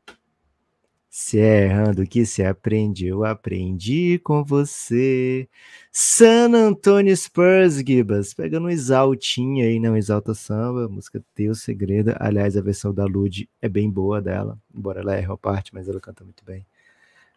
Se 1.20 1.40
é 1.40 1.64
errando 1.64 2.06
que 2.06 2.24
se 2.24 2.44
aprende, 2.44 3.08
eu 3.08 3.24
aprendi 3.24 4.20
com 4.22 4.44
você. 4.44 5.48
San 5.90 6.54
Antonio 6.54 7.14
Spurs, 7.14 7.82
Gibas, 7.84 8.32
pegando 8.32 8.66
um 8.66 8.70
exaltinho 8.70 9.66
aí, 9.66 9.80
não 9.80 9.96
exalta 9.96 10.32
samba, 10.32 10.84
a 10.84 10.88
música 10.88 11.20
Teu 11.34 11.56
Segredo. 11.56 12.14
Aliás, 12.20 12.56
a 12.56 12.60
versão 12.60 12.94
da 12.94 13.04
Lud 13.04 13.50
é 13.60 13.68
bem 13.68 13.90
boa 13.90 14.22
dela, 14.22 14.56
embora 14.72 15.00
ela 15.00 15.16
erre 15.16 15.26
uma 15.26 15.36
parte, 15.36 15.74
mas 15.74 15.88
ela 15.88 15.98
canta 16.00 16.22
muito 16.22 16.44
bem. 16.44 16.64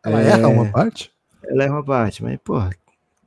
Ela 0.06 0.22
é... 0.22 0.28
erra 0.28 0.48
uma 0.48 0.70
parte? 0.72 1.12
Ela 1.44 1.64
erra 1.64 1.74
uma 1.74 1.84
parte, 1.84 2.22
mas, 2.22 2.38
pô, 2.44 2.62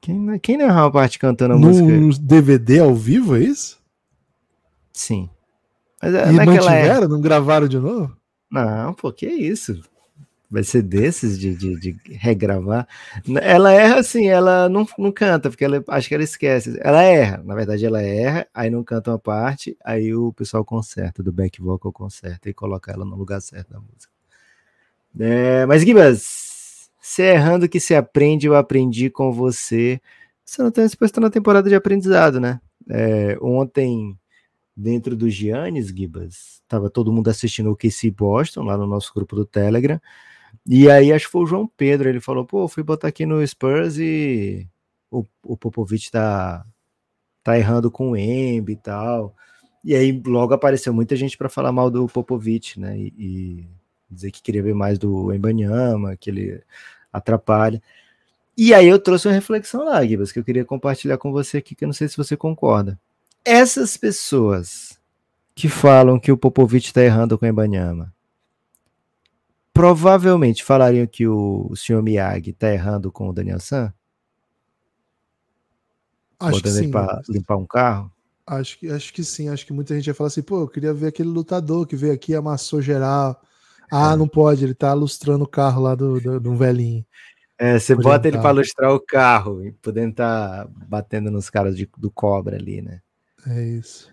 quem, 0.01 0.39
quem 0.39 0.57
não 0.57 0.67
erra 0.67 0.85
uma 0.85 0.93
parte 0.93 1.19
cantando 1.19 1.55
a 1.55 1.59
música? 1.59 1.85
No 1.85 2.17
DVD 2.17 2.79
ao 2.79 2.95
vivo, 2.95 3.37
é 3.37 3.41
isso? 3.41 3.83
Sim. 4.93 5.29
Mas, 6.01 6.15
é, 6.15 6.29
e 6.29 6.33
não 6.33 6.59
tiveram? 6.59 7.09
Não 7.09 7.21
gravaram 7.21 7.67
de 7.67 7.81
novo? 7.81 8.17
Não, 8.49 8.95
pô, 8.95 9.13
que 9.13 9.27
isso? 9.27 9.83
Vai 10.51 10.63
ser 10.63 10.83
desses 10.83 11.39
de, 11.39 11.55
de, 11.55 11.79
de, 11.79 11.97
regravar. 12.13 12.87
Ela 13.43 13.73
erra 13.73 13.99
assim, 14.01 14.29
ela 14.29 14.69
não, 14.69 14.87
não 14.99 15.11
canta, 15.11 15.51
porque 15.51 15.65
ela, 15.65 15.83
acho 15.89 16.09
que 16.09 16.15
ela 16.15 16.25
esquece. 16.25 16.79
Ela 16.83 17.03
erra, 17.03 17.43
na 17.45 17.55
verdade, 17.55 17.85
ela 17.85 18.03
erra, 18.03 18.47
aí 18.55 18.71
não 18.71 18.85
canta 18.85 19.11
uma 19.11 19.19
parte, 19.19 19.77
aí 19.85 20.15
o 20.15 20.33
pessoal 20.33 20.65
conserta, 20.65 21.23
do 21.23 21.33
back 21.33 21.61
vocal 21.61 21.93
conserta 21.93 22.49
e 22.49 22.55
coloca 22.55 22.93
ela 22.93 23.05
no 23.05 23.17
lugar 23.17 23.41
certo 23.41 23.73
da 23.73 23.81
música. 23.81 24.13
É, 25.19 25.65
mas, 25.67 25.83
Gibas, 25.83 26.91
se 27.01 27.23
é 27.23 27.35
errando 27.35 27.69
que 27.69 27.79
se 27.79 27.95
aprende, 27.95 28.47
eu 28.47 28.57
aprendi 28.57 29.11
com 29.11 29.33
você. 29.33 30.01
Você 30.45 30.63
não 30.63 30.71
tem 30.71 30.85
está 30.85 31.21
na 31.21 31.31
temporada 31.31 31.69
de 31.69 31.75
aprendizado, 31.75 32.41
né? 32.41 32.61
É, 32.89 33.37
ontem, 33.41 34.19
dentro 34.77 35.17
do 35.17 35.29
Giannis, 35.31 35.89
Gibas, 35.89 36.61
estava 36.63 36.91
todo 36.91 37.13
mundo 37.13 37.29
assistindo 37.29 37.71
o 37.71 37.77
KC 37.77 38.11
Boston, 38.11 38.63
lá 38.65 38.77
no 38.77 38.87
nosso 38.87 39.13
grupo 39.15 39.37
do 39.37 39.45
Telegram. 39.45 40.01
E 40.67 40.91
aí 40.91 41.13
acho 41.13 41.27
que 41.27 41.33
foi 41.33 41.43
o 41.43 41.47
João 41.47 41.67
Pedro, 41.67 42.09
ele 42.09 42.21
falou, 42.21 42.45
pô, 42.45 42.67
fui 42.69 42.83
botar 42.83 43.09
aqui 43.09 43.27
no 43.27 43.47
Spurs 43.47 43.99
e 43.99 44.67
o, 45.11 45.25
o 45.45 45.57
Popovich 45.57 46.11
tá, 46.11 46.65
tá 47.43 47.59
errando 47.59 47.91
com 47.91 48.11
o 48.11 48.17
Embi 48.17 48.73
e 48.73 48.77
tal. 48.77 49.35
E 49.85 49.95
aí 49.95 50.23
logo 50.27 50.55
apareceu 50.55 50.93
muita 50.95 51.15
gente 51.15 51.37
para 51.37 51.49
falar 51.49 51.71
mal 51.71 51.91
do 51.91 52.07
Popovich, 52.07 52.81
né? 52.81 52.99
E, 52.99 53.15
e, 53.19 53.67
dizer 54.11 54.31
que 54.31 54.43
queria 54.43 54.63
ver 54.63 54.75
mais 54.75 54.99
do 54.99 55.33
Embanyama, 55.33 56.17
que 56.17 56.31
ele 56.31 56.63
atrapalha. 57.13 57.83
E 58.57 58.73
aí 58.73 58.89
eu 58.89 58.99
trouxe 58.99 59.29
uma 59.29 59.35
reflexão 59.35 59.85
lá, 59.85 60.05
Gibas, 60.05 60.33
que 60.33 60.39
eu 60.39 60.45
queria 60.45 60.65
compartilhar 60.65 61.19
com 61.19 61.33
você 61.33 61.59
aqui, 61.59 61.75
que 61.75 61.85
eu 61.85 61.89
não 61.89 61.93
sei 61.93 62.09
se 62.09 62.17
você 62.17 62.37
concorda. 62.37 62.99
Essas 63.45 63.97
pessoas 63.97 64.99
que 65.55 65.69
falam 65.69 66.19
que 66.19 66.33
o 66.33 66.37
Popovich 66.37 66.87
está 66.87 67.03
errando 67.03 67.39
com 67.39 67.45
o 67.45 67.49
Embanyama, 67.49 68.13
provavelmente 69.75 70.63
falariam 70.63 71.07
que 71.07 71.27
o, 71.27 71.67
o 71.69 71.77
senhor 71.77 72.01
Miyagi 72.01 72.51
está 72.51 72.73
errando 72.73 73.11
com 73.11 73.29
o 73.29 73.33
Daniel 73.33 73.59
San? 73.59 73.93
Acho 76.39 76.63
que 76.63 76.71
sim. 76.71 76.91
Para 76.91 77.21
limpar 77.29 77.57
um 77.57 77.67
carro? 77.67 78.11
Acho 78.47 78.79
que, 78.79 78.89
acho 78.89 79.13
que 79.13 79.25
sim. 79.25 79.49
Acho 79.49 79.67
que 79.67 79.73
muita 79.73 79.95
gente 79.95 80.07
ia 80.07 80.15
falar 80.15 80.29
assim, 80.29 80.43
pô, 80.43 80.61
eu 80.61 80.69
queria 80.69 80.95
ver 80.95 81.09
aquele 81.09 81.29
lutador 81.29 81.87
que 81.87 81.97
veio 81.97 82.13
aqui 82.13 82.33
e 82.33 82.37
amassou 82.37 82.81
geral. 82.81 83.41
Ah, 83.91 84.13
é. 84.13 84.17
não 84.17 84.29
pode, 84.29 84.65
ele 84.65 84.75
tá 84.75 84.93
lustrando 84.95 85.45
o 85.45 85.49
carro 85.49 85.83
lá 85.83 85.95
do, 85.95 86.21
do, 86.21 86.41
do 86.41 86.57
velhinho. 86.57 87.05
É, 87.59 87.79
você 87.79 87.95
bota 87.95 88.29
ele 88.29 88.39
para 88.39 88.51
lustrar 88.51 88.93
o 88.93 89.01
carro 89.01 89.65
e 89.65 89.73
podendo 89.73 90.11
estar 90.11 90.65
tá 90.65 90.71
batendo 90.89 91.31
nos 91.31 91.49
caras 91.49 91.77
de, 91.77 91.89
do 91.97 92.11
cobra 92.11 92.57
ali, 92.57 92.83
né? 92.83 93.01
É 93.47 93.63
isso. 93.63 94.13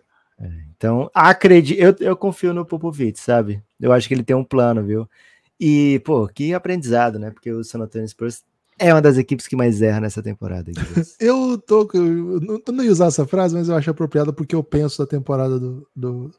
Então, 0.76 1.10
acredito, 1.14 1.80
eu, 1.80 1.96
eu 2.00 2.18
confio 2.18 2.54
no 2.54 2.66
Popovich, 2.66 3.20
sabe? 3.20 3.62
Eu 3.80 3.92
acho 3.92 4.08
que 4.08 4.14
ele 4.14 4.24
tem 4.24 4.36
um 4.36 4.44
plano, 4.44 4.84
viu? 4.84 5.08
E, 5.64 6.02
pô, 6.04 6.28
que 6.28 6.56
aprendizado, 6.56 7.20
né? 7.20 7.30
Porque 7.30 7.52
o 7.52 7.64
San 7.64 7.82
Antonio 7.82 8.08
Spurs 8.08 8.42
é 8.80 8.92
uma 8.92 9.02
das 9.02 9.20
equipes 9.20 9.46
que 9.46 9.56
mais 9.56 9.80
erra 9.80 10.00
nessa 10.00 10.24
temporada. 10.24 10.72
eu 11.22 11.56
tô. 11.60 11.88
Eu 11.94 12.42
não, 12.42 12.60
não 12.74 12.84
ia 12.84 12.92
usar 12.92 13.06
essa 13.06 13.28
frase, 13.28 13.54
mas 13.54 13.70
eu 13.70 13.76
acho 13.76 13.92
apropriada 13.92 14.34
porque 14.34 14.56
eu 14.56 14.64
penso 14.64 14.98
da 14.98 15.06
temporada 15.06 15.60
do, 15.60 15.88
do 15.96 16.32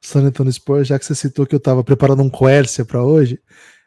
San 0.00 0.22
Antonio 0.22 0.50
Spurs, 0.50 0.88
já 0.88 0.98
que 0.98 1.04
você 1.04 1.14
citou 1.14 1.44
que 1.44 1.54
eu 1.54 1.60
tava 1.60 1.84
preparando 1.84 2.22
um 2.22 2.30
Quercia 2.30 2.82
para 2.82 3.04
hoje. 3.04 3.38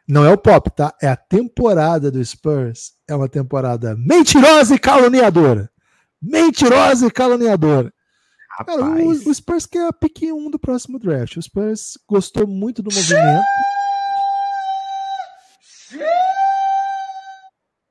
Não 0.08 0.24
é 0.24 0.30
o 0.30 0.38
pop, 0.38 0.70
tá? 0.70 0.94
É 1.02 1.08
a 1.08 1.16
temporada 1.16 2.08
do 2.08 2.24
Spurs. 2.24 2.92
É 3.08 3.14
uma 3.16 3.28
temporada 3.28 3.96
mentirosa 3.96 4.76
e 4.76 4.78
caluniadora. 4.78 5.68
Mentirosa 6.22 7.08
e 7.08 7.10
caluniadora. 7.10 7.92
Cara, 8.64 8.82
o, 9.02 9.08
o, 9.08 9.34
Spurs 9.34 9.66
quer 9.66 9.88
a 9.88 9.92
pick 9.92 10.22
1 10.22 10.48
do 10.48 10.60
próximo 10.60 11.00
draft. 11.00 11.36
O 11.38 11.42
Spurs 11.42 11.98
gostou 12.08 12.46
muito 12.46 12.84
do 12.84 12.94
movimento. 12.94 13.42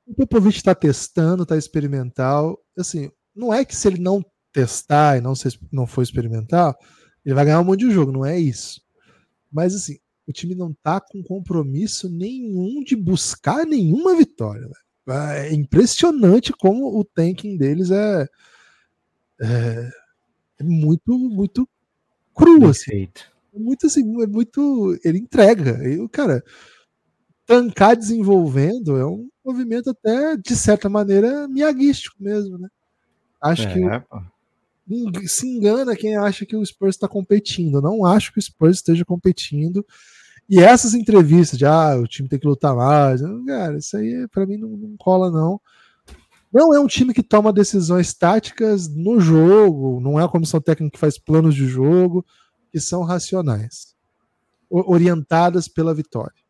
O 0.06 0.14
Popovich 0.14 0.58
está 0.58 0.74
testando, 0.74 1.42
está 1.42 1.56
experimental. 1.56 2.58
Assim, 2.78 3.10
não 3.34 3.52
é 3.52 3.64
que 3.64 3.74
se 3.74 3.88
ele 3.88 4.00
não 4.00 4.24
testar 4.52 5.18
e 5.18 5.20
não, 5.20 5.34
se, 5.34 5.58
não 5.70 5.86
for 5.86 6.02
experimental, 6.02 6.76
ele 7.24 7.34
vai 7.34 7.44
ganhar 7.44 7.60
um 7.60 7.64
monte 7.64 7.80
de 7.80 7.90
jogo, 7.90 8.12
não 8.12 8.24
é 8.24 8.38
isso. 8.38 8.80
Mas 9.52 9.74
assim, 9.74 9.98
o 10.26 10.32
time 10.32 10.54
não 10.54 10.72
tá 10.82 11.00
com 11.00 11.22
compromisso 11.22 12.08
nenhum 12.08 12.82
de 12.82 12.96
buscar 12.96 13.66
nenhuma 13.66 14.16
vitória. 14.16 14.68
É 15.08 15.52
impressionante 15.52 16.52
como 16.52 16.98
o 16.98 17.04
tanking 17.04 17.56
deles 17.56 17.90
é, 17.90 18.28
é, 19.40 19.90
é 20.58 20.64
muito, 20.64 21.16
muito 21.16 21.68
cru, 22.34 22.68
assim. 22.68 23.08
É 23.54 23.58
muito 23.58 23.86
assim, 23.86 24.22
é 24.22 24.26
muito. 24.26 24.98
Ele 25.04 25.18
entrega. 25.18 25.88
E, 25.88 26.08
cara, 26.08 26.42
tancar 27.46 27.96
desenvolvendo 27.96 28.96
é 28.96 29.06
um 29.06 29.28
movimento 29.44 29.90
até, 29.90 30.36
de 30.36 30.56
certa 30.56 30.88
maneira, 30.88 31.46
miaguístico 31.46 32.16
mesmo, 32.18 32.58
né? 32.58 32.68
Acho 33.40 33.68
é, 33.68 33.72
que 33.72 35.28
se 35.28 35.46
engana 35.46 35.96
quem 35.96 36.16
acha 36.16 36.44
que 36.44 36.56
o 36.56 36.64
Spurs 36.64 36.96
está 36.96 37.06
competindo. 37.06 37.78
Eu 37.78 37.82
não 37.82 38.04
acho 38.04 38.32
que 38.32 38.38
o 38.38 38.42
Spurs 38.42 38.78
esteja 38.78 39.04
competindo. 39.04 39.86
E 40.48 40.60
essas 40.60 40.94
entrevistas 40.94 41.58
de 41.58 41.66
ah, 41.66 41.96
o 41.96 42.06
time 42.06 42.28
tem 42.28 42.38
que 42.38 42.46
lutar 42.46 42.74
mais, 42.74 43.20
cara, 43.46 43.78
isso 43.78 43.96
aí 43.96 44.28
para 44.28 44.46
mim 44.46 44.56
não, 44.56 44.68
não 44.68 44.96
cola, 44.96 45.30
não. 45.30 45.60
Não 46.52 46.72
é 46.72 46.80
um 46.80 46.86
time 46.86 47.12
que 47.12 47.22
toma 47.22 47.52
decisões 47.52 48.14
táticas 48.14 48.88
no 48.88 49.20
jogo, 49.20 50.00
não 50.00 50.18
é 50.18 50.24
a 50.24 50.28
comissão 50.28 50.60
técnica 50.60 50.94
que 50.94 51.00
faz 51.00 51.18
planos 51.18 51.54
de 51.54 51.66
jogo, 51.66 52.24
que 52.72 52.80
são 52.80 53.02
racionais, 53.02 53.94
orientadas 54.70 55.66
pela 55.66 55.92
vitória. 55.92 56.45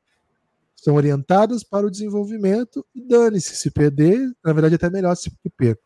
São 0.86 0.94
orientadas 0.94 1.64
para 1.64 1.84
o 1.84 1.90
desenvolvimento 1.90 2.86
e 2.94 3.00
dane-se 3.00 3.56
se 3.56 3.72
perder, 3.72 4.32
na 4.44 4.52
verdade 4.52 4.76
até 4.76 4.88
melhor 4.88 5.16
se 5.16 5.32
perca. 5.56 5.82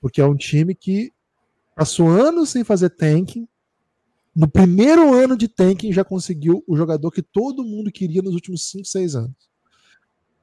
Porque 0.00 0.20
é 0.20 0.24
um 0.24 0.36
time 0.36 0.76
que 0.76 1.12
passou 1.74 2.08
anos 2.08 2.50
sem 2.50 2.62
fazer 2.62 2.90
tanking, 2.90 3.48
no 4.36 4.46
primeiro 4.46 5.12
ano 5.12 5.36
de 5.36 5.48
tanking 5.48 5.92
já 5.92 6.04
conseguiu 6.04 6.62
o 6.68 6.76
jogador 6.76 7.10
que 7.10 7.20
todo 7.20 7.64
mundo 7.64 7.90
queria 7.90 8.22
nos 8.22 8.32
últimos 8.34 8.70
5, 8.70 8.84
6 8.84 9.16
anos. 9.16 9.50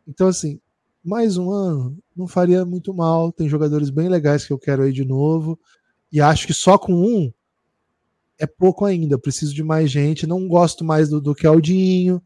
Então, 0.06 0.28
assim, 0.28 0.60
mais 1.02 1.38
um 1.38 1.50
ano 1.50 1.98
não 2.14 2.28
faria 2.28 2.66
muito 2.66 2.94
mal. 2.94 3.32
Tem 3.32 3.48
jogadores 3.48 3.90
bem 3.90 4.10
legais 4.10 4.46
que 4.46 4.52
eu 4.52 4.60
quero 4.60 4.84
aí 4.84 4.92
de 4.92 5.06
novo. 5.06 5.58
E 6.12 6.20
acho 6.20 6.46
que 6.46 6.54
só 6.54 6.78
com 6.78 6.94
um 6.94 7.32
é 8.38 8.46
pouco 8.46 8.84
ainda. 8.84 9.18
Preciso 9.18 9.56
de 9.56 9.64
mais 9.64 9.90
gente. 9.90 10.28
Não 10.28 10.46
gosto 10.50 10.84
mais 10.84 11.08
do, 11.08 11.22
do 11.22 11.34
Caldinho. 11.34 12.22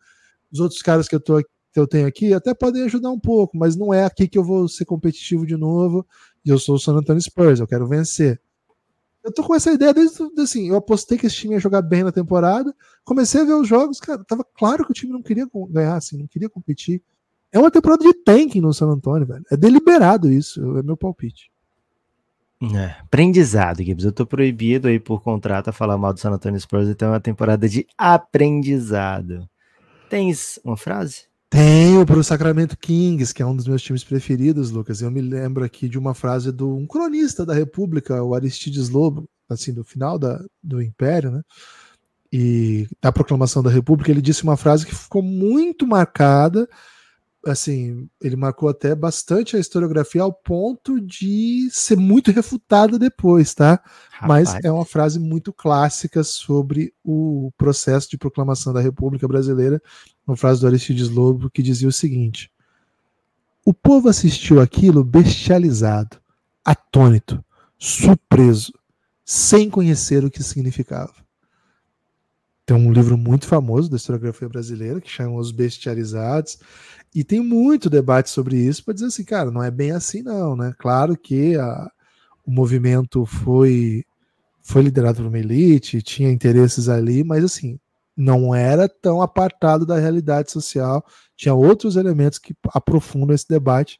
Os 0.51 0.59
outros 0.59 0.81
caras 0.81 1.07
que 1.07 1.13
eu, 1.13 1.19
tô, 1.19 1.39
que 1.71 1.79
eu 1.79 1.87
tenho 1.87 2.07
aqui 2.07 2.33
até 2.33 2.53
podem 2.53 2.83
ajudar 2.83 3.09
um 3.11 3.19
pouco, 3.19 3.57
mas 3.57 3.75
não 3.75 3.93
é 3.93 4.05
aqui 4.05 4.27
que 4.27 4.37
eu 4.37 4.43
vou 4.43 4.67
ser 4.67 4.85
competitivo 4.85 5.45
de 5.45 5.55
novo. 5.55 6.05
E 6.45 6.49
eu 6.49 6.57
sou 6.57 6.75
o 6.75 6.79
San 6.79 6.93
Antonio 6.93 7.21
Spurs, 7.21 7.59
eu 7.59 7.67
quero 7.67 7.87
vencer. 7.87 8.39
Eu 9.23 9.33
tô 9.33 9.43
com 9.43 9.53
essa 9.53 9.71
ideia 9.71 9.93
desde 9.93 10.23
assim, 10.39 10.69
eu 10.69 10.77
apostei 10.77 11.17
que 11.17 11.27
esse 11.27 11.35
time 11.35 11.53
ia 11.53 11.59
jogar 11.59 11.81
bem 11.81 12.03
na 12.03 12.11
temporada, 12.11 12.73
comecei 13.03 13.41
a 13.41 13.43
ver 13.43 13.53
os 13.53 13.67
jogos, 13.67 13.99
cara, 13.99 14.23
tava 14.23 14.45
claro 14.57 14.85
que 14.85 14.91
o 14.91 14.93
time 14.93 15.11
não 15.11 15.21
queria 15.21 15.47
ganhar, 15.69 15.97
assim, 15.97 16.17
não 16.17 16.27
queria 16.27 16.49
competir. 16.49 17.03
É 17.51 17.59
uma 17.59 17.69
temporada 17.69 18.03
de 18.03 18.13
tanking 18.13 18.61
no 18.61 18.73
San 18.73 18.87
Antonio, 18.87 19.27
velho. 19.27 19.43
É 19.51 19.57
deliberado 19.57 20.31
isso, 20.31 20.77
é 20.77 20.83
meu 20.83 20.95
palpite. 20.95 21.51
É, 22.61 22.99
aprendizado, 23.01 23.81
Gibbs. 23.81 24.05
Eu 24.05 24.11
tô 24.11 24.25
proibido 24.25 24.87
aí 24.87 24.99
por 24.99 25.21
contrato 25.21 25.69
a 25.69 25.73
falar 25.73 25.97
mal 25.97 26.13
do 26.13 26.19
San 26.19 26.31
Antonio 26.31 26.59
Spurs, 26.59 26.89
então 26.89 27.09
é 27.09 27.11
uma 27.11 27.19
temporada 27.19 27.67
de 27.67 27.87
aprendizado. 27.97 29.49
Tens 30.09 30.59
uma 30.63 30.75
frase? 30.75 31.28
Tenho 31.49 32.05
para 32.05 32.19
o 32.19 32.23
Sacramento 32.23 32.77
Kings, 32.77 33.33
que 33.33 33.41
é 33.41 33.45
um 33.45 33.55
dos 33.55 33.67
meus 33.67 33.81
times 33.81 34.03
preferidos, 34.03 34.69
Lucas. 34.69 35.01
Eu 35.01 35.09
me 35.09 35.19
lembro 35.19 35.63
aqui 35.63 35.89
de 35.89 35.97
uma 35.97 36.13
frase 36.13 36.51
de 36.51 36.63
um 36.63 36.85
cronista 36.85 37.43
da 37.43 37.55
República, 37.55 38.21
o 38.23 38.35
Aristides 38.35 38.89
Lobo, 38.89 39.27
assim, 39.49 39.73
do 39.73 39.83
final 39.83 40.19
da, 40.19 40.39
do 40.61 40.79
Império, 40.79 41.31
né? 41.31 41.41
E 42.31 42.87
da 43.01 43.11
proclamação 43.11 43.63
da 43.63 43.71
República, 43.71 44.11
ele 44.11 44.21
disse 44.21 44.43
uma 44.43 44.55
frase 44.55 44.85
que 44.85 44.93
ficou 44.93 45.23
muito 45.23 45.87
marcada. 45.87 46.69
Assim, 47.45 48.09
ele 48.21 48.35
marcou 48.35 48.67
até 48.67 48.93
bastante 48.93 49.55
a 49.55 49.59
historiografia 49.59 50.21
ao 50.21 50.33
ponto 50.33 50.99
de 50.99 51.69
ser 51.71 51.95
muito 51.95 52.31
refutada 52.31 52.99
depois, 52.99 53.53
tá? 53.53 53.81
Rapaz. 54.11 54.53
Mas 54.53 54.65
é 54.65 54.71
uma 54.71 54.85
frase 54.85 55.19
muito 55.19 55.53
clássica 55.53 56.21
sobre 56.21 56.93
o 57.03 57.51
processo 57.57 58.09
de 58.09 58.17
proclamação 58.17 58.73
da 58.73 58.81
República 58.81 59.27
Brasileira 59.27 59.81
uma 60.29 60.37
frase 60.37 60.61
do 60.61 60.67
Aristides 60.67 61.09
Lobo 61.09 61.49
que 61.49 61.63
dizia 61.63 61.87
o 61.87 61.93
seguinte: 61.93 62.51
O 63.65 63.73
povo 63.73 64.07
assistiu 64.07 64.61
aquilo 64.61 65.03
bestializado, 65.03 66.17
atônito, 66.63 67.43
surpreso, 67.77 68.71
sem 69.25 69.69
conhecer 69.69 70.23
o 70.23 70.29
que 70.29 70.43
significava. 70.43 71.13
Tem 72.65 72.77
um 72.77 72.93
livro 72.93 73.17
muito 73.17 73.47
famoso 73.47 73.89
da 73.89 73.97
historiografia 73.97 74.47
brasileira 74.47 75.01
que 75.01 75.09
chama 75.09 75.39
Os 75.39 75.51
Bestializados, 75.51 76.59
e 77.13 77.23
tem 77.23 77.39
muito 77.39 77.89
debate 77.89 78.29
sobre 78.29 78.57
isso 78.57 78.83
para 78.83 78.93
dizer 78.93 79.07
assim, 79.07 79.23
cara, 79.23 79.51
não 79.51 79.63
é 79.63 79.71
bem 79.71 79.91
assim 79.91 80.21
não, 80.21 80.55
né? 80.55 80.73
Claro 80.77 81.17
que 81.17 81.55
a, 81.55 81.91
o 82.45 82.51
movimento 82.51 83.25
foi 83.25 84.03
foi 84.61 84.83
liderado 84.83 85.17
por 85.17 85.27
uma 85.27 85.39
elite, 85.39 86.01
tinha 86.01 86.31
interesses 86.31 86.89
ali, 86.89 87.23
mas 87.23 87.43
assim, 87.43 87.79
não 88.15 88.53
era 88.53 88.87
tão 88.87 89.21
apartado 89.21 89.85
da 89.85 89.97
realidade 89.97 90.51
social, 90.51 91.03
tinha 91.35 91.55
outros 91.55 91.95
elementos 91.95 92.37
que 92.37 92.53
aprofundam 92.73 93.33
esse 93.33 93.47
debate. 93.47 93.99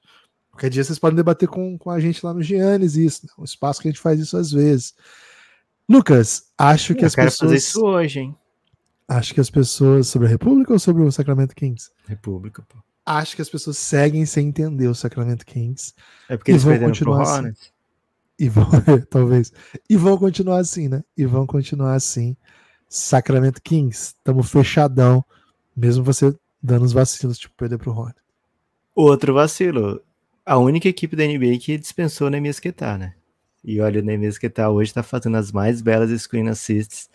Qualquer 0.52 0.70
dia 0.70 0.84
vocês 0.84 1.00
podem 1.00 1.16
debater 1.16 1.48
com, 1.48 1.78
com 1.78 1.90
a 1.90 2.00
gente 2.00 2.24
lá 2.24 2.34
no 2.34 2.44
Giannis 2.44 2.96
isso, 2.96 3.26
né? 3.26 3.32
um 3.40 3.44
espaço 3.44 3.82
que 3.82 3.88
a 3.88 3.92
gente 3.92 4.02
faz 4.02 4.20
isso 4.20 4.38
às 4.38 4.52
vezes. 4.52 4.94
Lucas, 5.88 6.52
acho 6.56 6.94
que 6.94 7.04
Eu 7.04 7.08
as 7.08 7.16
quero 7.16 7.32
pessoas. 7.32 7.50
fazer 7.50 7.58
isso 7.58 7.84
hoje, 7.84 8.20
hein? 8.20 8.36
Acho 9.08 9.34
que 9.34 9.42
as 9.42 9.50
pessoas. 9.50 10.08
Sobre 10.08 10.28
a 10.28 10.30
República 10.30 10.72
ou 10.72 10.78
sobre 10.78 11.02
o 11.02 11.12
Sacramento 11.12 11.56
Kings? 11.56 11.90
República, 12.06 12.62
pô. 12.70 12.78
Acho 13.06 13.36
que 13.36 13.42
as 13.42 13.50
pessoas 13.50 13.78
seguem 13.78 14.26
sem 14.26 14.48
entender 14.48 14.88
o 14.88 14.96
Sacramento 14.96 15.46
Kings. 15.46 15.94
É 16.28 16.38
porque 16.38 16.52
eles 16.52 16.64
vão 16.64 16.78
continuar 16.80 17.24
assim. 17.24 17.54
E 18.38 18.48
vão, 18.48 18.66
talvez. 19.10 19.52
E 19.90 19.98
vão 19.98 20.18
continuar 20.18 20.60
assim, 20.60 20.88
né? 20.88 21.04
E 21.18 21.26
vão 21.26 21.46
continuar 21.46 21.96
assim. 21.96 22.38
Sacramento 22.88 23.62
Kings, 23.62 24.16
estamos 24.18 24.50
fechadão, 24.50 25.24
mesmo 25.76 26.04
você 26.04 26.34
dando 26.62 26.86
os 26.86 26.94
vacilos, 26.94 27.38
tipo, 27.38 27.54
perder 27.56 27.78
pro 27.78 27.92
Rony. 27.92 28.16
Outro 28.96 29.34
vacilo. 29.34 30.02
A 30.46 30.58
única 30.58 30.88
equipe 30.88 31.16
da 31.16 31.26
NBA 31.26 31.60
que 31.60 31.78
dispensou 31.78 32.28
o 32.28 32.30
Nemias 32.30 32.60
né? 32.98 33.14
E 33.64 33.80
olha, 33.80 34.02
o 34.02 34.04
Nemias 34.04 34.40
hoje 34.72 34.94
tá 34.94 35.04
fazendo 35.04 35.38
as 35.38 35.52
mais 35.52 35.82
belas 35.82 36.10
screen 36.22 36.48
assists 36.50 37.10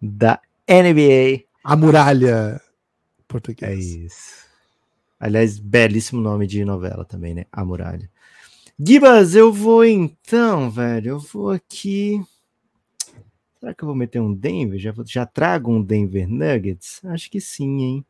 da 0.00 0.40
NBA. 0.68 1.44
A 1.62 1.76
muralha 1.76 2.60
português. 3.28 3.70
É 3.70 3.74
isso. 3.74 4.49
Aliás, 5.20 5.58
belíssimo 5.58 6.20
nome 6.20 6.46
de 6.46 6.64
novela 6.64 7.04
também, 7.04 7.34
né? 7.34 7.44
A 7.52 7.64
muralha. 7.64 8.10
Gibas, 8.78 9.36
eu 9.36 9.52
vou 9.52 9.84
então, 9.84 10.70
velho. 10.70 11.10
Eu 11.10 11.18
vou 11.20 11.50
aqui 11.50 12.24
Será 13.60 13.74
que 13.74 13.84
eu 13.84 13.86
vou 13.86 13.94
meter 13.94 14.22
um 14.22 14.32
Denver? 14.32 14.78
Já, 14.78 14.94
já 15.04 15.26
trago 15.26 15.70
um 15.70 15.82
Denver 15.82 16.26
Nuggets? 16.26 17.04
Acho 17.04 17.30
que 17.30 17.42
sim, 17.42 17.82
hein? 17.82 18.06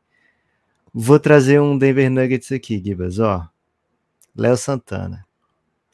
Vou 0.94 1.18
trazer 1.18 1.60
um 1.60 1.76
Denver 1.76 2.08
Nuggets 2.08 2.52
aqui, 2.52 2.80
Gibas, 2.80 3.18
ó. 3.18 3.48
Léo 4.36 4.56
Santana, 4.56 5.26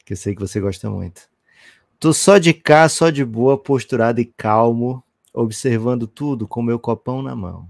que 0.05 0.13
eu 0.13 0.17
sei 0.17 0.35
que 0.35 0.43
você 0.43 0.61
gosta 0.61 0.91
muito. 0.91 1.23
Tô 1.99 2.13
só 2.13 2.37
de 2.37 2.53
cá, 2.53 2.87
só 2.87 3.09
de 3.09 3.25
boa, 3.25 3.57
posturado 3.57 4.21
e 4.21 4.27
calmo, 4.27 5.03
observando 5.33 6.07
tudo 6.07 6.47
com 6.47 6.61
meu 6.61 6.79
copão 6.79 7.23
na 7.23 7.35
mão. 7.35 7.67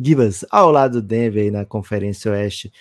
Gibas, 0.00 0.44
ao 0.50 0.70
lado 0.70 1.00
do 1.00 1.06
Denver 1.06 1.42
aí 1.42 1.50
na 1.50 1.66
Conferência 1.66 2.32
Oeste, 2.32 2.72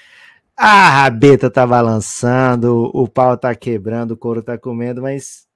a 0.56 0.90
rabeta 0.90 1.50
tá 1.50 1.66
balançando, 1.68 2.90
o 2.94 3.08
pau 3.08 3.38
tá 3.38 3.54
quebrando, 3.54 4.12
o 4.12 4.18
couro 4.18 4.42
tá 4.42 4.58
comendo, 4.58 5.02
mas 5.02 5.48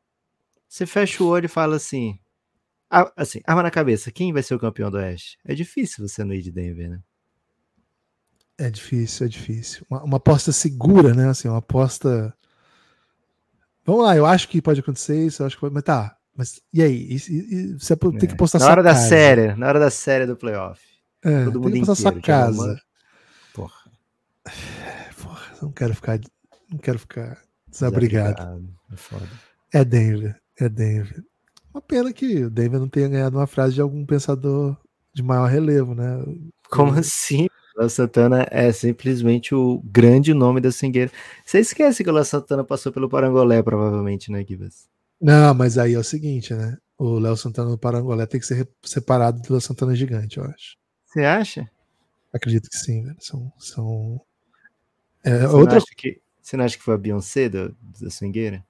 você 0.68 0.86
fecha 0.86 1.24
o 1.24 1.28
olho 1.28 1.45
e 1.45 1.49
fala 1.49 1.76
assim: 1.76 2.20
assim, 3.16 3.39
arma 3.45 3.64
na 3.64 3.72
cabeça, 3.72 4.11
quem 4.11 4.34
vai 4.34 4.43
ser 4.43 4.55
o 4.55 4.59
campeão 4.59 4.91
do 4.91 4.97
Oeste? 4.97 5.38
É 5.45 5.53
difícil 5.53 6.07
você 6.07 6.24
não 6.24 6.34
ir 6.34 6.41
de 6.41 6.51
Denver, 6.51 6.89
né? 6.89 6.99
É 8.57 8.70
difícil, 8.70 9.26
é 9.26 9.30
difícil. 9.30 9.86
Uma, 9.89 10.03
uma 10.03 10.18
aposta 10.18 10.51
segura, 10.51 11.14
né? 11.14 11.30
Assim, 11.30 11.47
uma 11.47 11.57
aposta. 11.57 12.34
Vamos 13.86 14.03
lá, 14.03 14.16
eu 14.16 14.26
acho 14.26 14.47
que 14.47 14.61
pode 14.61 14.80
acontecer 14.80 15.26
isso, 15.26 15.41
eu 15.41 15.47
acho 15.47 15.55
que 15.55 15.61
pode. 15.61 15.74
Mas 15.74 15.84
tá, 15.84 16.18
mas 16.36 16.61
e 16.72 16.82
aí? 16.82 17.07
E, 17.09 17.16
e, 17.16 17.74
você 17.80 17.95
tem 17.95 18.16
é. 18.16 18.28
que 18.28 18.36
postar 18.36 18.59
Na 18.59 18.70
hora 18.70 18.84
da 18.84 18.95
série, 18.95 19.55
na 19.55 19.68
hora 19.68 19.80
da 19.80 19.89
série 19.89 20.26
do 20.26 20.38
playoff. 20.38 20.92
É, 21.24 21.45
Todo 21.45 21.61
mundo 21.61 21.78
inteiro, 21.78 21.95
sua 21.95 22.19
casa. 22.21 22.80
Porra. 23.53 23.91
Porra, 25.21 25.41
não 25.61 25.71
quero 25.71 25.95
ficar. 25.95 26.19
Não 26.71 26.78
quero 26.80 26.99
ficar 26.99 27.41
desabrigado. 27.69 28.36
desabrigado. 28.89 29.30
É, 29.74 29.80
é 29.80 29.86
Denver, 29.86 30.41
é 30.59 30.69
Denver. 30.69 31.24
Uma 31.74 31.82
pena 31.82 32.13
que 32.13 32.45
o 32.45 32.49
Denver 32.49 32.80
não 32.80 32.88
tenha 32.88 33.07
ganhado 33.07 33.38
uma 33.38 33.47
frase 33.47 33.74
de 33.74 33.82
algum 33.82 34.05
pensador 34.05 34.78
de 35.13 35.24
maior 35.24 35.49
relevo, 35.49 35.95
né? 35.95 36.24
Como 36.69 36.93
assim? 36.93 37.47
Léo 37.76 37.89
Santana 37.89 38.47
é 38.51 38.71
simplesmente 38.71 39.55
o 39.55 39.82
grande 39.84 40.34
nome 40.34 40.61
da 40.61 40.71
Singueira. 40.71 41.11
Você 41.43 41.59
esquece 41.59 42.03
que 42.03 42.09
o 42.09 42.13
Léo 42.13 42.26
Santana 42.26 42.63
passou 42.63 42.91
pelo 42.91 43.09
Parangolé, 43.09 43.63
provavelmente, 43.63 44.32
né, 44.32 44.45
Gibas? 44.47 44.88
Não, 45.19 45.53
mas 45.53 45.78
aí 45.78 45.93
é 45.93 45.99
o 45.99 46.03
seguinte, 46.03 46.53
né? 46.53 46.78
O 46.97 47.17
Léo 47.17 47.36
Santana 47.36 47.71
do 47.71 47.78
Parangolé 47.78 48.26
tem 48.28 48.39
que 48.39 48.45
ser 48.45 48.67
separado 48.84 49.41
do 49.41 49.53
Léo 49.53 49.61
Santana 49.61 49.95
Gigante, 49.95 50.38
eu 50.38 50.43
acho. 50.43 50.78
Você 51.14 51.24
acha? 51.24 51.70
Acredito 52.34 52.68
que 52.68 52.76
sim, 52.76 53.03
velho. 53.03 53.18
São. 53.20 53.53
são... 53.59 54.20
É, 55.24 55.45
você, 55.45 55.55
outra... 55.55 55.76
não 55.78 55.86
que, 55.95 56.20
você 56.41 56.57
não 56.57 56.66
acha 56.66 56.76
que 56.76 56.84
foi 56.84 56.95
a 56.95 56.97
Beyoncé 56.97 57.47
da, 57.47 57.70
da 58.01 58.09
Swingueira? 58.09 58.66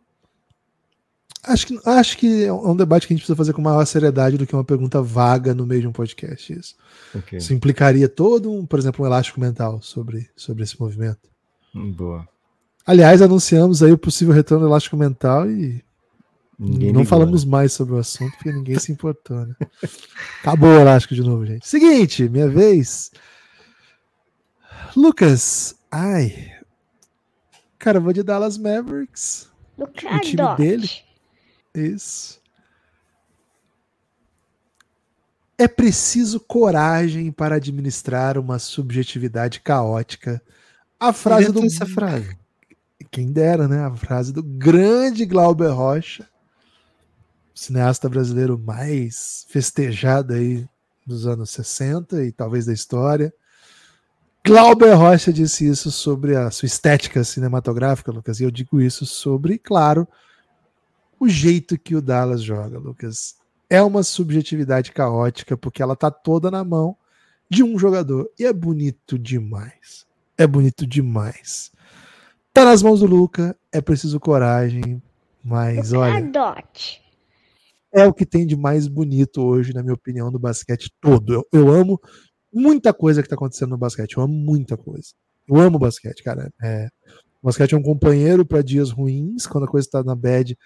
Acho 1.42 1.68
que, 1.68 1.80
acho 1.86 2.18
que 2.18 2.44
é 2.44 2.54
um 2.54 2.76
debate 2.76 3.08
que 3.08 3.14
a 3.14 3.16
gente 3.16 3.22
precisa 3.22 3.36
fazer 3.36 3.54
com 3.54 3.62
maior 3.62 3.86
seriedade 3.86 4.38
do 4.38 4.46
que 4.46 4.54
uma 4.54 4.64
pergunta 4.64 5.02
vaga 5.02 5.54
no 5.54 5.66
meio 5.66 5.82
de 5.82 5.88
um 5.88 5.92
podcast. 5.92 6.52
Isso, 6.54 6.76
okay. 7.16 7.38
isso 7.38 7.54
implicaria 7.54 8.08
todo, 8.08 8.52
um, 8.52 8.66
por 8.66 8.78
exemplo, 8.78 9.04
um 9.04 9.08
elástico 9.08 9.40
mental 9.40 9.82
sobre, 9.82 10.30
sobre 10.36 10.64
esse 10.64 10.80
movimento. 10.80 11.30
Boa. 11.74 12.28
Aliás, 12.86 13.22
anunciamos 13.22 13.82
aí 13.82 13.92
o 13.92 13.98
possível 13.98 14.34
retorno 14.34 14.66
do 14.66 14.70
elástico 14.70 14.98
mental 14.98 15.50
e 15.50 15.84
ninguém 16.58 16.92
não 16.92 17.06
falamos 17.06 17.44
né? 17.44 17.52
mais 17.52 17.74
sobre 17.74 17.96
o 17.96 17.98
assunto 17.98 18.32
porque 18.36 18.52
ninguém 18.52 18.80
se 18.80 18.92
importou. 18.92 19.46
Né? 19.46 19.56
Acabou 20.42 20.70
o 20.70 20.80
elástico 20.80 21.16
de 21.16 21.22
novo, 21.22 21.46
gente. 21.46 21.68
Seguinte, 21.68 22.28
minha 22.30 22.48
vez. 22.48 23.12
Lucas, 24.96 25.76
ai. 25.92 26.52
Cara, 27.80 27.98
eu 27.98 28.02
vou 28.02 28.14
de 28.14 28.24
Dallas 28.24 28.58
Mavericks. 28.58 29.50
o 29.78 29.88
time 29.88 30.56
dele. 30.58 30.90
Isso. 31.74 32.42
É 35.58 35.68
preciso 35.68 36.40
coragem 36.40 37.32
para 37.32 37.56
administrar 37.56 38.38
uma 38.38 38.60
subjetividade 38.60 39.60
caótica. 39.60 40.42
A 41.00 41.14
frase 41.14 41.52
do. 41.52 41.66
Essa 41.66 41.86
frase. 41.86 42.38
Quem 43.12 43.32
dera, 43.32 43.68
né? 43.68 43.86
A 43.86 43.96
frase 43.96 44.34
do 44.34 44.42
grande 44.42 45.26
Glauber 45.26 45.70
Rocha, 45.70 46.28
cineasta 47.54 48.10
brasileiro 48.10 48.58
mais 48.58 49.46
festejado 49.50 50.34
aí 50.34 50.68
dos 51.06 51.28
anos 51.28 51.50
60 51.52 52.24
e 52.26 52.32
talvez 52.32 52.66
da 52.66 52.74
história. 52.74 53.34
Glauber 54.46 54.94
Rocha 54.94 55.32
disse 55.32 55.68
isso 55.68 55.90
sobre 55.92 56.36
a 56.36 56.52
sua 56.52 56.66
estética 56.66 57.24
cinematográfica, 57.24 58.12
Lucas, 58.12 58.40
e 58.40 58.44
eu 58.44 58.52
digo 58.52 58.82
isso 58.82 59.06
sobre, 59.06 59.58
claro, 59.58 60.08
o 61.20 61.30
jeito 61.30 61.78
que 61.78 61.96
o 61.96 62.02
Dallas 62.02 62.42
joga, 62.42 62.78
Lucas. 62.78 63.36
É 63.70 63.82
uma 63.82 64.04
subjetividade 64.04 64.92
caótica, 64.92 65.56
porque 65.56 65.82
ela 65.82 65.96
tá 65.96 66.12
toda 66.12 66.52
na 66.52 66.64
mão 66.64 66.96
de 67.50 67.64
um 67.64 67.80
jogador. 67.80 68.30
E 68.38 68.46
é 68.46 68.52
bonito 68.52 69.18
demais. 69.18 70.06
É 70.38 70.46
bonito 70.46 70.86
demais. 70.86 71.72
Tá 72.54 72.66
nas 72.66 72.84
mãos 72.84 73.00
do 73.00 73.06
Luca, 73.08 73.56
é 73.72 73.82
preciso 73.82 74.20
coragem, 74.20 75.02
mas 75.44 75.94
olha. 75.94 76.14
É 77.94 78.08
o 78.08 78.14
que 78.14 78.26
tem 78.26 78.46
de 78.46 78.56
mais 78.56 78.88
bonito 78.88 79.42
hoje, 79.42 79.72
na 79.72 79.84
minha 79.84 79.94
opinião, 79.94 80.32
no 80.32 80.40
basquete 80.40 80.92
todo. 81.00 81.34
Eu, 81.34 81.48
eu 81.54 81.70
amo 81.70 82.02
muita 82.52 82.92
coisa 82.92 83.22
que 83.22 83.30
tá 83.30 83.36
acontecendo 83.36 83.70
no 83.70 83.78
basquete. 83.78 84.18
Eu 84.18 84.24
amo 84.24 84.34
muita 84.34 84.76
coisa. 84.76 85.10
Eu 85.48 85.58
amo 85.58 85.78
basquete, 85.78 86.24
cara. 86.24 86.52
É, 86.62 86.88
o 87.42 87.46
basquete 87.46 87.74
é 87.74 87.78
um 87.78 87.84
companheiro 87.84 88.44
para 88.46 88.64
dias 88.64 88.90
ruins, 88.90 89.46
quando 89.46 89.66
a 89.66 89.68
coisa 89.68 89.88
tá 89.92 90.04
na 90.04 90.16
bad, 90.16 90.58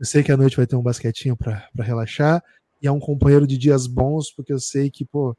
eu 0.00 0.06
sei 0.06 0.22
que 0.22 0.32
à 0.32 0.36
noite 0.36 0.56
vai 0.56 0.66
ter 0.66 0.74
um 0.76 0.82
basquetinho 0.82 1.36
para 1.36 1.68
relaxar. 1.78 2.42
E 2.80 2.86
é 2.86 2.90
um 2.90 2.98
companheiro 2.98 3.46
de 3.46 3.58
dias 3.58 3.86
bons, 3.86 4.32
porque 4.32 4.52
eu 4.52 4.58
sei 4.58 4.90
que, 4.90 5.04
pô, 5.04 5.36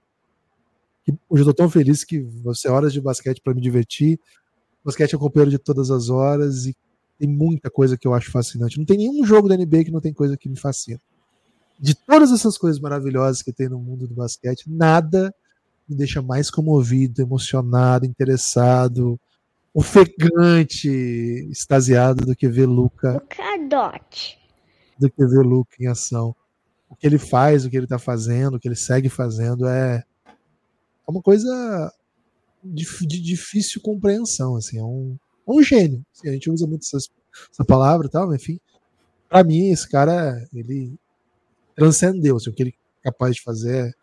que 1.04 1.14
hoje 1.30 1.42
eu 1.42 1.48
tô 1.48 1.54
tão 1.54 1.70
feliz 1.70 2.04
que 2.04 2.22
você 2.22 2.70
horas 2.70 2.94
de 2.94 3.02
basquete 3.02 3.42
para 3.42 3.54
me 3.56 3.62
divertir. 3.62 4.20
O 4.84 4.88
basquete 4.88 5.14
é 5.14 5.18
um 5.18 5.20
companheiro 5.20 5.52
de 5.52 5.58
todas 5.58 5.90
as 5.90 6.10
horas 6.10 6.68
e 6.68 6.76
tem 7.18 7.28
muita 7.28 7.72
coisa 7.72 7.98
que 7.98 8.08
eu 8.08 8.14
acho 8.14 8.32
fascinante. 8.32 8.78
Não 8.78 8.86
tem 8.86 8.98
nenhum 8.98 9.26
jogo 9.26 9.50
da 9.50 9.58
NBA 9.58 9.86
que 9.86 9.92
não 9.92 10.02
tem 10.02 10.14
coisa 10.14 10.38
que 10.38 10.48
me 10.48 10.58
fascina. 10.58 11.02
De 11.80 11.96
todas 11.96 12.32
essas 12.32 12.58
coisas 12.58 12.80
maravilhosas 12.80 13.42
que 13.42 13.52
tem 13.52 13.68
no 13.68 13.80
mundo 13.80 14.08
do 14.08 14.16
basquete, 14.16 14.66
nada 14.68 15.34
me 15.88 15.96
deixa 15.96 16.22
mais 16.22 16.50
comovido, 16.50 17.22
emocionado, 17.22 18.06
interessado, 18.06 19.20
ofegante, 19.74 20.88
extasiado 21.52 22.26
do 22.26 22.36
que 22.36 22.48
ver 22.48 22.66
Luca. 22.66 23.14
Luca 23.14 23.34
do 24.98 25.10
que 25.10 25.26
ver 25.26 25.44
Luke 25.44 25.84
em 25.84 25.88
ação. 25.88 26.36
O 26.90 26.96
que 26.96 27.08
ele 27.08 27.18
faz, 27.18 27.66
o 27.66 27.70
que 27.70 27.78
ele 27.78 27.88
tá 27.88 27.98
fazendo, 27.98 28.56
o 28.56 28.60
que 28.60 28.68
ele 28.68 28.76
segue 28.76 29.10
fazendo 29.10 29.68
é, 29.68 30.04
é 30.28 31.12
uma 31.12 31.22
coisa 31.22 31.92
de, 32.64 32.86
de 33.06 33.20
difícil 33.20 33.82
compreensão, 33.82 34.56
assim, 34.56 34.78
é 34.78 34.84
um, 34.84 35.18
é 35.48 35.52
um 35.52 35.62
gênio. 35.62 36.06
Assim, 36.14 36.30
a 36.30 36.34
gente 36.34 36.50
usa 36.50 36.68
muito 36.68 36.84
essa, 36.84 36.98
essa 37.52 37.66
palavra 37.66 38.08
e 38.08 38.10
tal, 38.10 38.34
enfim. 38.34 38.60
Para 39.28 39.44
mim, 39.44 39.72
esse 39.72 39.90
cara, 39.90 40.48
ele 40.54 40.94
transcendeu, 41.76 42.38
assim, 42.38 42.50
o 42.50 42.54
que 42.54 42.64
ele 42.64 42.76
é 43.02 43.10
capaz 43.10 43.36
de 43.36 43.42
fazer 43.42 43.94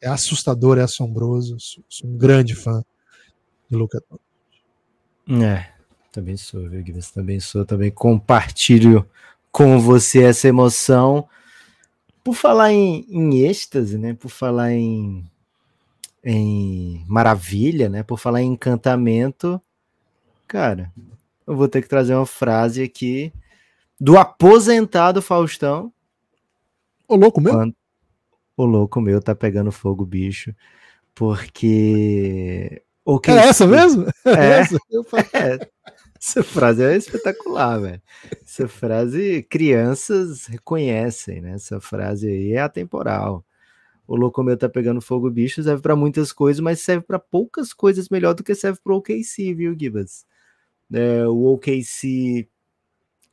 é, 0.00 0.06
é 0.06 0.08
assustador, 0.08 0.78
é 0.78 0.82
assombroso. 0.82 1.58
Sou, 1.58 1.84
sou, 1.88 2.10
um 2.10 2.16
grande 2.16 2.54
fã 2.54 2.84
de 3.68 3.76
Luca. 3.76 4.02
É, 5.28 5.66
também 6.10 6.36
sou, 6.36 6.68
viu, 6.68 6.82
Guilherme? 6.82 7.12
Também 7.14 7.40
sou, 7.40 7.64
também 7.64 7.90
compartilho 7.90 9.08
com 9.52 9.78
você 9.78 10.22
essa 10.22 10.48
emoção. 10.48 11.28
Por 12.24 12.34
falar 12.34 12.72
em, 12.72 13.06
em 13.08 13.44
êxtase, 13.44 13.96
né? 13.96 14.14
Por 14.14 14.28
falar 14.28 14.72
em, 14.72 15.24
em 16.24 17.04
maravilha, 17.08 17.88
né? 17.88 18.02
Por 18.02 18.18
falar 18.18 18.42
em 18.42 18.52
encantamento, 18.52 19.60
cara, 20.46 20.92
eu 21.46 21.56
vou 21.56 21.68
ter 21.68 21.82
que 21.82 21.88
trazer 21.88 22.14
uma 22.14 22.26
frase 22.26 22.82
aqui 22.82 23.32
do 24.00 24.16
aposentado 24.18 25.20
Faustão. 25.20 25.92
O 27.10 27.16
louco 27.16 27.40
meu? 27.40 27.52
Quando... 27.52 27.74
O 28.56 28.64
louco 28.64 29.00
meu 29.00 29.20
tá 29.20 29.34
pegando 29.34 29.72
fogo, 29.72 30.06
bicho. 30.06 30.54
Porque. 31.12 32.82
O 33.04 33.18
que 33.18 33.32
é 33.32 33.48
essa 33.48 33.66
mesmo? 33.66 34.06
É, 34.24 34.30
é, 34.38 34.60
essa? 34.60 34.76
é, 35.34 35.68
essa 36.20 36.42
frase 36.44 36.84
é 36.84 36.96
espetacular, 36.96 37.80
velho. 37.80 38.02
Essa 38.44 38.68
frase 38.68 39.42
crianças 39.50 40.46
reconhecem, 40.46 41.40
né? 41.40 41.54
Essa 41.54 41.80
frase 41.80 42.28
aí 42.28 42.52
é 42.52 42.60
atemporal. 42.60 43.44
O 44.06 44.14
louco 44.14 44.42
meu 44.44 44.56
tá 44.56 44.68
pegando 44.68 45.00
fogo, 45.00 45.28
bicho, 45.30 45.62
serve 45.64 45.82
para 45.82 45.96
muitas 45.96 46.32
coisas, 46.32 46.60
mas 46.60 46.80
serve 46.80 47.04
para 47.04 47.18
poucas 47.18 47.72
coisas 47.72 48.08
melhor 48.08 48.34
do 48.34 48.44
que 48.44 48.54
serve 48.54 48.78
pro 48.84 48.96
OKC, 48.96 49.52
viu, 49.54 49.76
Gibas? 49.76 50.24
É, 50.92 51.26
o 51.26 51.54
OKC 51.54 52.48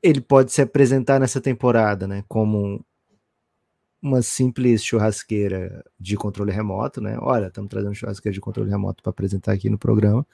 ele 0.02 0.22
pode 0.22 0.52
se 0.52 0.62
apresentar 0.62 1.20
nessa 1.20 1.42
temporada, 1.42 2.08
né, 2.08 2.24
como 2.28 2.86
uma 4.02 4.22
simples 4.22 4.84
churrasqueira 4.84 5.84
de 6.00 6.16
controle 6.16 6.52
remoto, 6.52 7.02
né? 7.02 7.18
Olha, 7.20 7.48
estamos 7.48 7.70
trazendo 7.70 7.96
churrasqueira 7.96 8.34
de 8.34 8.42
controle 8.42 8.70
remoto 8.70 9.02
para 9.02 9.10
apresentar 9.10 9.54
aqui 9.54 9.70
no 9.70 9.78
programa. 9.78 10.26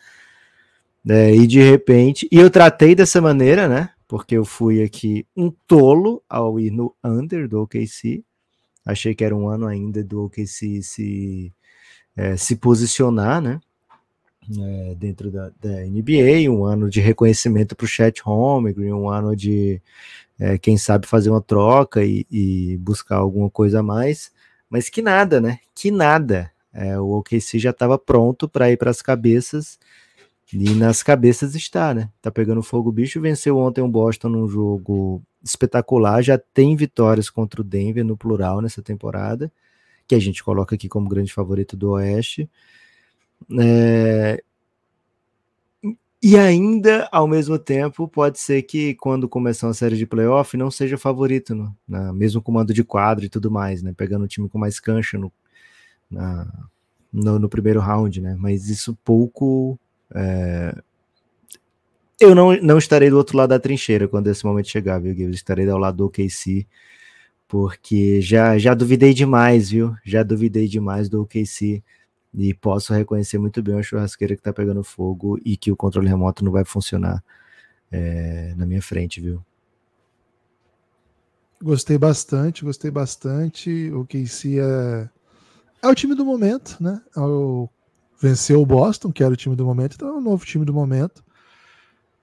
É, 1.07 1.35
e 1.35 1.45
de 1.45 1.61
repente, 1.61 2.27
e 2.31 2.37
eu 2.37 2.49
tratei 2.49 2.95
dessa 2.95 3.19
maneira, 3.21 3.67
né? 3.67 3.89
Porque 4.07 4.35
eu 4.37 4.45
fui 4.45 4.81
aqui 4.83 5.25
um 5.35 5.51
tolo 5.67 6.23
ao 6.29 6.59
ir 6.59 6.71
no 6.71 6.95
under 7.03 7.47
do 7.47 7.61
OKC. 7.61 8.23
Achei 8.85 9.15
que 9.15 9.23
era 9.23 9.35
um 9.35 9.47
ano 9.47 9.67
ainda 9.67 10.03
do 10.03 10.25
OKC 10.25 10.81
se, 10.81 11.53
é, 12.15 12.37
se 12.37 12.55
posicionar, 12.55 13.41
né? 13.41 13.59
É, 14.59 14.95
dentro 14.95 15.31
da, 15.31 15.51
da, 15.61 15.85
NBA, 15.85 16.49
um 16.51 16.65
ano 16.65 16.89
de 16.89 16.99
reconhecimento 16.99 17.75
para 17.75 17.85
o 17.85 17.87
Chat 17.87 18.21
Holmgren, 18.21 18.91
um 18.91 19.09
ano 19.09 19.35
de, 19.35 19.81
é, 20.43 20.57
quem 20.57 20.77
sabe, 20.77 21.07
fazer 21.07 21.29
uma 21.29 21.41
troca 21.41 22.03
e, 22.03 22.27
e, 22.29 22.77
buscar 22.79 23.15
alguma 23.15 23.49
coisa 23.49 23.79
a 23.79 23.83
mais, 23.83 24.29
mas 24.69 24.89
que 24.89 25.01
nada, 25.01 25.39
né? 25.39 25.59
Que 25.73 25.89
nada. 25.89 26.51
É, 26.73 26.99
o 26.99 27.19
OKC 27.19 27.59
já 27.59 27.69
estava 27.69 27.97
pronto 27.97 28.49
para 28.49 28.69
ir 28.69 28.75
para 28.75 28.91
as 28.91 29.01
cabeças 29.01 29.79
E 30.51 30.71
nas 30.71 31.01
cabeças 31.01 31.55
está, 31.55 31.93
né? 31.93 32.09
Tá 32.21 32.29
pegando 32.29 32.61
fogo 32.61 32.89
o 32.89 32.91
bicho, 32.91 33.21
venceu 33.21 33.57
ontem 33.57 33.81
o 33.81 33.87
Boston 33.87 34.29
num 34.29 34.47
jogo 34.49 35.23
espetacular, 35.41 36.21
já 36.21 36.37
tem 36.37 36.75
vitórias 36.75 37.29
contra 37.29 37.61
o 37.61 37.63
Denver 37.63 38.03
no 38.03 38.17
plural 38.17 38.61
nessa 38.61 38.81
temporada, 38.81 39.49
que 40.05 40.15
a 40.15 40.19
gente 40.19 40.43
coloca 40.43 40.75
aqui 40.75 40.89
como 40.89 41.07
grande 41.07 41.33
favorito 41.33 41.77
do 41.77 41.91
Oeste. 41.91 42.49
É... 43.59 44.43
E 46.25 46.37
ainda, 46.37 47.09
ao 47.11 47.27
mesmo 47.27 47.59
tempo, 47.59 48.07
pode 48.07 48.39
ser 48.39 48.61
que 48.61 48.95
quando 48.95 49.27
começar 49.27 49.67
uma 49.67 49.73
série 49.73 49.97
de 49.97 50.05
playoff 50.05 50.55
não 50.55 50.71
seja 50.71 50.97
favorito, 50.97 51.53
no, 51.53 51.75
na, 51.85 52.13
mesmo 52.13 52.41
comando 52.41 52.73
de 52.73 52.81
quadro 52.81 53.25
e 53.25 53.29
tudo 53.29 53.51
mais, 53.51 53.83
né? 53.83 53.93
Pegando 53.95 54.23
um 54.23 54.27
time 54.27 54.47
com 54.47 54.57
mais 54.57 54.79
cancha 54.79 55.17
no, 55.17 55.29
na, 56.09 56.47
no, 57.11 57.39
no 57.39 57.49
primeiro 57.49 57.81
round, 57.81 58.21
né? 58.21 58.37
Mas 58.39 58.69
isso 58.69 58.97
pouco 59.03 59.77
é... 60.15 60.73
Eu 62.21 62.33
não, 62.33 62.55
não 62.61 62.77
estarei 62.77 63.09
do 63.09 63.17
outro 63.17 63.37
lado 63.37 63.49
da 63.49 63.59
trincheira 63.59 64.07
quando 64.07 64.27
esse 64.27 64.45
momento 64.45 64.69
chegar, 64.69 64.99
viu, 64.99 65.13
Gui? 65.13 65.29
estarei 65.31 65.69
ao 65.69 65.77
lado 65.77 65.97
do 65.97 66.05
OKC, 66.05 66.65
porque 67.49 68.21
já, 68.21 68.57
já 68.57 68.73
duvidei 68.73 69.13
demais, 69.13 69.71
viu? 69.71 69.93
Já 70.05 70.23
duvidei 70.23 70.69
demais 70.69 71.09
do 71.09 71.21
OKC 71.21 71.83
e 72.33 72.53
posso 72.53 72.93
reconhecer 72.93 73.37
muito 73.37 73.61
bem 73.61 73.75
uma 73.75 73.83
churrasqueira 73.83 74.35
que 74.35 74.41
tá 74.41 74.51
pegando 74.51 74.83
fogo 74.83 75.39
e 75.45 75.55
que 75.55 75.71
o 75.71 75.75
controle 75.75 76.07
remoto 76.07 76.43
não 76.43 76.51
vai 76.51 76.65
funcionar 76.65 77.23
é, 77.91 78.53
na 78.57 78.65
minha 78.65 78.81
frente, 78.81 79.21
viu? 79.21 79.43
Gostei 81.61 81.97
bastante, 81.97 82.65
gostei 82.65 82.91
bastante. 82.91 83.91
O 83.93 84.05
KC 84.05 84.59
é, 84.59 85.09
é 85.81 85.87
o 85.87 85.95
time 85.95 86.15
do 86.15 86.25
momento, 86.25 86.77
né? 86.81 87.01
É 87.15 87.19
o 87.19 87.69
venceu 88.19 88.61
o 88.61 88.65
Boston, 88.65 89.11
que 89.11 89.23
era 89.23 89.33
o 89.33 89.37
time 89.37 89.55
do 89.55 89.65
momento, 89.65 89.95
então 89.95 90.07
é 90.07 90.13
o 90.13 90.21
novo 90.21 90.45
time 90.45 90.65
do 90.65 90.73
momento. 90.73 91.23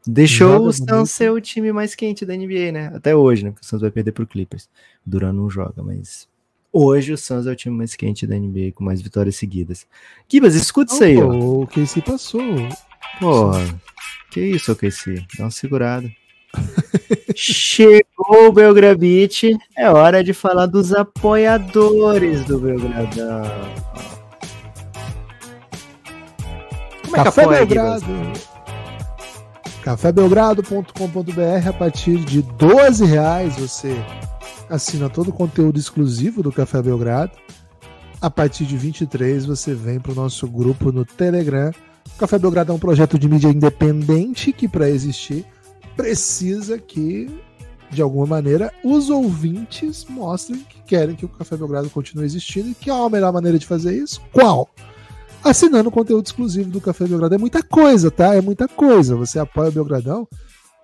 Deixou 0.07 0.53
joga 0.53 0.69
o 0.69 0.73
Suns 0.73 1.11
ser 1.11 1.31
o 1.31 1.41
time 1.41 1.73
mais 1.73 1.95
quente 1.95 2.25
da 2.25 2.35
NBA, 2.35 2.73
né? 2.73 2.91
Até 2.95 3.15
hoje, 3.15 3.45
né? 3.45 3.51
Porque 3.51 3.65
o 3.65 3.69
Suns 3.69 3.83
vai 3.83 3.91
perder 3.91 4.13
pro 4.13 4.27
Clippers. 4.27 4.69
Durando 5.05 5.43
não 5.43 5.51
joga, 5.51 5.83
mas 5.83 6.27
hoje 6.73 7.13
o 7.13 7.19
Suns 7.19 7.47
é 7.47 7.51
o 7.51 7.57
time 7.57 7.77
mais 7.77 7.95
quente 7.95 8.27
da 8.27 8.37
NBA, 8.37 8.73
com 8.75 8.85
mais 8.85 9.01
vitórias 9.01 9.37
seguidas. 9.37 9.87
Kibas, 10.29 10.55
escuta 10.55 10.93
isso 10.93 11.05
aí, 11.05 11.17
ó. 11.19 11.29
O 11.29 11.67
KC 11.67 12.03
passou. 12.03 12.43
Pô, 13.19 13.51
que 14.31 14.41
isso, 14.41 14.75
KC? 14.75 15.25
Dá 15.37 15.45
uma 15.45 15.51
segurada. 15.51 16.11
Chegou 17.35 18.49
o 18.49 18.53
Belgrabit, 18.53 19.57
é 19.77 19.91
hora 19.91 20.23
de 20.23 20.33
falar 20.33 20.67
dos 20.67 20.93
apoiadores 20.93 22.45
do 22.45 22.59
Belgradão. 22.59 23.43
Como 27.05 27.17
é 27.17 27.25
Café 27.25 27.43
que 27.43 27.49
Belgrado. 27.49 28.51
Cafébelgrado.com.br 29.83 31.69
a 31.69 31.73
partir 31.73 32.19
de 32.19 32.43
12 32.43 33.05
reais 33.07 33.57
você 33.57 33.97
assina 34.71 35.11
todo 35.11 35.29
o 35.29 35.33
conteúdo 35.33 35.79
exclusivo 35.79 36.43
do 36.43 36.53
Café 36.53 36.81
Belgrado. 36.81 37.33
A 38.21 38.31
partir 38.31 38.65
de 38.65 38.77
23 38.77 39.45
você 39.45 39.75
vem 39.75 39.99
para 39.99 40.13
o 40.13 40.15
nosso 40.15 40.47
grupo 40.47 40.93
no 40.93 41.05
Telegram. 41.05 41.73
O 42.15 42.19
Café 42.19 42.39
Belgrado 42.39 42.73
é 42.73 42.75
um 42.75 42.79
projeto 42.79 43.19
de 43.19 43.29
mídia 43.29 43.49
independente 43.49 44.53
que 44.53 44.69
para 44.69 44.89
existir 44.89 45.45
precisa 45.97 46.79
que 46.79 47.29
de 47.91 48.01
alguma 48.01 48.27
maneira 48.27 48.73
os 48.85 49.11
ouvintes 49.11 50.07
mostrem 50.09 50.61
que 50.61 50.81
querem 50.83 51.17
que 51.17 51.25
o 51.25 51.29
Café 51.29 51.57
Belgrado 51.57 51.91
continue 51.91 52.25
existindo 52.25 52.69
e 52.69 52.75
que 52.75 52.89
é 52.89 52.95
a 52.95 53.09
melhor 53.11 53.33
maneira 53.33 53.59
de 53.59 53.67
fazer 53.67 53.97
isso. 53.97 54.21
Qual? 54.33 54.71
assinando 55.43 55.89
o 55.89 55.93
conteúdo 55.93 56.27
exclusivo 56.27 56.71
do 56.71 56.81
Café 56.81 57.07
Belgrado. 57.07 57.35
É 57.35 57.39
muita 57.39 57.63
coisa, 57.63 58.11
tá? 58.11 58.35
É 58.35 58.41
muita 58.41 58.69
coisa. 58.69 59.17
Você 59.17 59.39
apoia 59.39 59.71
o 59.71 59.73
Belgradão 59.73 60.29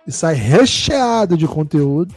e 0.05 0.11
sai 0.11 0.33
recheado 0.33 1.37
de 1.37 1.47
conteúdo. 1.47 2.13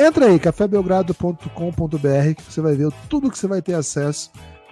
Entra 0.00 0.26
aí, 0.26 0.38
cafébelgrado.com.br, 0.38 2.34
que 2.36 2.42
você 2.42 2.60
vai 2.62 2.74
ver 2.74 2.90
tudo 3.08 3.30
que 3.30 3.38
você 3.38 3.46
vai 3.46 3.60
ter 3.60 3.74
acesso 3.74 4.30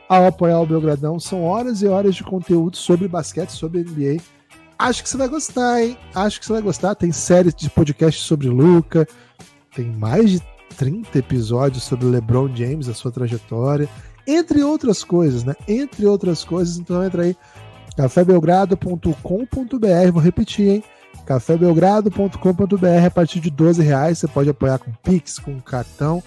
ao 0.09 0.27
apoiar 0.27 0.61
o 0.61 0.67
Belgradão. 0.67 1.21
São 1.21 1.45
horas 1.45 1.83
e 1.83 1.87
horas 1.87 2.15
de 2.15 2.25
conteúdo 2.25 2.79
sobre 2.79 3.07
basquete, 3.07 3.51
sobre 3.51 3.85
NBA. 3.85 4.23
Acho 4.79 5.03
que 5.03 5.09
você 5.09 5.19
vai 5.19 5.29
gostar, 5.29 5.83
hein? 5.83 5.99
Acho 6.15 6.41
que 6.41 6.47
você 6.47 6.55
vai 6.55 6.63
gostar. 6.63 6.95
Tem 6.95 7.13
séries 7.13 7.55
de 7.55 7.69
podcast 7.69 8.23
sobre 8.23 8.49
Luca, 8.49 9.07
tem 9.75 9.93
mais 9.93 10.31
de 10.31 10.43
30 10.79 11.19
episódios 11.19 11.85
sobre 11.85 12.07
LeBron 12.07 12.49
James, 12.57 12.89
a 12.89 12.95
sua 12.95 13.13
trajetória 13.13 13.87
entre 14.29 14.63
outras 14.63 15.03
coisas, 15.03 15.43
né? 15.43 15.57
Entre 15.67 16.05
outras 16.05 16.45
coisas, 16.45 16.77
então 16.77 17.03
entra 17.03 17.23
aí 17.23 17.35
cafébelgrado.com.br, 17.97 20.13
vou 20.13 20.23
repetir, 20.23 20.69
hein? 20.69 20.85
cafébelgrado.com.br 21.29 23.07
a 23.07 23.11
partir 23.11 23.39
de 23.39 23.51
12 23.51 23.83
reais, 23.83 24.17
você 24.17 24.27
pode 24.27 24.49
apoiar 24.49 24.79
com 24.79 24.91
Pix, 25.03 25.39
com 25.39 25.61
cartão. 25.61 26.23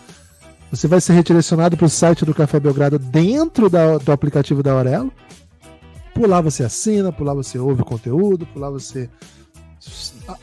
Você 0.69 0.87
vai 0.87 1.01
ser 1.01 1.13
redirecionado 1.13 1.75
para 1.75 1.87
o 1.87 1.89
site 1.89 2.23
do 2.23 2.35
Café 2.35 2.59
Belgrado 2.59 2.99
dentro 2.99 3.67
da, 3.67 3.97
do 3.97 4.11
aplicativo 4.11 4.61
da 4.61 4.73
Aurelo. 4.73 5.11
Por 6.13 6.29
lá 6.29 6.39
você 6.39 6.63
assina, 6.63 7.11
por 7.11 7.23
lá 7.23 7.33
você 7.33 7.57
ouve 7.57 7.83
conteúdo, 7.83 8.45
por 8.45 8.59
lá 8.59 8.69
você 8.69 9.09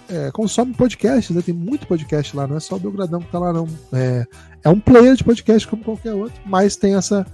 é, 0.09 0.32
consome 0.32 0.74
podcasts, 0.74 1.34
né? 1.34 1.40
tem 1.40 1.54
muito 1.54 1.86
podcast 1.86 2.36
lá, 2.36 2.48
não 2.48 2.56
é 2.56 2.61
só 2.61 2.74
o 2.74 2.80
Belgradão 2.80 3.20
que 3.20 3.30
tá 3.30 3.38
lá, 3.38 3.52
não. 3.52 3.68
É, 3.92 4.26
é 4.64 4.68
um 4.68 4.80
player 4.80 5.14
de 5.14 5.22
podcast 5.22 5.68
como 5.68 5.84
qualquer 5.84 6.14
outro, 6.14 6.40
mas 6.44 6.74
tem 6.74 6.96
essa, 6.96 7.24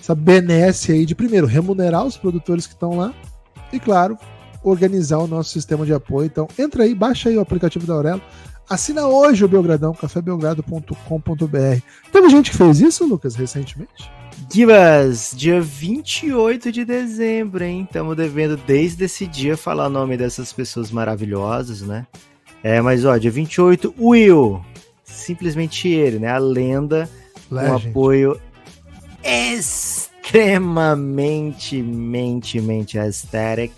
essa 0.00 0.14
benesse 0.14 0.92
aí 0.92 1.04
de, 1.04 1.14
primeiro, 1.14 1.46
remunerar 1.46 2.06
os 2.06 2.16
produtores 2.16 2.66
que 2.66 2.72
estão 2.72 2.96
lá 2.96 3.12
e, 3.70 3.78
claro, 3.78 4.16
organizar 4.64 5.18
o 5.18 5.26
nosso 5.26 5.50
sistema 5.50 5.84
de 5.84 5.92
apoio. 5.92 6.26
Então, 6.26 6.48
entra 6.58 6.84
aí, 6.84 6.94
baixa 6.94 7.28
aí 7.28 7.36
o 7.36 7.40
aplicativo 7.40 7.86
da 7.86 7.92
Aurelo, 7.94 8.22
assina 8.68 9.06
hoje 9.06 9.44
o 9.44 9.48
Belgradão, 9.48 9.92
cafébelgrado.com.br. 9.92 11.82
Teve 12.10 12.30
gente 12.30 12.50
que 12.50 12.56
fez 12.56 12.80
isso, 12.80 13.06
Lucas, 13.06 13.36
recentemente? 13.36 14.10
Gibas, 14.52 15.32
dia 15.36 15.60
28 15.60 16.72
de 16.72 16.84
dezembro, 16.84 17.62
hein? 17.62 17.84
Estamos 17.84 18.16
devendo 18.16 18.56
desde 18.56 19.04
esse 19.04 19.26
dia 19.26 19.56
falar 19.56 19.86
o 19.86 19.90
nome 19.90 20.16
dessas 20.16 20.52
pessoas 20.52 20.90
maravilhosas, 20.90 21.82
né? 21.82 22.04
É, 22.62 22.80
mas 22.80 23.04
ó, 23.04 23.16
dia 23.16 23.30
28, 23.30 23.94
Will, 23.98 24.60
simplesmente 25.04 25.88
ele, 25.88 26.18
né? 26.18 26.28
A 26.28 26.38
lenda, 26.38 27.08
Legend. 27.50 27.70
um 27.70 27.76
apoio 27.90 28.40
extremamente, 29.22 31.82
mente, 31.82 32.60
mente 32.60 32.98
aesthetic 32.98 33.72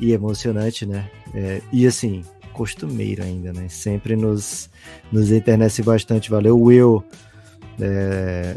e 0.00 0.12
emocionante, 0.12 0.86
né? 0.86 1.08
É, 1.34 1.60
e 1.72 1.86
assim, 1.86 2.22
costumeiro 2.52 3.22
ainda, 3.22 3.52
né? 3.52 3.68
Sempre 3.68 4.16
nos, 4.16 4.70
nos 5.12 5.30
internece 5.30 5.82
bastante. 5.82 6.30
Valeu, 6.30 6.58
Will. 6.58 7.04
É, 7.80 8.56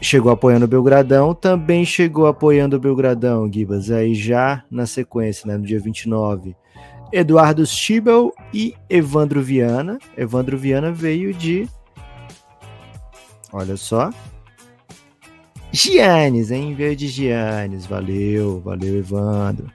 chegou 0.00 0.32
apoiando 0.32 0.64
o 0.64 0.68
Belgradão, 0.68 1.34
também 1.34 1.84
chegou 1.84 2.26
apoiando 2.26 2.76
o 2.76 2.80
Belgradão, 2.80 3.50
Gibas, 3.50 3.90
aí 3.90 4.14
já 4.14 4.64
na 4.70 4.86
sequência, 4.86 5.46
né, 5.46 5.56
no 5.56 5.64
dia 5.64 5.80
29. 5.80 6.56
Eduardo 7.12 7.64
Schibel 7.64 8.32
e 8.52 8.74
Evandro 8.88 9.40
Viana. 9.40 9.98
Evandro 10.16 10.58
Viana 10.58 10.92
veio 10.92 11.32
de. 11.32 11.68
Olha 13.52 13.76
só. 13.76 14.10
Giannis, 15.72 16.50
hein? 16.50 16.74
Veio 16.74 16.96
de 16.96 17.08
Giannis. 17.08 17.86
Valeu, 17.86 18.60
valeu, 18.60 18.98
Evandro. 18.98 19.70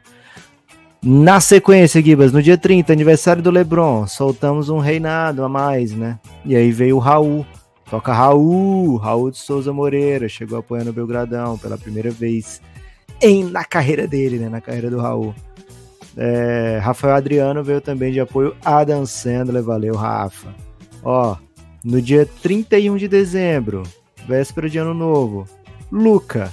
Na 1.04 1.42
sequência, 1.42 2.02
Gibas, 2.02 2.32
no 2.32 2.42
dia 2.42 2.58
30, 2.58 2.94
aniversário 2.94 3.44
do 3.44 3.52
Lebron, 3.52 4.08
soltamos 4.08 4.70
um 4.70 4.80
reinado 4.80 5.44
a 5.44 5.50
mais, 5.50 5.92
né? 5.92 6.18
E 6.46 6.56
aí 6.56 6.72
veio 6.72 6.96
o 6.96 7.00
Raul 7.00 7.46
Toca 7.94 8.12
Raul, 8.12 8.96
Raul 8.96 9.30
de 9.30 9.38
Souza 9.38 9.72
Moreira, 9.72 10.28
chegou 10.28 10.58
apoiando 10.58 10.90
o 10.90 10.94
Belgradão 10.94 11.60
pela 11.60 11.78
primeira 11.78 12.10
vez 12.10 12.60
em, 13.22 13.44
na 13.44 13.64
carreira 13.64 14.08
dele, 14.08 14.40
né, 14.40 14.50
na 14.50 14.60
carreira 14.60 14.90
do 14.90 15.00
Raul. 15.00 15.36
É, 16.18 16.80
Rafael 16.82 17.14
Adriano 17.14 17.64
veio 17.64 17.80
também 17.80 18.12
de 18.12 18.20
apoio 18.20 18.56
Adam 18.66 19.06
Sandler, 19.06 19.62
valeu 19.62 19.96
Rafa. 19.96 20.56
Ó, 21.04 21.36
no 21.84 22.02
dia 22.02 22.28
31 22.42 22.98
de 22.98 23.08
dezembro, 23.08 23.84
véspera 24.28 24.68
de 24.68 24.80
ano 24.80 24.96
novo, 24.96 25.46
Luca, 25.92 26.52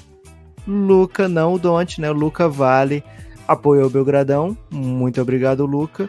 Luca, 0.68 1.26
não 1.26 1.55
o 1.55 1.59
Donte, 1.59 2.03
né, 2.03 2.11
o 2.11 2.14
Luca 2.14 2.51
Vale 2.51 3.03
apoiou 3.51 3.88
o 3.88 3.90
Belgradão, 3.90 4.57
muito 4.70 5.20
obrigado 5.20 5.66
Luca. 5.66 6.09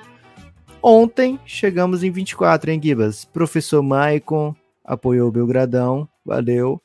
Ontem 0.79 1.39
chegamos 1.43 2.03
em 2.03 2.11
24, 2.11 2.69
hein, 2.69 2.79
Gibas? 2.79 3.25
Professor 3.25 3.81
Maicon, 3.81 4.55
apoiou 4.85 5.27
o 5.27 5.31
Belgradão, 5.31 6.07
valeu. 6.23 6.79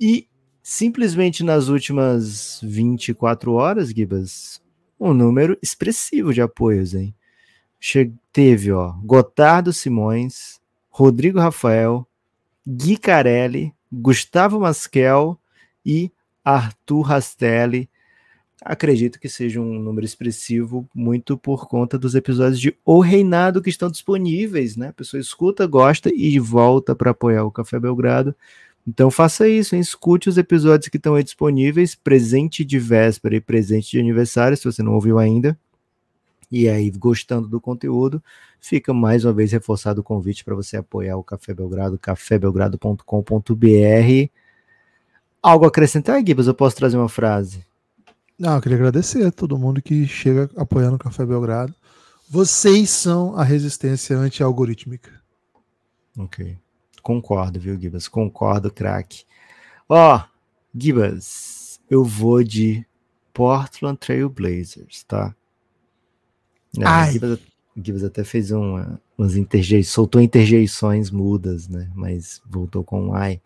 E 0.00 0.28
simplesmente 0.62 1.42
nas 1.42 1.66
últimas 1.66 2.60
24 2.62 3.54
horas, 3.54 3.88
Gibas, 3.88 4.62
um 5.00 5.12
número 5.12 5.58
expressivo 5.60 6.32
de 6.32 6.40
apoios, 6.40 6.94
hein? 6.94 7.12
Che 7.80 8.12
teve, 8.32 8.70
ó, 8.70 8.92
Gotardo 9.02 9.72
Simões, 9.72 10.60
Rodrigo 10.90 11.40
Rafael, 11.40 12.06
Gui 12.64 12.96
Carelli, 12.96 13.74
Gustavo 13.92 14.60
Masquel 14.60 15.36
e 15.84 16.12
Arthur 16.44 17.00
Rastelli 17.00 17.90
acredito 18.64 19.18
que 19.18 19.28
seja 19.28 19.60
um 19.60 19.78
número 19.78 20.04
expressivo 20.04 20.88
muito 20.94 21.36
por 21.36 21.68
conta 21.68 21.98
dos 21.98 22.14
episódios 22.14 22.60
de 22.60 22.76
O 22.84 23.00
Reinado 23.00 23.60
que 23.60 23.70
estão 23.70 23.90
disponíveis, 23.90 24.76
né? 24.76 24.88
A 24.88 24.92
pessoa 24.92 25.20
escuta, 25.20 25.66
gosta 25.66 26.10
e 26.14 26.38
volta 26.38 26.94
para 26.94 27.10
apoiar 27.10 27.44
o 27.44 27.50
Café 27.50 27.78
Belgrado. 27.78 28.34
Então 28.86 29.10
faça 29.10 29.48
isso, 29.48 29.74
hein? 29.74 29.80
escute 29.80 30.28
os 30.28 30.38
episódios 30.38 30.88
que 30.88 30.96
estão 30.96 31.14
aí 31.14 31.22
disponíveis, 31.22 31.94
presente 31.94 32.64
de 32.64 32.78
véspera 32.78 33.36
e 33.36 33.40
presente 33.40 33.92
de 33.92 34.00
aniversário, 34.00 34.56
se 34.56 34.64
você 34.64 34.82
não 34.82 34.94
ouviu 34.94 35.18
ainda. 35.18 35.58
E 36.50 36.68
aí, 36.68 36.90
gostando 36.90 37.48
do 37.48 37.60
conteúdo, 37.60 38.22
fica 38.60 38.92
mais 38.92 39.24
uma 39.24 39.32
vez 39.32 39.52
reforçado 39.52 40.00
o 40.00 40.04
convite 40.04 40.44
para 40.44 40.54
você 40.54 40.76
apoiar 40.76 41.16
o 41.16 41.24
Café 41.24 41.54
Belgrado, 41.54 41.98
cafébelgrado.com.br. 41.98 44.30
Algo 45.42 45.64
a 45.64 45.68
acrescentar, 45.68 46.22
Gibas? 46.24 46.46
Eu 46.46 46.54
posso 46.54 46.76
trazer 46.76 46.96
uma 46.96 47.08
frase? 47.08 47.64
Não, 48.38 48.56
eu 48.56 48.60
queria 48.60 48.76
agradecer 48.76 49.24
a 49.24 49.30
todo 49.30 49.58
mundo 49.58 49.82
que 49.82 50.06
chega 50.06 50.50
apoiando 50.56 50.96
o 50.96 50.98
Café 50.98 51.24
Belgrado. 51.24 51.74
Vocês 52.28 52.90
são 52.90 53.36
a 53.36 53.44
resistência 53.44 54.16
anti-algorítmica. 54.16 55.10
Ok. 56.18 56.56
Concordo, 57.02 57.60
viu, 57.60 57.78
Gibas? 57.78 58.08
Concordo, 58.08 58.70
craque. 58.70 59.24
Ó, 59.88 60.22
Gibas, 60.74 61.80
eu 61.90 62.04
vou 62.04 62.42
de 62.42 62.86
Portland 63.34 63.98
Trail 63.98 64.30
Blazers, 64.30 65.04
tá? 65.04 65.34
É, 66.78 67.12
Gibas, 67.12 67.38
Gibas 67.76 68.04
até 68.04 68.24
fez 68.24 68.50
uma, 68.50 69.00
umas 69.16 69.36
interjeições, 69.36 69.92
soltou 69.92 70.20
interjeições 70.20 71.10
mudas, 71.10 71.68
né? 71.68 71.90
Mas 71.94 72.40
voltou 72.46 72.82
com 72.82 73.08
um 73.08 73.14
ai. 73.14 73.40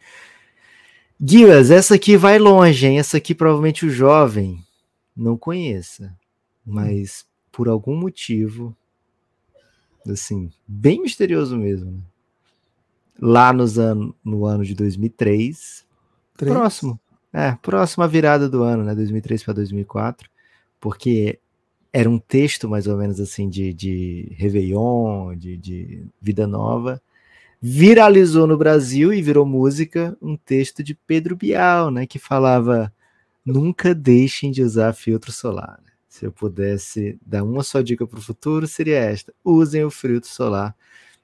Gibas, 1.21 1.71
essa 1.71 1.95
aqui 1.95 2.17
vai 2.17 2.39
longe, 2.39 2.87
hein? 2.87 2.99
Essa 2.99 3.17
aqui 3.17 3.35
provavelmente 3.35 3.87
o 3.87 3.91
jovem 3.91 4.66
não 5.17 5.37
conheça, 5.37 6.15
mas 6.65 7.27
por 7.51 7.69
algum 7.69 7.97
motivo, 7.97 8.77
assim, 10.07 10.51
bem 10.67 11.01
misterioso 11.01 11.57
mesmo, 11.57 11.91
né? 11.91 12.03
lá 13.21 13.53
nos 13.53 13.79
an 13.79 14.13
no 14.25 14.45
ano 14.45 14.65
de 14.65 14.75
2003, 14.75 15.87
Três. 16.37 16.55
próximo, 16.55 17.01
é, 17.33 17.53
próxima 17.63 18.07
virada 18.07 18.49
do 18.49 18.63
ano, 18.63 18.85
né, 18.85 18.95
2003 18.95 19.43
para 19.43 19.55
2004, 19.55 20.29
porque 20.81 21.39
era 21.93 22.11
um 22.11 22.19
texto 22.19 22.69
mais 22.69 22.87
ou 22.87 22.97
menos 22.97 23.21
assim 23.21 23.49
de, 23.49 23.73
de 23.73 24.33
Réveillon, 24.37 25.35
de, 25.35 25.57
de 25.57 26.07
Vida 26.21 26.47
Nova, 26.47 27.01
viralizou 27.61 28.47
no 28.47 28.59
Brasil 28.59 29.15
e 29.15 29.23
virou 29.23 29.47
música 29.47 30.17
um 30.21 30.37
texto 30.37 30.83
de 30.83 30.95
Pedro 30.95 31.35
Bial, 31.35 31.91
né, 31.91 32.07
que 32.07 32.19
falava 32.19 32.93
nunca 33.47 33.95
deixem 33.95 34.51
de 34.51 34.63
usar 34.63 34.93
filtro 34.93 35.31
solar. 35.31 35.81
Né? 35.85 35.93
Se 36.09 36.27
eu 36.27 36.33
pudesse 36.33 37.19
dar 37.25 37.45
uma 37.45 37.63
só 37.63 37.81
dica 37.81 38.07
para 38.07 38.19
o 38.19 38.23
futuro, 38.23 38.67
seria 38.67 38.99
esta: 38.99 39.33
usem 39.45 39.85
o 39.85 39.91
filtro 39.91 40.29
solar. 40.29 40.75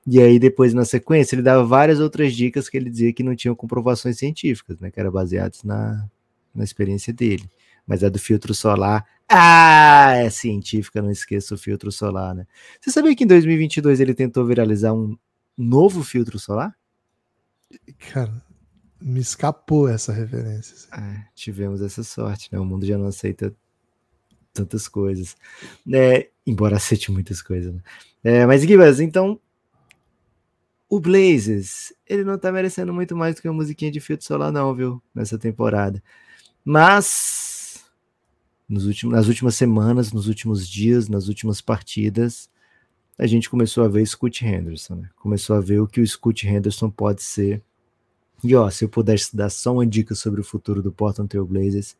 E 0.06 0.20
aí, 0.20 0.38
depois, 0.38 0.74
na 0.74 0.84
sequência, 0.84 1.34
ele 1.34 1.42
dava 1.42 1.64
várias 1.64 2.00
outras 2.00 2.34
dicas 2.34 2.68
que 2.68 2.76
ele 2.76 2.90
dizia 2.90 3.12
que 3.12 3.22
não 3.22 3.36
tinham 3.36 3.54
comprovações 3.54 4.18
científicas, 4.18 4.80
né? 4.80 4.90
Que 4.90 4.98
eram 4.98 5.12
baseadas 5.12 5.62
na, 5.62 6.08
na 6.54 6.64
experiência 6.64 7.12
dele. 7.12 7.48
Mas 7.86 8.02
a 8.02 8.08
do 8.08 8.18
filtro 8.18 8.54
solar, 8.54 9.04
ah, 9.28 10.12
é 10.16 10.28
científica, 10.30 11.00
não 11.00 11.10
esqueça 11.10 11.54
o 11.54 11.58
filtro 11.58 11.90
solar, 11.90 12.34
né? 12.34 12.46
Você 12.80 12.90
sabia 12.90 13.14
que 13.14 13.24
em 13.24 13.26
2022 13.26 14.00
ele 14.00 14.14
tentou 14.14 14.44
viralizar 14.44 14.92
um 14.92 15.16
novo 15.56 16.02
filtro 16.02 16.38
solar? 16.38 16.76
Cara, 18.12 18.42
me 19.02 19.20
escapou 19.20 19.88
essa 19.88 20.12
referência. 20.12 20.88
É, 20.92 21.24
tivemos 21.34 21.82
essa 21.82 22.02
sorte, 22.02 22.48
né? 22.52 22.58
O 22.58 22.64
mundo 22.64 22.86
já 22.86 22.96
não 22.96 23.06
aceita 23.06 23.54
tantas 24.52 24.86
coisas, 24.86 25.36
é, 25.92 26.28
embora 26.46 26.76
aceite 26.76 27.10
muitas 27.10 27.40
coisas. 27.40 27.74
Né? 27.74 27.80
É, 28.22 28.46
mas 28.46 28.62
Gibas, 28.62 29.00
então 29.00 29.40
o 30.88 31.00
Blazes, 31.00 31.94
ele 32.06 32.22
não 32.22 32.38
tá 32.38 32.52
merecendo 32.52 32.92
muito 32.92 33.16
mais 33.16 33.34
do 33.34 33.40
que 33.40 33.48
uma 33.48 33.54
musiquinha 33.54 33.90
de 33.90 33.98
filtro 33.98 34.26
solar, 34.26 34.52
não, 34.52 34.74
viu? 34.74 35.02
Nessa 35.14 35.38
temporada. 35.38 36.02
Mas 36.62 37.82
nos 38.68 38.86
últimos, 38.86 39.14
nas 39.14 39.26
últimas 39.26 39.54
semanas, 39.54 40.12
nos 40.12 40.28
últimos 40.28 40.68
dias, 40.68 41.08
nas 41.08 41.28
últimas 41.28 41.60
partidas, 41.60 42.50
a 43.18 43.26
gente 43.26 43.48
começou 43.48 43.84
a 43.84 43.88
ver 43.88 44.06
Scott 44.06 44.44
Henderson, 44.44 44.96
né? 44.96 45.10
Começou 45.16 45.56
a 45.56 45.60
ver 45.60 45.80
o 45.80 45.86
que 45.86 46.00
o 46.00 46.06
Scott 46.06 46.46
Henderson 46.46 46.90
pode 46.90 47.22
ser 47.22 47.62
e 48.42 48.54
ó, 48.54 48.68
se 48.70 48.84
eu 48.84 48.88
pudesse 48.88 49.36
dar 49.36 49.50
só 49.50 49.72
uma 49.72 49.86
dica 49.86 50.14
sobre 50.14 50.40
o 50.40 50.44
futuro 50.44 50.82
do 50.82 50.92
Portland 50.92 51.28
Trail 51.28 51.46
Blazers, 51.46 51.96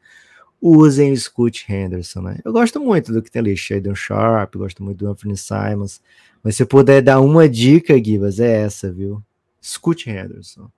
usem 0.61 1.13
o 1.13 1.17
Scoot 1.17 1.67
Henderson, 1.69 2.21
né? 2.23 2.39
Eu 2.45 2.53
gosto 2.53 2.81
muito 2.81 3.13
do 3.13 3.21
que 3.21 3.31
tem 3.31 3.41
ali, 3.41 3.57
Shadon 3.57 3.95
Sharp, 3.95 4.55
gosto 4.55 4.83
muito 4.83 4.99
do 4.99 5.09
Anthony 5.09 5.37
Simons, 5.37 6.01
mas 6.43 6.57
se 6.57 6.63
eu 6.63 6.67
puder 6.67 7.03
dar 7.03 7.21
uma 7.21 7.49
dica, 7.49 8.03
Givas, 8.03 8.39
é 8.39 8.63
essa, 8.63 8.93
viu? 8.93 9.23
Scoot 9.63 10.09
Henderson. 10.09 10.71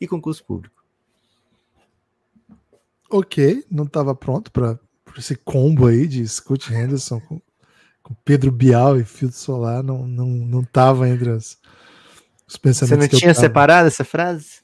E 0.00 0.08
concurso 0.08 0.44
público. 0.44 0.82
Ok, 3.08 3.64
não 3.70 3.84
estava 3.84 4.14
pronto 4.14 4.50
para 4.50 4.78
esse 5.16 5.34
combo 5.36 5.86
aí 5.86 6.06
de 6.06 6.26
Scoot 6.26 6.72
Henderson 6.72 7.20
com, 7.20 7.40
com 8.02 8.14
Pedro 8.24 8.52
Bial 8.52 8.98
e 8.98 9.04
Filtro 9.04 9.36
Solar, 9.36 9.82
não, 9.82 10.06
não, 10.06 10.26
não 10.26 10.64
tava 10.64 11.08
entre 11.08 11.30
as, 11.30 11.58
os 12.46 12.56
pensamentos. 12.56 13.06
Você 13.06 13.12
não 13.12 13.20
tinha 13.20 13.34
separado 13.34 13.88
essa 13.88 14.04
frase? 14.04 14.59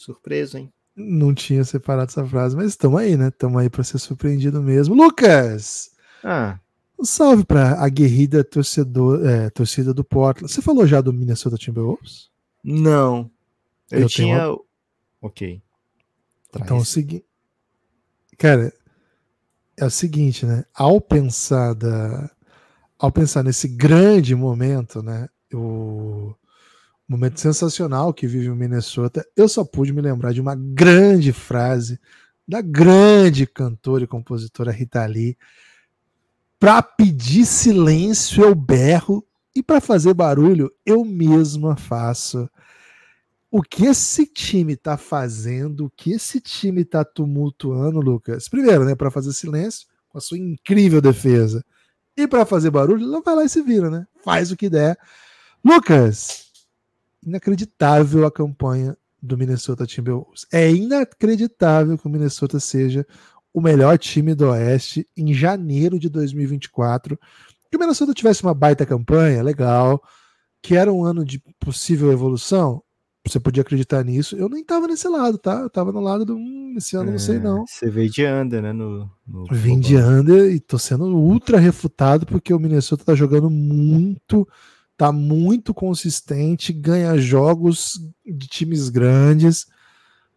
Surpreso, 0.00 0.56
hein? 0.56 0.72
Não 0.96 1.34
tinha 1.34 1.62
separado 1.62 2.10
essa 2.10 2.24
frase, 2.24 2.56
mas 2.56 2.68
estamos 2.68 2.98
aí, 2.98 3.18
né? 3.18 3.28
Estamos 3.28 3.60
aí 3.60 3.68
para 3.68 3.84
ser 3.84 3.98
surpreendido 3.98 4.62
mesmo. 4.62 4.94
Lucas! 4.94 5.90
Ah. 6.24 6.58
Um 6.98 7.04
salve 7.04 7.44
para 7.44 7.84
a 7.84 7.86
guerrida 7.90 8.42
torcedor, 8.42 9.22
é, 9.26 9.50
torcida 9.50 9.92
do 9.92 10.02
Portland. 10.02 10.50
Você 10.50 10.62
falou 10.62 10.86
já 10.86 11.02
do 11.02 11.12
Minnesota 11.12 11.58
Timberwolves? 11.58 12.30
Não. 12.64 13.30
Eu, 13.90 14.00
Eu 14.00 14.08
tinha. 14.08 14.48
Uma... 14.48 14.60
Ok. 15.20 15.60
Traz. 16.50 16.64
Então 16.64 16.78
é 16.78 16.80
o 16.80 16.84
seguinte. 16.84 17.26
Cara, 18.38 18.72
é 19.76 19.84
o 19.84 19.90
seguinte, 19.90 20.46
né? 20.46 20.64
Ao 20.72 20.98
pensar 20.98 21.74
da. 21.74 22.30
Ao 22.98 23.12
pensar 23.12 23.42
nesse 23.42 23.68
grande 23.68 24.34
momento, 24.34 25.02
né? 25.02 25.28
O 25.52 26.34
momento 27.10 27.40
sensacional 27.40 28.14
que 28.14 28.26
vive 28.26 28.48
o 28.48 28.54
Minnesota, 28.54 29.26
eu 29.36 29.48
só 29.48 29.64
pude 29.64 29.92
me 29.92 30.00
lembrar 30.00 30.32
de 30.32 30.40
uma 30.40 30.54
grande 30.54 31.32
frase 31.32 31.98
da 32.46 32.60
grande 32.60 33.46
cantora 33.46 34.04
e 34.04 34.06
compositora 34.06 34.70
Rita 34.70 35.04
Lee. 35.06 35.36
Para 36.58 36.80
pedir 36.82 37.46
silêncio 37.46 38.44
eu 38.44 38.54
berro 38.54 39.26
e 39.54 39.60
para 39.62 39.80
fazer 39.80 40.14
barulho 40.14 40.72
eu 40.86 41.04
mesma 41.04 41.76
faço. 41.76 42.48
O 43.50 43.60
que 43.60 43.86
esse 43.86 44.24
time 44.26 44.76
tá 44.76 44.96
fazendo, 44.96 45.86
o 45.86 45.90
que 45.90 46.12
esse 46.12 46.40
time 46.40 46.84
tá 46.84 47.04
tumultuando, 47.04 48.00
Lucas? 48.00 48.48
Primeiro, 48.48 48.84
né, 48.84 48.94
para 48.94 49.10
fazer 49.10 49.32
silêncio 49.32 49.88
com 50.08 50.18
a 50.18 50.20
sua 50.20 50.38
incrível 50.38 51.00
defesa. 51.00 51.64
E 52.16 52.28
para 52.28 52.46
fazer 52.46 52.70
barulho, 52.70 53.04
ela 53.04 53.20
vai 53.20 53.34
lá 53.34 53.44
e 53.44 53.48
se 53.48 53.62
vira, 53.62 53.90
né? 53.90 54.06
Faz 54.22 54.52
o 54.52 54.56
que 54.56 54.68
der. 54.68 54.96
Lucas, 55.64 56.49
inacreditável 57.24 58.26
a 58.26 58.30
campanha 58.30 58.96
do 59.22 59.36
Minnesota 59.36 59.86
Timberwolves. 59.86 60.46
É 60.52 60.70
inacreditável 60.70 61.98
que 61.98 62.06
o 62.06 62.10
Minnesota 62.10 62.58
seja 62.58 63.06
o 63.52 63.60
melhor 63.60 63.98
time 63.98 64.34
do 64.34 64.48
Oeste 64.48 65.06
em 65.16 65.32
janeiro 65.34 65.98
de 65.98 66.08
2024. 66.08 67.18
Que 67.70 67.76
o 67.76 67.80
Minnesota 67.80 68.14
tivesse 68.14 68.42
uma 68.42 68.54
baita 68.54 68.86
campanha, 68.86 69.42
legal. 69.42 70.02
Que 70.62 70.76
era 70.76 70.92
um 70.92 71.04
ano 71.04 71.24
de 71.24 71.42
possível 71.58 72.12
evolução, 72.12 72.82
você 73.26 73.38
podia 73.38 73.62
acreditar 73.62 74.02
nisso. 74.04 74.36
Eu 74.36 74.48
nem 74.48 74.64
tava 74.64 74.86
nesse 74.86 75.08
lado, 75.08 75.36
tá? 75.36 75.60
Eu 75.60 75.70
tava 75.70 75.92
no 75.92 76.00
lado 76.00 76.24
do. 76.24 76.36
Hum, 76.36 76.74
esse 76.76 76.96
ano 76.96 77.10
é, 77.10 77.12
não 77.12 77.18
sei 77.18 77.36
é, 77.36 77.40
não. 77.40 77.66
Você 77.66 77.90
veio 77.90 78.10
de 78.10 78.26
under, 78.26 78.62
né? 78.62 78.72
No, 78.72 79.10
no 79.26 79.46
Vim 79.50 79.78
de 79.78 79.96
under 79.96 80.52
e 80.52 80.58
tô 80.58 80.78
sendo 80.78 81.04
ultra 81.04 81.58
refutado 81.58 82.26
porque 82.26 82.52
o 82.52 82.58
Minnesota 82.58 83.04
tá 83.04 83.14
jogando 83.14 83.50
muito 83.50 84.48
tá 85.00 85.10
muito 85.10 85.72
consistente, 85.72 86.74
ganha 86.74 87.16
jogos 87.16 87.98
de 88.22 88.46
times 88.46 88.90
grandes. 88.90 89.66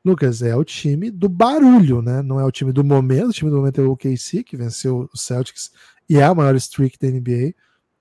Lucas, 0.06 0.42
é 0.42 0.56
o 0.56 0.64
time 0.64 1.12
do 1.12 1.28
barulho, 1.28 2.02
né? 2.02 2.22
Não 2.22 2.40
é 2.40 2.46
o 2.46 2.52
time 2.52 2.72
do 2.72 2.82
momento. 2.82 3.28
O 3.28 3.34
time 3.34 3.52
do 3.52 3.58
momento 3.58 3.82
é 3.82 3.84
o 3.84 3.92
OKC, 3.92 4.42
que 4.42 4.56
venceu 4.56 5.10
o 5.14 5.18
Celtics 5.18 5.70
e 6.10 6.16
é 6.16 6.24
a 6.24 6.34
maior 6.34 6.56
streak 6.56 6.98
da 6.98 7.10
NBA, 7.10 7.54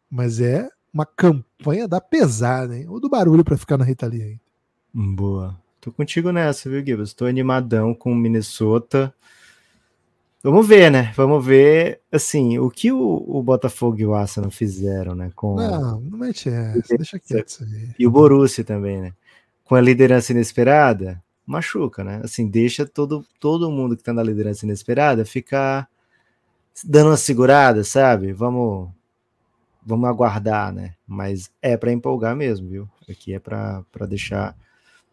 mas 0.08 0.40
é 0.40 0.68
uma 0.94 1.04
campanha 1.04 1.88
da 1.88 2.00
pesada, 2.00 2.78
hein? 2.78 2.86
Ou 2.88 3.00
do 3.00 3.08
barulho 3.08 3.42
para 3.42 3.58
ficar 3.58 3.76
na 3.76 3.84
Rita 3.84 4.06
ainda. 4.06 4.40
Boa. 4.94 5.60
Tô 5.80 5.90
contigo 5.90 6.30
nessa, 6.30 6.70
viu, 6.70 6.78
Gibbs? 6.86 7.12
Tô 7.12 7.24
animadão 7.24 7.92
com 7.92 8.12
o 8.12 8.16
Minnesota. 8.16 9.12
Vamos 10.42 10.66
ver, 10.66 10.90
né? 10.90 11.12
Vamos 11.14 11.44
ver, 11.44 12.00
assim, 12.10 12.58
o 12.58 12.68
que 12.68 12.90
o, 12.90 13.24
o 13.28 13.40
Botafogo 13.42 14.00
e 14.00 14.06
o 14.06 14.12
Arsenal 14.12 14.50
fizeram, 14.50 15.14
né? 15.14 15.30
Com... 15.36 15.54
Não, 15.54 16.00
não 16.00 16.18
mete 16.18 16.48
essa, 16.48 16.96
deixa 16.96 17.18
quieto 17.20 17.48
isso 17.48 17.64
aí. 17.64 17.94
E 17.96 18.06
o 18.06 18.10
Borussia 18.10 18.64
também, 18.64 19.00
né? 19.00 19.14
Com 19.64 19.76
a 19.76 19.80
liderança 19.80 20.32
inesperada, 20.32 21.22
machuca, 21.46 22.02
né? 22.02 22.20
Assim, 22.24 22.48
deixa 22.48 22.84
todo, 22.84 23.24
todo 23.38 23.70
mundo 23.70 23.96
que 23.96 24.02
tá 24.02 24.12
na 24.12 24.22
liderança 24.22 24.66
inesperada 24.66 25.24
ficar 25.24 25.88
dando 26.84 27.10
uma 27.10 27.16
segurada, 27.16 27.84
sabe? 27.84 28.32
Vamos 28.32 28.90
vamos 29.84 30.08
aguardar, 30.08 30.72
né? 30.72 30.94
Mas 31.06 31.50
é 31.60 31.76
para 31.76 31.92
empolgar 31.92 32.34
mesmo, 32.34 32.68
viu? 32.68 32.88
Aqui 33.08 33.34
é 33.34 33.38
para 33.38 33.84
deixar 34.08 34.56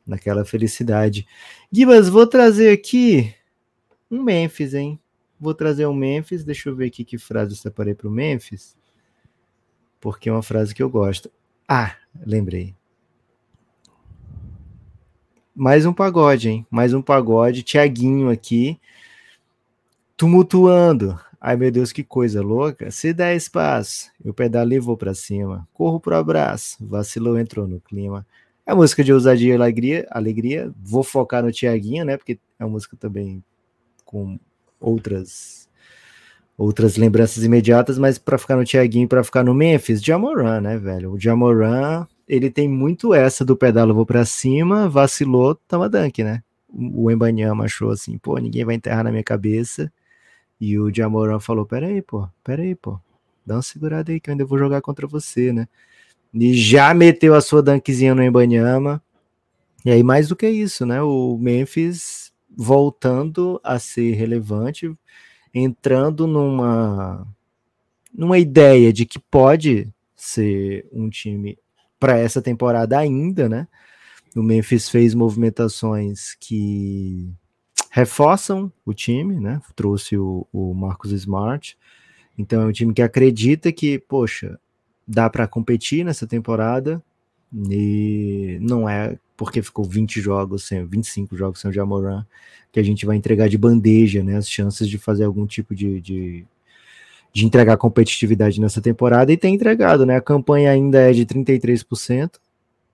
naquela 0.05 0.45
felicidade. 0.45 1.27
Gibas, 1.71 2.09
vou 2.09 2.25
trazer 2.25 2.71
aqui 2.71 3.33
um 4.09 4.23
Memphis, 4.23 4.73
hein? 4.73 4.99
Vou 5.39 5.53
trazer 5.53 5.85
um 5.87 5.93
Memphis, 5.93 6.43
deixa 6.43 6.69
eu 6.69 6.75
ver 6.75 6.87
aqui 6.87 7.05
que 7.05 7.17
frase 7.17 7.51
eu 7.51 7.57
separei 7.57 7.93
para 7.93 8.07
o 8.07 8.11
Memphis, 8.11 8.75
porque 9.99 10.27
é 10.29 10.31
uma 10.31 10.43
frase 10.43 10.75
que 10.75 10.83
eu 10.83 10.89
gosto. 10.89 11.31
Ah, 11.67 11.95
lembrei. 12.25 12.75
Mais 15.55 15.85
um 15.85 15.93
pagode, 15.93 16.49
hein? 16.49 16.67
Mais 16.69 16.93
um 16.93 17.01
pagode. 17.01 17.63
Tiaguinho 17.63 18.29
aqui, 18.29 18.79
tumultuando. 20.17 21.19
Ai 21.39 21.55
meu 21.55 21.71
Deus, 21.71 21.91
que 21.93 22.03
coisa 22.03 22.41
louca. 22.41 22.91
Se 22.91 23.13
der 23.13 23.35
espaço, 23.35 24.11
eu 24.23 24.33
pedalei 24.33 24.77
e 24.77 24.81
vou 24.81 24.97
pra 24.97 25.13
cima. 25.13 25.67
Corro 25.73 25.99
pro 25.99 26.15
abraço, 26.15 26.77
vacilou, 26.85 27.37
entrou 27.39 27.67
no 27.67 27.79
clima. 27.79 28.25
É 28.65 28.73
música 28.73 29.03
de 29.03 29.13
ousadia 29.13 29.53
e 29.53 29.55
alegria, 29.55 30.07
alegria. 30.11 30.73
Vou 30.81 31.03
focar 31.03 31.43
no 31.43 31.51
Tiaguinho, 31.51 32.03
né? 32.03 32.17
Porque 32.17 32.39
é 32.59 32.65
uma 32.65 32.71
música 32.71 32.97
também 32.97 33.43
com 34.03 34.37
outras 34.79 35.67
outras 36.57 36.97
lembranças 36.97 37.43
imediatas, 37.43 37.97
mas 37.97 38.17
para 38.17 38.37
ficar 38.37 38.57
no 38.57 38.65
Tiaguinho, 38.65 39.07
para 39.07 39.23
ficar 39.23 39.45
no 39.45 39.53
Memphis, 39.53 40.03
Jamoran, 40.03 40.59
né, 40.59 40.77
velho? 40.77 41.13
O 41.13 41.19
Jamoran, 41.19 42.05
ele 42.27 42.51
tem 42.51 42.67
muito 42.67 43.13
essa 43.13 43.45
do 43.45 43.55
pedalo 43.55 43.93
vou 43.93 44.05
para 44.05 44.25
cima, 44.25 44.89
vacilou, 44.89 45.55
tama 45.55 45.87
dunk, 45.87 46.21
né? 46.21 46.43
O 46.67 47.09
Embanyama 47.09 47.63
achou 47.63 47.91
assim, 47.91 48.17
pô, 48.17 48.37
ninguém 48.37 48.65
vai 48.65 48.75
enterrar 48.75 49.05
na 49.05 49.11
minha 49.11 49.23
cabeça 49.23 49.89
e 50.59 50.77
o 50.77 50.93
Jamoran 50.93 51.39
falou: 51.39 51.65
Peraí, 51.65 52.01
pô, 52.01 52.27
peraí, 52.43 52.75
pô, 52.75 52.99
dá 53.45 53.55
uma 53.55 53.61
segurada 53.61 54.11
aí 54.11 54.19
que 54.19 54.29
eu 54.29 54.33
ainda 54.33 54.45
vou 54.45 54.57
jogar 54.57 54.81
contra 54.81 55.07
você, 55.07 55.53
né? 55.53 55.67
E 56.33 56.53
já 56.53 56.93
meteu 56.93 57.33
a 57.33 57.41
sua 57.41 57.61
dunkzinha 57.61 58.13
no 58.13 58.23
Embanyama. 58.23 59.01
E 59.85 59.89
aí, 59.91 60.03
mais 60.03 60.27
do 60.27 60.35
que 60.35 60.47
isso, 60.49 60.85
né? 60.85 61.01
O 61.01 61.37
Memphis 61.39 62.28
voltando 62.61 63.57
a 63.63 63.79
ser 63.79 64.15
relevante, 64.15 64.93
entrando 65.53 66.27
numa, 66.27 67.25
numa 68.13 68.37
ideia 68.37 68.91
de 68.91 69.05
que 69.05 69.17
pode 69.17 69.87
ser 70.13 70.85
um 70.91 71.09
time 71.09 71.57
para 71.97 72.17
essa 72.17 72.41
temporada 72.41 72.99
ainda, 72.99 73.47
né? 73.47 73.65
O 74.35 74.43
Memphis 74.43 74.89
fez 74.89 75.13
movimentações 75.15 76.35
que 76.37 77.31
reforçam 77.89 78.69
o 78.85 78.93
time, 78.93 79.39
né? 79.39 79.61
Trouxe 79.73 80.17
o, 80.17 80.45
o 80.51 80.73
Marcos 80.73 81.13
Smart. 81.13 81.77
Então 82.37 82.63
é 82.63 82.65
um 82.65 82.73
time 82.73 82.93
que 82.93 83.01
acredita 83.01 83.71
que, 83.71 83.99
poxa, 83.99 84.59
dá 85.07 85.29
para 85.29 85.47
competir 85.47 86.03
nessa 86.03 86.27
temporada 86.27 87.01
e 87.53 88.57
não 88.61 88.87
é 88.87 89.17
porque 89.35 89.61
ficou 89.61 89.85
20 89.85 90.21
jogos 90.21 90.67
sem 90.67 90.85
25 90.85 91.35
jogos 91.35 91.61
sem 91.61 91.69
o 91.69 91.73
Jamoran 91.73 92.25
que 92.71 92.79
a 92.79 92.83
gente 92.83 93.05
vai 93.05 93.15
entregar 93.15 93.49
de 93.49 93.57
bandeja, 93.57 94.23
né? 94.23 94.37
As 94.37 94.49
chances 94.49 94.87
de 94.87 94.97
fazer 94.97 95.23
algum 95.23 95.45
tipo 95.45 95.73
de, 95.73 95.99
de, 96.01 96.45
de 97.33 97.45
entregar 97.45 97.77
competitividade 97.77 98.61
nessa 98.61 98.81
temporada 98.81 99.31
e 99.31 99.37
tem 99.37 99.55
entregado, 99.55 100.05
né? 100.05 100.17
A 100.17 100.21
campanha 100.21 100.71
ainda 100.71 100.99
é 100.99 101.11
de 101.11 101.25
33%, 101.25 102.33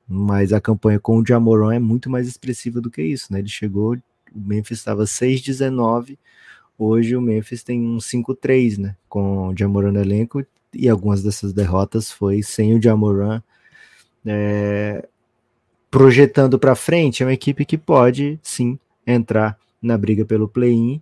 mas 0.07 0.53
a 0.53 0.61
campanha 0.61 0.99
com 0.99 1.17
o 1.17 1.25
Jamoran 1.25 1.73
é 1.75 1.79
muito 1.79 2.09
mais 2.09 2.27
expressiva 2.27 2.79
do 2.79 2.89
que 2.89 3.01
isso, 3.01 3.33
né? 3.33 3.39
Ele 3.39 3.49
chegou 3.49 3.95
o 4.35 4.39
Memphis 4.39 4.79
estava 4.79 5.05
6-19, 5.05 6.17
hoje 6.77 7.15
o 7.15 7.21
Memphis 7.21 7.63
tem 7.63 7.81
um 7.81 7.97
5-3, 7.97 8.77
né? 8.77 8.95
Com 9.07 9.49
o 9.49 9.57
Jamoran 9.57 9.93
no 9.93 10.01
elenco, 10.01 10.45
e 10.73 10.89
algumas 10.89 11.23
dessas 11.23 11.53
derrotas 11.53 12.11
foi 12.11 12.43
sem 12.43 12.77
o 12.77 12.81
Jamoran 12.81 13.41
é, 14.25 15.07
projetando 15.89 16.57
para 16.57 16.75
frente. 16.75 17.23
É 17.23 17.25
uma 17.25 17.33
equipe 17.33 17.65
que 17.65 17.77
pode 17.77 18.39
sim 18.41 18.79
entrar 19.05 19.57
na 19.81 19.97
briga 19.97 20.25
pelo 20.25 20.47
play-in, 20.47 21.01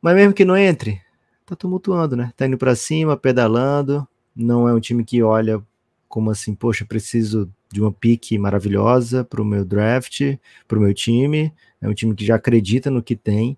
mas 0.00 0.14
mesmo 0.14 0.32
que 0.32 0.44
não 0.44 0.56
entre, 0.56 1.00
tá 1.44 1.54
tumultuando, 1.54 2.16
né? 2.16 2.32
Tá 2.36 2.46
indo 2.46 2.56
para 2.56 2.74
cima, 2.74 3.16
pedalando. 3.16 4.06
Não 4.34 4.68
é 4.68 4.72
um 4.72 4.80
time 4.80 5.04
que 5.04 5.22
olha 5.22 5.62
como 6.08 6.30
assim, 6.30 6.54
poxa, 6.54 6.84
preciso 6.84 7.50
de 7.70 7.80
uma 7.80 7.92
pique 7.92 8.36
maravilhosa 8.38 9.22
para 9.22 9.40
o 9.40 9.44
meu 9.44 9.64
draft, 9.64 10.36
para 10.66 10.78
o 10.78 10.82
meu 10.82 10.94
time. 10.94 11.52
É 11.80 11.88
um 11.88 11.94
time 11.94 12.14
que 12.14 12.24
já 12.24 12.36
acredita 12.36 12.90
no 12.90 13.02
que 13.02 13.14
tem. 13.14 13.56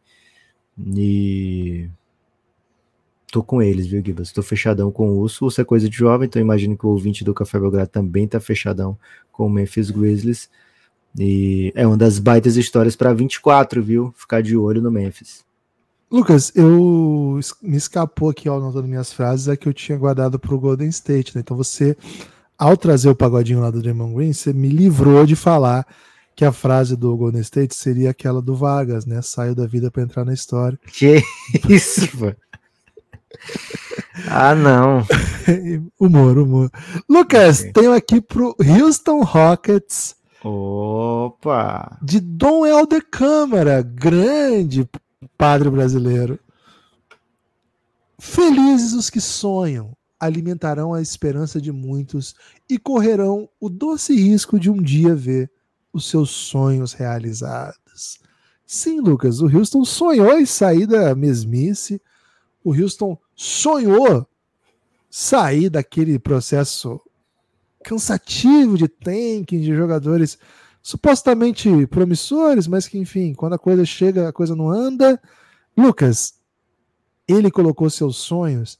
E 0.78 1.88
tô 3.32 3.42
com 3.42 3.62
eles, 3.62 3.86
viu, 3.86 4.02
Gibas? 4.04 4.30
Tô 4.30 4.42
fechadão 4.42 4.92
com 4.92 5.08
o 5.08 5.18
Urso. 5.18 5.46
Urso 5.46 5.58
é 5.58 5.64
coisa 5.64 5.88
de 5.88 5.96
jovem, 5.96 6.26
então 6.26 6.40
imagino 6.40 6.76
que 6.76 6.84
o 6.84 6.90
ouvinte 6.90 7.24
do 7.24 7.32
Café 7.32 7.58
Belgrado 7.58 7.88
também 7.88 8.28
tá 8.28 8.38
fechadão 8.38 8.96
com 9.32 9.46
o 9.46 9.50
Memphis 9.50 9.90
Grizzlies. 9.90 10.50
E 11.18 11.72
é 11.74 11.86
uma 11.86 11.96
das 11.96 12.18
baitas 12.18 12.56
histórias 12.56 12.94
para 12.94 13.14
24, 13.14 13.82
viu? 13.82 14.14
Ficar 14.14 14.42
de 14.42 14.54
olho 14.54 14.82
no 14.82 14.90
Memphis. 14.90 15.44
Lucas, 16.10 16.52
eu 16.54 17.40
me 17.62 17.76
escapou 17.76 18.28
aqui 18.28 18.46
ao 18.50 18.58
anotando 18.58 18.86
minhas 18.86 19.10
frases, 19.14 19.48
é 19.48 19.56
que 19.56 19.66
eu 19.66 19.72
tinha 19.72 19.96
guardado 19.96 20.38
para 20.38 20.54
o 20.54 20.60
Golden 20.60 20.88
State, 20.90 21.34
né? 21.34 21.40
Então 21.40 21.56
você 21.56 21.96
ao 22.58 22.76
trazer 22.76 23.08
o 23.08 23.16
pagodinho 23.16 23.60
lá 23.60 23.70
do 23.70 23.80
Draymond 23.80 24.14
Green, 24.14 24.32
você 24.34 24.52
me 24.52 24.68
livrou 24.68 25.24
de 25.24 25.34
falar 25.34 25.86
que 26.36 26.44
a 26.44 26.52
frase 26.52 26.96
do 26.96 27.16
Golden 27.16 27.40
State 27.40 27.74
seria 27.74 28.10
aquela 28.10 28.42
do 28.42 28.54
Vargas, 28.54 29.06
né? 29.06 29.22
Saiu 29.22 29.54
da 29.54 29.66
vida 29.66 29.90
para 29.90 30.02
entrar 30.02 30.24
na 30.24 30.34
história. 30.34 30.78
Que 30.86 31.22
isso, 31.68 32.06
pô. 32.18 32.30
Ah, 34.28 34.54
não. 34.54 35.06
humor, 35.98 36.38
humor. 36.38 36.70
Lucas, 37.08 37.60
okay. 37.60 37.72
tenho 37.72 37.92
aqui 37.92 38.20
pro 38.20 38.56
Houston 38.60 39.22
Rockets. 39.22 40.16
Opa! 40.44 41.98
De 42.02 42.18
Dom 42.20 42.66
Helder 42.66 43.06
Câmara, 43.10 43.82
grande 43.82 44.88
padre 45.38 45.70
brasileiro. 45.70 46.38
Felizes 48.18 48.92
os 48.92 49.10
que 49.10 49.20
sonham, 49.20 49.96
alimentarão 50.18 50.94
a 50.94 51.02
esperança 51.02 51.60
de 51.60 51.72
muitos 51.72 52.34
e 52.68 52.78
correrão 52.78 53.48
o 53.60 53.68
doce 53.68 54.14
risco 54.14 54.58
de 54.58 54.70
um 54.70 54.80
dia 54.80 55.14
ver 55.14 55.50
os 55.92 56.08
seus 56.08 56.30
sonhos 56.30 56.92
realizados. 56.92 58.20
Sim, 58.64 59.00
Lucas, 59.00 59.40
o 59.40 59.46
Houston 59.46 59.84
sonhou 59.84 60.38
em 60.38 60.46
sair 60.46 60.86
da 60.86 61.14
mesmice, 61.14 62.00
o 62.64 62.72
Houston 62.72 63.18
sonhou 63.34 64.26
sair 65.10 65.68
daquele 65.68 66.18
processo 66.18 67.00
cansativo 67.82 68.78
de 68.78 68.88
tanking 68.88 69.60
de 69.60 69.74
jogadores 69.74 70.38
supostamente 70.82 71.86
promissores, 71.86 72.66
mas 72.66 72.88
que, 72.88 72.98
enfim, 72.98 73.34
quando 73.34 73.54
a 73.54 73.58
coisa 73.58 73.84
chega, 73.84 74.28
a 74.28 74.32
coisa 74.32 74.56
não 74.56 74.70
anda. 74.70 75.20
Lucas, 75.76 76.34
ele 77.26 77.50
colocou 77.50 77.88
seus 77.88 78.16
sonhos 78.16 78.78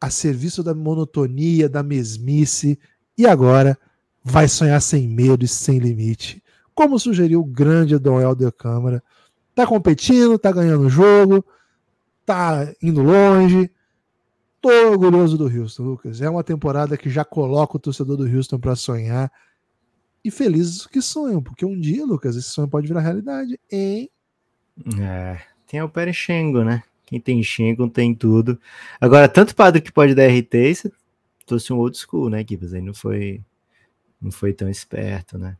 a 0.00 0.10
serviço 0.10 0.62
da 0.62 0.74
monotonia, 0.74 1.68
da 1.68 1.82
mesmice, 1.82 2.78
e 3.16 3.26
agora 3.26 3.78
vai 4.22 4.48
sonhar 4.48 4.80
sem 4.80 5.08
medo 5.08 5.44
e 5.44 5.48
sem 5.48 5.78
limite. 5.78 6.42
Como 6.74 6.98
sugeriu 6.98 7.40
o 7.40 7.44
grande 7.44 7.98
Dom 7.98 8.20
Helder 8.20 8.52
Câmara. 8.52 9.02
Tá 9.54 9.66
competindo, 9.66 10.38
tá 10.38 10.50
ganhando 10.50 10.86
o 10.86 10.90
jogo, 10.90 11.44
tá 12.24 12.72
indo 12.82 13.02
longe. 13.02 13.70
Tô 14.60 14.70
orgulhoso 14.90 15.36
do 15.36 15.46
Houston, 15.46 15.82
Lucas. 15.82 16.20
É 16.20 16.28
uma 16.28 16.42
temporada 16.42 16.96
que 16.96 17.10
já 17.10 17.24
coloca 17.24 17.76
o 17.76 17.80
torcedor 17.80 18.16
do 18.16 18.24
Houston 18.26 18.58
para 18.58 18.74
sonhar. 18.74 19.30
E 20.24 20.30
felizes 20.30 20.86
que 20.86 21.02
sonham, 21.02 21.42
porque 21.42 21.66
um 21.66 21.78
dia, 21.78 22.04
Lucas, 22.06 22.34
esse 22.34 22.48
sonho 22.48 22.66
pode 22.66 22.88
virar 22.88 23.00
realidade, 23.00 23.60
hein? 23.70 24.10
É, 24.98 25.38
tem 25.66 25.82
o 25.82 25.88
Perechengo, 25.88 26.64
né? 26.64 26.82
Quem 27.06 27.20
tem 27.20 27.42
Shengon 27.42 27.88
tem 27.88 28.14
tudo. 28.14 28.58
Agora, 29.00 29.28
tanto 29.28 29.54
padre 29.54 29.80
que 29.80 29.92
pode 29.92 30.14
dar 30.14 30.26
RT, 30.26 30.74
você 30.74 30.92
trouxe 31.46 31.72
um 31.72 31.76
old 31.76 31.96
school, 31.96 32.30
né, 32.30 32.44
Gibbs? 32.48 32.72
Aí 32.72 32.80
não 32.80 32.94
foi, 32.94 33.42
não 34.20 34.32
foi 34.32 34.52
tão 34.52 34.68
esperto, 34.68 35.38
né? 35.38 35.56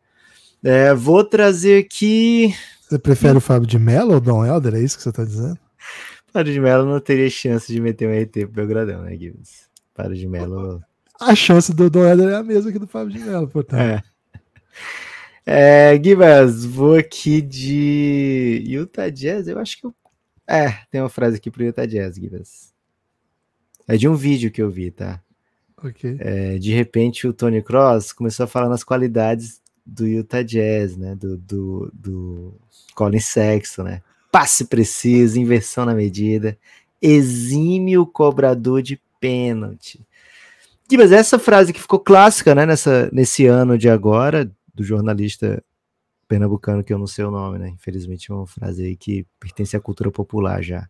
É, 0.62 0.95
vou 0.95 1.23
trazer 1.23 1.85
aqui. 1.85 2.55
Você 2.81 2.99
prefere 2.99 3.37
o 3.37 3.41
Fábio 3.41 3.69
de 3.69 3.79
Mello 3.79 4.15
ou 4.15 4.21
Dom 4.21 4.45
Helder? 4.45 4.75
É 4.75 4.81
isso 4.81 4.97
que 4.97 5.03
você 5.03 5.11
está 5.11 5.25
dizendo? 5.25 5.59
Fábio 6.35 6.53
de 6.53 6.59
Mello 6.59 6.85
não 6.85 6.99
teria 6.99 7.30
chance 7.30 7.72
de 7.72 7.80
meter 7.80 8.09
um 8.09 8.22
RT 8.22 8.32
pro 8.47 8.49
Belgradão, 8.49 9.03
né, 9.03 9.16
Gibbs? 9.16 9.68
Fábio 9.95 10.16
de 10.16 10.26
Mello. 10.26 10.82
A 11.20 11.32
chance 11.32 11.72
do 11.72 11.85
Helder 11.85 12.30
é 12.30 12.35
a 12.35 12.43
mesma 12.43 12.72
que 12.72 12.78
do 12.80 12.89
Fábio 12.89 13.12
de 13.12 13.20
Mello, 13.20 13.47
portanto. 13.47 13.80
É. 13.80 14.03
É, 15.47 16.03
Gibas, 16.03 16.64
vou 16.64 16.97
aqui 16.97 17.41
de 17.41 18.64
Utah 18.66 19.11
Jazz. 19.11 19.47
Eu 19.47 19.61
acho 19.61 19.78
que 19.78 19.87
eu 19.87 19.95
é, 20.45 20.72
tem 20.91 21.01
uma 21.01 21.09
frase 21.09 21.37
aqui 21.37 21.53
pro 21.53 21.62
Utah 21.62 21.87
Jazz, 21.87 22.16
Gibas. 22.16 22.74
É 23.87 23.97
de 23.97 24.09
um 24.09 24.16
vídeo 24.16 24.51
que 24.51 24.61
eu 24.61 24.68
vi, 24.68 24.91
tá? 24.91 25.22
Ok. 25.76 26.16
É, 26.18 26.59
de 26.59 26.72
repente 26.72 27.28
o 27.28 27.32
Tony 27.32 27.62
Cross 27.62 28.12
começou 28.12 28.43
a 28.43 28.49
falar 28.49 28.68
nas 28.68 28.82
qualidades 28.82 29.62
do 29.87 30.05
Utah 30.05 30.43
Jazz, 30.43 30.97
né? 30.97 31.14
Do, 31.14 31.37
do, 31.37 31.93
do 31.95 32.55
Colin 32.93 33.20
Sexton, 33.20 33.85
né? 33.85 34.03
Passe 34.35 34.64
preciso, 34.64 35.39
inversão 35.39 35.87
na 35.87 35.95
medida. 35.95 36.59
exímio 37.01 38.05
cobrador 38.05 38.82
de 38.82 39.01
pênalti. 39.20 40.05
Mas 40.91 41.12
essa 41.12 41.39
frase 41.39 41.72
que 41.72 41.80
ficou 41.80 42.01
clássica, 42.01 42.53
né, 42.53 42.66
nessa, 42.66 43.09
nesse 43.12 43.47
ano 43.47 43.78
de 43.78 43.89
agora, 43.89 44.51
do 44.74 44.82
jornalista 44.82 45.62
pernambucano, 46.26 46.82
que 46.82 46.93
eu 46.93 46.99
não 46.99 47.07
sei 47.07 47.24
o 47.24 47.30
nome, 47.30 47.61
né? 47.61 47.68
Infelizmente 47.68 48.28
é 48.32 48.35
uma 48.35 48.45
frase 48.45 48.82
aí 48.82 48.97
que 48.97 49.24
pertence 49.39 49.76
à 49.76 49.80
cultura 49.80 50.11
popular 50.11 50.61
já. 50.64 50.89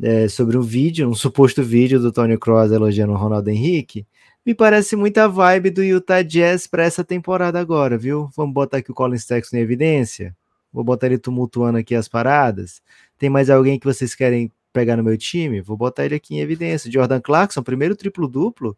É, 0.00 0.26
sobre 0.26 0.56
um 0.56 0.62
vídeo, 0.62 1.06
um 1.06 1.14
suposto 1.14 1.62
vídeo 1.62 2.00
do 2.00 2.10
Tony 2.10 2.38
Cross 2.38 2.72
elogiando 2.72 3.12
o 3.12 3.16
Ronaldo 3.16 3.50
Henrique, 3.50 4.06
me 4.44 4.54
parece 4.54 4.96
muita 4.96 5.28
vibe 5.28 5.68
do 5.68 5.84
Utah 5.84 6.22
Jazz 6.22 6.66
para 6.66 6.84
essa 6.84 7.04
temporada 7.04 7.60
agora, 7.60 7.98
viu? 7.98 8.30
Vamos 8.34 8.54
botar 8.54 8.78
aqui 8.78 8.90
o 8.90 8.94
Colin 8.94 9.18
Sexton 9.18 9.58
em 9.58 9.60
evidência? 9.60 10.34
Vou 10.74 10.82
botar 10.82 11.06
ele 11.06 11.18
tumultuando 11.18 11.78
aqui 11.78 11.94
as 11.94 12.08
paradas. 12.08 12.82
Tem 13.16 13.30
mais 13.30 13.48
alguém 13.48 13.78
que 13.78 13.86
vocês 13.86 14.12
querem 14.12 14.50
pegar 14.72 14.96
no 14.96 15.04
meu 15.04 15.16
time? 15.16 15.60
Vou 15.60 15.76
botar 15.76 16.04
ele 16.04 16.16
aqui 16.16 16.34
em 16.34 16.40
evidência. 16.40 16.90
Jordan 16.90 17.20
Clarkson, 17.20 17.62
primeiro 17.62 17.94
triplo-duplo 17.94 18.76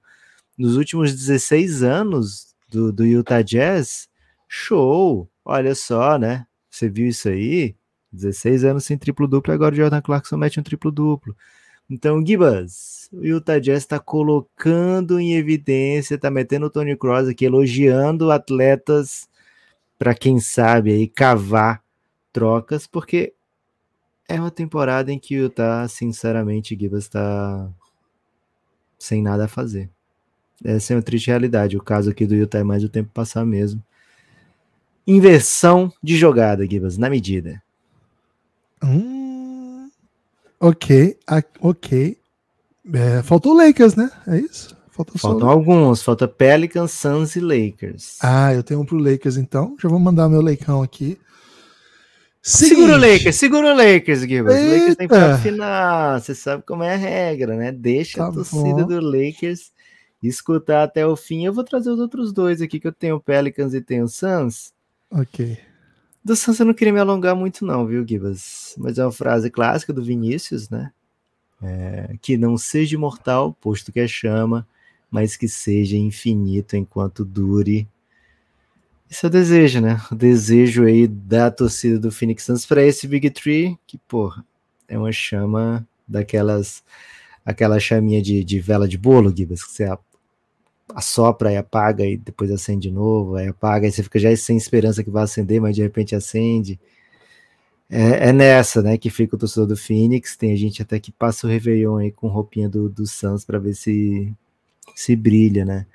nos 0.58 0.76
últimos 0.76 1.14
16 1.14 1.82
anos 1.82 2.54
do, 2.68 2.92
do 2.92 3.06
Utah 3.06 3.40
Jazz. 3.40 4.10
Show! 4.46 5.26
Olha 5.42 5.74
só, 5.74 6.18
né? 6.18 6.46
Você 6.68 6.86
viu 6.86 7.08
isso 7.08 7.30
aí? 7.30 7.74
16 8.12 8.64
anos 8.64 8.84
sem 8.84 8.98
triplo-duplo, 8.98 9.54
agora 9.54 9.74
o 9.74 9.76
Jordan 9.76 10.02
Clarkson 10.02 10.36
mete 10.36 10.60
um 10.60 10.62
triplo-duplo. 10.62 11.34
Então, 11.88 12.24
Gibas, 12.24 13.08
o 13.10 13.24
Utah 13.24 13.58
Jazz 13.58 13.78
está 13.78 13.98
colocando 13.98 15.18
em 15.18 15.34
evidência, 15.34 16.16
está 16.16 16.30
metendo 16.30 16.66
o 16.66 16.70
Tony 16.70 16.94
Cross 16.94 17.28
aqui, 17.28 17.46
elogiando 17.46 18.30
atletas 18.30 19.26
para 19.98 20.14
quem 20.14 20.38
sabe 20.38 20.92
aí 20.92 21.08
cavar 21.08 21.85
trocas, 22.36 22.86
porque 22.86 23.32
é 24.28 24.38
uma 24.38 24.50
temporada 24.50 25.10
em 25.10 25.18
que 25.18 25.38
o 25.38 25.44
Utah, 25.44 25.88
sinceramente, 25.88 26.76
Gibas 26.78 27.04
está 27.04 27.66
sem 28.98 29.22
nada 29.22 29.46
a 29.46 29.48
fazer. 29.48 29.88
Essa 30.62 30.92
é 30.92 30.96
uma 30.96 31.02
triste 31.02 31.28
realidade. 31.28 31.78
O 31.78 31.82
caso 31.82 32.10
aqui 32.10 32.26
do 32.26 32.34
Utah 32.34 32.58
é 32.58 32.62
mais 32.62 32.84
o 32.84 32.90
tempo 32.90 33.08
passar 33.14 33.46
mesmo. 33.46 33.82
Inversão 35.06 35.90
de 36.02 36.14
jogada, 36.18 36.66
Gibas, 36.66 36.98
na 36.98 37.08
medida. 37.08 37.62
Hum, 38.84 39.88
ok, 40.60 41.18
ok. 41.60 42.18
É, 42.92 43.22
faltou 43.22 43.54
o 43.54 43.56
Lakers, 43.56 43.94
né? 43.94 44.10
É 44.26 44.38
isso? 44.38 44.76
Faltou 44.90 45.18
Faltam 45.18 45.48
alguns. 45.48 46.02
Falta 46.02 46.28
Pelicans, 46.28 46.92
Suns 46.92 47.34
e 47.34 47.40
Lakers. 47.40 48.18
Ah, 48.20 48.52
eu 48.52 48.62
tenho 48.62 48.80
um 48.80 48.84
pro 48.84 48.98
Lakers 48.98 49.38
então. 49.38 49.74
Já 49.80 49.88
vou 49.88 49.98
mandar 49.98 50.28
meu 50.28 50.42
leicão 50.42 50.82
aqui. 50.82 51.18
Seguinte. 52.46 52.76
Segura 52.76 52.94
o 52.94 53.00
Lakers, 53.00 53.36
segura 53.36 53.74
o 53.74 53.76
Lakers, 53.76 54.20
Gilbert. 54.20 54.56
O 54.56 54.72
Lakers 54.72 54.96
tem 54.96 55.08
que 55.08 55.38
final. 55.42 56.20
Você 56.20 56.32
sabe 56.32 56.62
como 56.62 56.84
é 56.84 56.94
a 56.94 56.96
regra, 56.96 57.56
né? 57.56 57.72
Deixa 57.72 58.18
tá 58.18 58.28
a 58.28 58.32
torcida 58.32 58.62
bom. 58.62 58.86
do 58.86 59.00
Lakers 59.00 59.72
escutar 60.22 60.84
até 60.84 61.04
o 61.04 61.16
fim. 61.16 61.44
Eu 61.44 61.52
vou 61.52 61.64
trazer 61.64 61.90
os 61.90 61.98
outros 61.98 62.32
dois 62.32 62.62
aqui, 62.62 62.78
que 62.78 62.86
eu 62.86 62.92
tenho 62.92 63.16
o 63.16 63.20
Pelicans 63.20 63.74
e 63.74 63.80
tenho 63.80 64.04
o 64.04 64.08
Suns. 64.08 64.72
Ok. 65.10 65.58
Do 66.24 66.36
Suns 66.36 66.60
eu 66.60 66.66
não 66.66 66.72
queria 66.72 66.92
me 66.92 67.00
alongar 67.00 67.34
muito 67.34 67.66
não, 67.66 67.84
viu, 67.84 68.06
Gibas? 68.06 68.76
Mas 68.78 68.96
é 68.96 69.04
uma 69.04 69.10
frase 69.10 69.50
clássica 69.50 69.92
do 69.92 70.04
Vinícius, 70.04 70.70
né? 70.70 70.92
É, 71.60 72.14
que 72.22 72.36
não 72.36 72.56
seja 72.56 72.94
imortal, 72.94 73.54
posto 73.60 73.90
que 73.90 73.98
é 73.98 74.06
chama, 74.06 74.64
mas 75.10 75.36
que 75.36 75.48
seja 75.48 75.96
infinito 75.96 76.76
enquanto 76.76 77.24
dure. 77.24 77.88
Esse 79.10 79.24
é 79.24 79.28
o 79.28 79.30
desejo, 79.30 79.80
né? 79.80 80.00
O 80.10 80.14
desejo 80.14 80.84
aí 80.84 81.06
da 81.06 81.50
torcida 81.50 81.98
do 81.98 82.10
Phoenix 82.10 82.44
Suns 82.44 82.66
para 82.66 82.82
esse 82.82 83.06
Big 83.06 83.30
Tree, 83.30 83.78
que, 83.86 83.98
porra, 83.98 84.44
é 84.88 84.98
uma 84.98 85.12
chama 85.12 85.86
daquelas, 86.06 86.82
aquela 87.44 87.78
chaminha 87.78 88.20
de, 88.20 88.42
de 88.42 88.60
vela 88.60 88.88
de 88.88 88.98
bolo, 88.98 89.34
Gibas, 89.34 89.64
que 89.64 89.72
você 89.72 89.88
assopra 90.94 91.52
e 91.52 91.56
apaga 91.56 92.04
e 92.04 92.16
depois 92.16 92.50
acende 92.50 92.88
de 92.88 92.94
novo, 92.94 93.36
aí 93.36 93.48
apaga, 93.48 93.86
e 93.86 93.92
você 93.92 94.02
fica 94.02 94.18
já 94.18 94.34
sem 94.36 94.56
esperança 94.56 95.02
que 95.02 95.10
vai 95.10 95.24
acender, 95.24 95.60
mas 95.60 95.74
de 95.76 95.82
repente 95.82 96.14
acende. 96.14 96.78
É, 97.88 98.30
é, 98.30 98.32
nessa, 98.32 98.82
né, 98.82 98.98
que 98.98 99.08
fica 99.10 99.36
o 99.36 99.38
torcedor 99.38 99.68
do 99.68 99.76
Phoenix. 99.76 100.36
Tem 100.36 100.52
a 100.52 100.56
gente 100.56 100.82
até 100.82 100.98
que 100.98 101.12
passa 101.12 101.46
o 101.46 101.50
Réveillon 101.50 101.98
aí 101.98 102.10
com 102.10 102.26
roupinha 102.26 102.68
do, 102.68 102.88
do 102.88 103.06
Suns 103.06 103.44
para 103.44 103.58
ver 103.60 103.74
se 103.74 104.34
se 104.94 105.14
brilha, 105.14 105.64
né? 105.64 105.86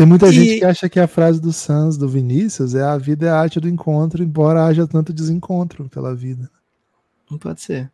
Tem 0.00 0.06
muita 0.06 0.28
e... 0.28 0.32
gente 0.32 0.58
que 0.60 0.64
acha 0.64 0.88
que 0.88 0.98
a 0.98 1.06
frase 1.06 1.38
do 1.38 1.52
Suns, 1.52 1.98
do 1.98 2.08
Vinícius, 2.08 2.74
é 2.74 2.82
a 2.82 2.96
vida 2.96 3.26
é 3.26 3.28
a 3.28 3.38
arte 3.38 3.60
do 3.60 3.68
encontro, 3.68 4.22
embora 4.22 4.64
haja 4.64 4.86
tanto 4.86 5.12
desencontro 5.12 5.90
pela 5.90 6.14
vida. 6.14 6.50
Não 7.30 7.36
pode 7.36 7.60
ser. 7.60 7.92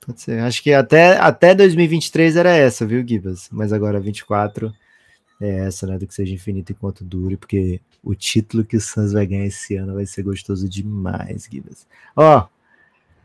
Pode 0.00 0.22
ser. 0.22 0.40
Acho 0.40 0.62
que 0.62 0.72
até, 0.72 1.18
até 1.18 1.54
2023 1.54 2.36
era 2.36 2.50
essa, 2.50 2.86
viu, 2.86 3.06
Gibas? 3.06 3.50
Mas 3.52 3.74
agora 3.74 4.00
24 4.00 4.72
é 5.38 5.66
essa, 5.66 5.86
né? 5.86 5.98
Do 5.98 6.06
que 6.06 6.14
seja 6.14 6.32
infinito 6.32 6.72
enquanto 6.72 7.04
dure, 7.04 7.36
porque 7.36 7.78
o 8.02 8.14
título 8.14 8.64
que 8.64 8.78
o 8.78 8.80
Suns 8.80 9.12
vai 9.12 9.26
ganhar 9.26 9.44
esse 9.44 9.76
ano 9.76 9.92
vai 9.92 10.06
ser 10.06 10.22
gostoso 10.22 10.66
demais, 10.66 11.46
Gibas. 11.52 11.86
Ó, 12.16 12.48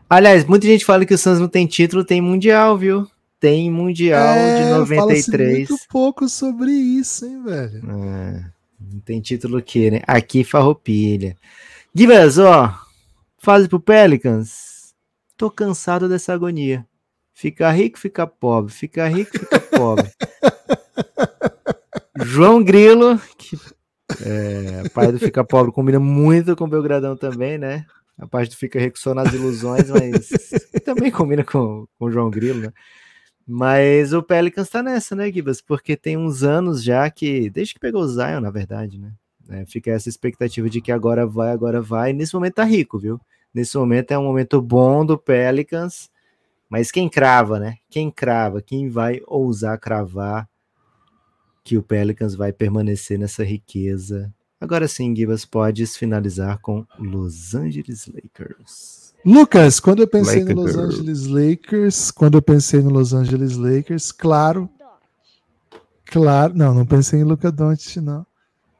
aliás, 0.09 0.43
muita 0.43 0.67
gente 0.67 0.83
fala 0.83 1.05
que 1.05 1.13
o 1.13 1.17
Suns 1.17 1.39
não 1.39 1.47
tem 1.47 1.65
título, 1.65 2.03
tem 2.03 2.19
mundial, 2.19 2.77
viu? 2.77 3.09
Tem 3.39 3.71
mundial 3.71 4.35
é, 4.35 4.63
de 4.63 4.69
93. 4.71 5.69
muito 5.69 5.83
pouco 5.89 6.27
sobre 6.27 6.71
isso, 6.71 7.25
hein, 7.25 7.43
velho? 7.43 7.81
É, 7.89 8.51
não 8.79 8.99
tem 8.99 9.21
título 9.21 9.57
aqui, 9.57 9.89
né? 9.89 10.01
Aqui 10.05 10.43
farroupilha. 10.43 11.37
Gibas, 11.95 12.37
ó, 12.37 12.77
fase 13.37 13.69
pro 13.69 13.79
Pelicans. 13.79 14.93
Tô 15.37 15.49
cansado 15.49 16.09
dessa 16.09 16.33
agonia. 16.33 16.85
Ficar 17.33 17.71
rico, 17.71 17.97
ficar 17.97 18.27
pobre. 18.27 18.73
Ficar 18.73 19.07
rico, 19.07 19.31
ficar 19.39 19.59
pobre. 19.71 20.11
João 22.21 22.61
Grilo, 22.61 23.17
que 23.37 23.57
é, 24.25 24.89
pai 24.89 25.11
do 25.11 25.19
Fica 25.19 25.43
Pobre 25.43 25.71
combina 25.71 25.99
muito 25.99 26.55
com 26.55 26.65
o 26.65 26.69
Belgradão 26.69 27.15
também, 27.15 27.57
né? 27.57 27.85
A 28.17 28.27
parte 28.27 28.49
do 28.49 28.57
Fica 28.57 28.79
Rico 28.79 28.99
só 28.99 29.13
nas 29.13 29.33
ilusões, 29.33 29.89
mas 29.89 30.29
também 30.83 31.11
combina 31.11 31.43
com, 31.43 31.85
com 31.97 32.05
o 32.05 32.11
João 32.11 32.29
Grilo, 32.29 32.59
né? 32.61 32.73
Mas 33.51 34.13
o 34.13 34.21
Pelicans 34.21 34.69
tá 34.69 34.83
nessa, 34.83 35.15
né, 35.15 35.31
Gibas? 35.31 35.59
Porque 35.59 35.97
tem 35.97 36.15
uns 36.15 36.43
anos 36.43 36.83
já 36.83 37.09
que, 37.09 37.49
desde 37.49 37.73
que 37.73 37.79
pegou 37.79 38.03
o 38.03 38.07
Zion, 38.07 38.39
na 38.39 38.51
verdade, 38.51 38.99
né? 38.99 39.11
É, 39.49 39.65
fica 39.65 39.89
essa 39.89 40.07
expectativa 40.07 40.69
de 40.69 40.79
que 40.79 40.91
agora 40.91 41.25
vai, 41.25 41.49
agora 41.51 41.81
vai. 41.81 42.13
Nesse 42.13 42.35
momento 42.35 42.53
tá 42.53 42.63
rico, 42.63 42.99
viu? 42.99 43.19
Nesse 43.51 43.75
momento 43.75 44.11
é 44.11 44.19
um 44.19 44.23
momento 44.23 44.61
bom 44.61 45.03
do 45.03 45.17
Pelicans, 45.17 46.11
mas 46.69 46.91
quem 46.91 47.09
crava, 47.09 47.57
né? 47.57 47.77
Quem 47.89 48.11
crava, 48.11 48.61
quem 48.61 48.87
vai 48.87 49.19
ousar 49.25 49.79
cravar 49.79 50.47
que 51.63 51.75
o 51.75 51.81
Pelicans 51.81 52.35
vai 52.35 52.53
permanecer 52.53 53.17
nessa 53.17 53.43
riqueza. 53.43 54.31
Agora 54.61 54.87
sim, 54.87 55.15
Gibas, 55.15 55.43
podes 55.43 55.97
finalizar 55.97 56.59
com 56.59 56.85
Los 56.99 57.55
Angeles 57.55 58.05
Lakers. 58.05 59.08
Lucas, 59.25 59.79
quando 59.79 60.01
eu 60.01 60.07
pensei 60.07 60.43
no 60.43 60.61
Los 60.61 60.75
Angeles 60.75 61.25
Lakers, 61.27 62.11
quando 62.11 62.37
eu 62.37 62.41
pensei 62.41 62.81
no 62.81 62.89
Los 62.89 63.13
Angeles 63.13 63.57
Lakers, 63.57 64.11
claro, 64.11 64.69
claro, 66.05 66.53
não, 66.55 66.73
não 66.73 66.85
pensei 66.85 67.19
em 67.19 67.23
Luca 67.23 67.51
Doncic, 67.51 67.97
não. 67.97 68.25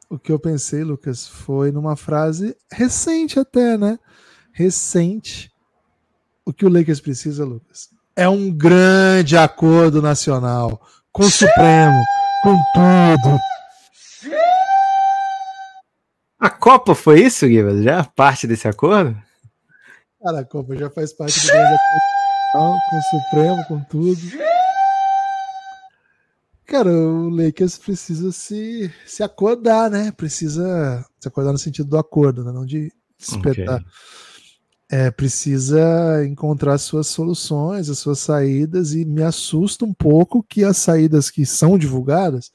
O 0.09 0.17
que 0.17 0.31
eu 0.31 0.39
pensei, 0.39 0.83
Lucas, 0.83 1.27
foi 1.27 1.71
numa 1.71 1.95
frase 1.95 2.55
recente 2.71 3.39
até, 3.39 3.77
né? 3.77 3.99
Recente. 4.51 5.51
O 6.45 6.53
que 6.53 6.65
o 6.65 6.69
Lakers 6.69 6.99
precisa, 6.99 7.45
Lucas, 7.45 7.89
é 8.15 8.27
um 8.27 8.49
grande 8.49 9.37
acordo 9.37 10.01
nacional 10.01 10.81
com 11.11 11.23
o 11.23 11.29
Supremo 11.29 12.01
com 12.43 12.55
tudo. 12.73 13.39
A 16.39 16.49
Copa 16.49 16.95
foi 16.95 17.21
isso, 17.21 17.45
Guilherme? 17.45 17.83
Já 17.83 18.03
parte 18.03 18.47
desse 18.47 18.67
acordo? 18.67 19.15
Cara, 20.21 20.41
a 20.41 20.45
Copa 20.45 20.75
já 20.75 20.89
faz 20.89 21.13
parte 21.13 21.39
do 21.39 21.47
grande 21.47 21.75
acordo 22.53 22.79
com 22.89 22.97
o 22.97 23.01
Supremo, 23.01 23.65
com 23.65 23.79
tudo. 23.85 24.21
Cara, 26.65 26.91
o 26.91 27.29
Lakers 27.29 27.77
precisa 27.77 28.31
se, 28.31 28.93
se 29.05 29.23
acordar, 29.23 29.89
né? 29.89 30.11
Precisa 30.11 31.05
se 31.19 31.27
acordar 31.27 31.53
no 31.53 31.57
sentido 31.57 31.89
do 31.89 31.97
acordo, 31.97 32.43
né? 32.43 32.51
não 32.51 32.65
de 32.65 32.91
espetar. 33.17 33.79
Okay. 33.79 33.91
É, 34.91 35.11
precisa 35.11 36.25
encontrar 36.25 36.77
suas 36.79 37.07
soluções, 37.07 37.89
as 37.89 37.99
suas 37.99 38.19
saídas, 38.19 38.93
e 38.93 39.05
me 39.05 39.23
assusta 39.23 39.85
um 39.85 39.93
pouco 39.93 40.43
que 40.43 40.63
as 40.63 40.77
saídas 40.77 41.29
que 41.29 41.45
são 41.45 41.77
divulgadas 41.77 42.51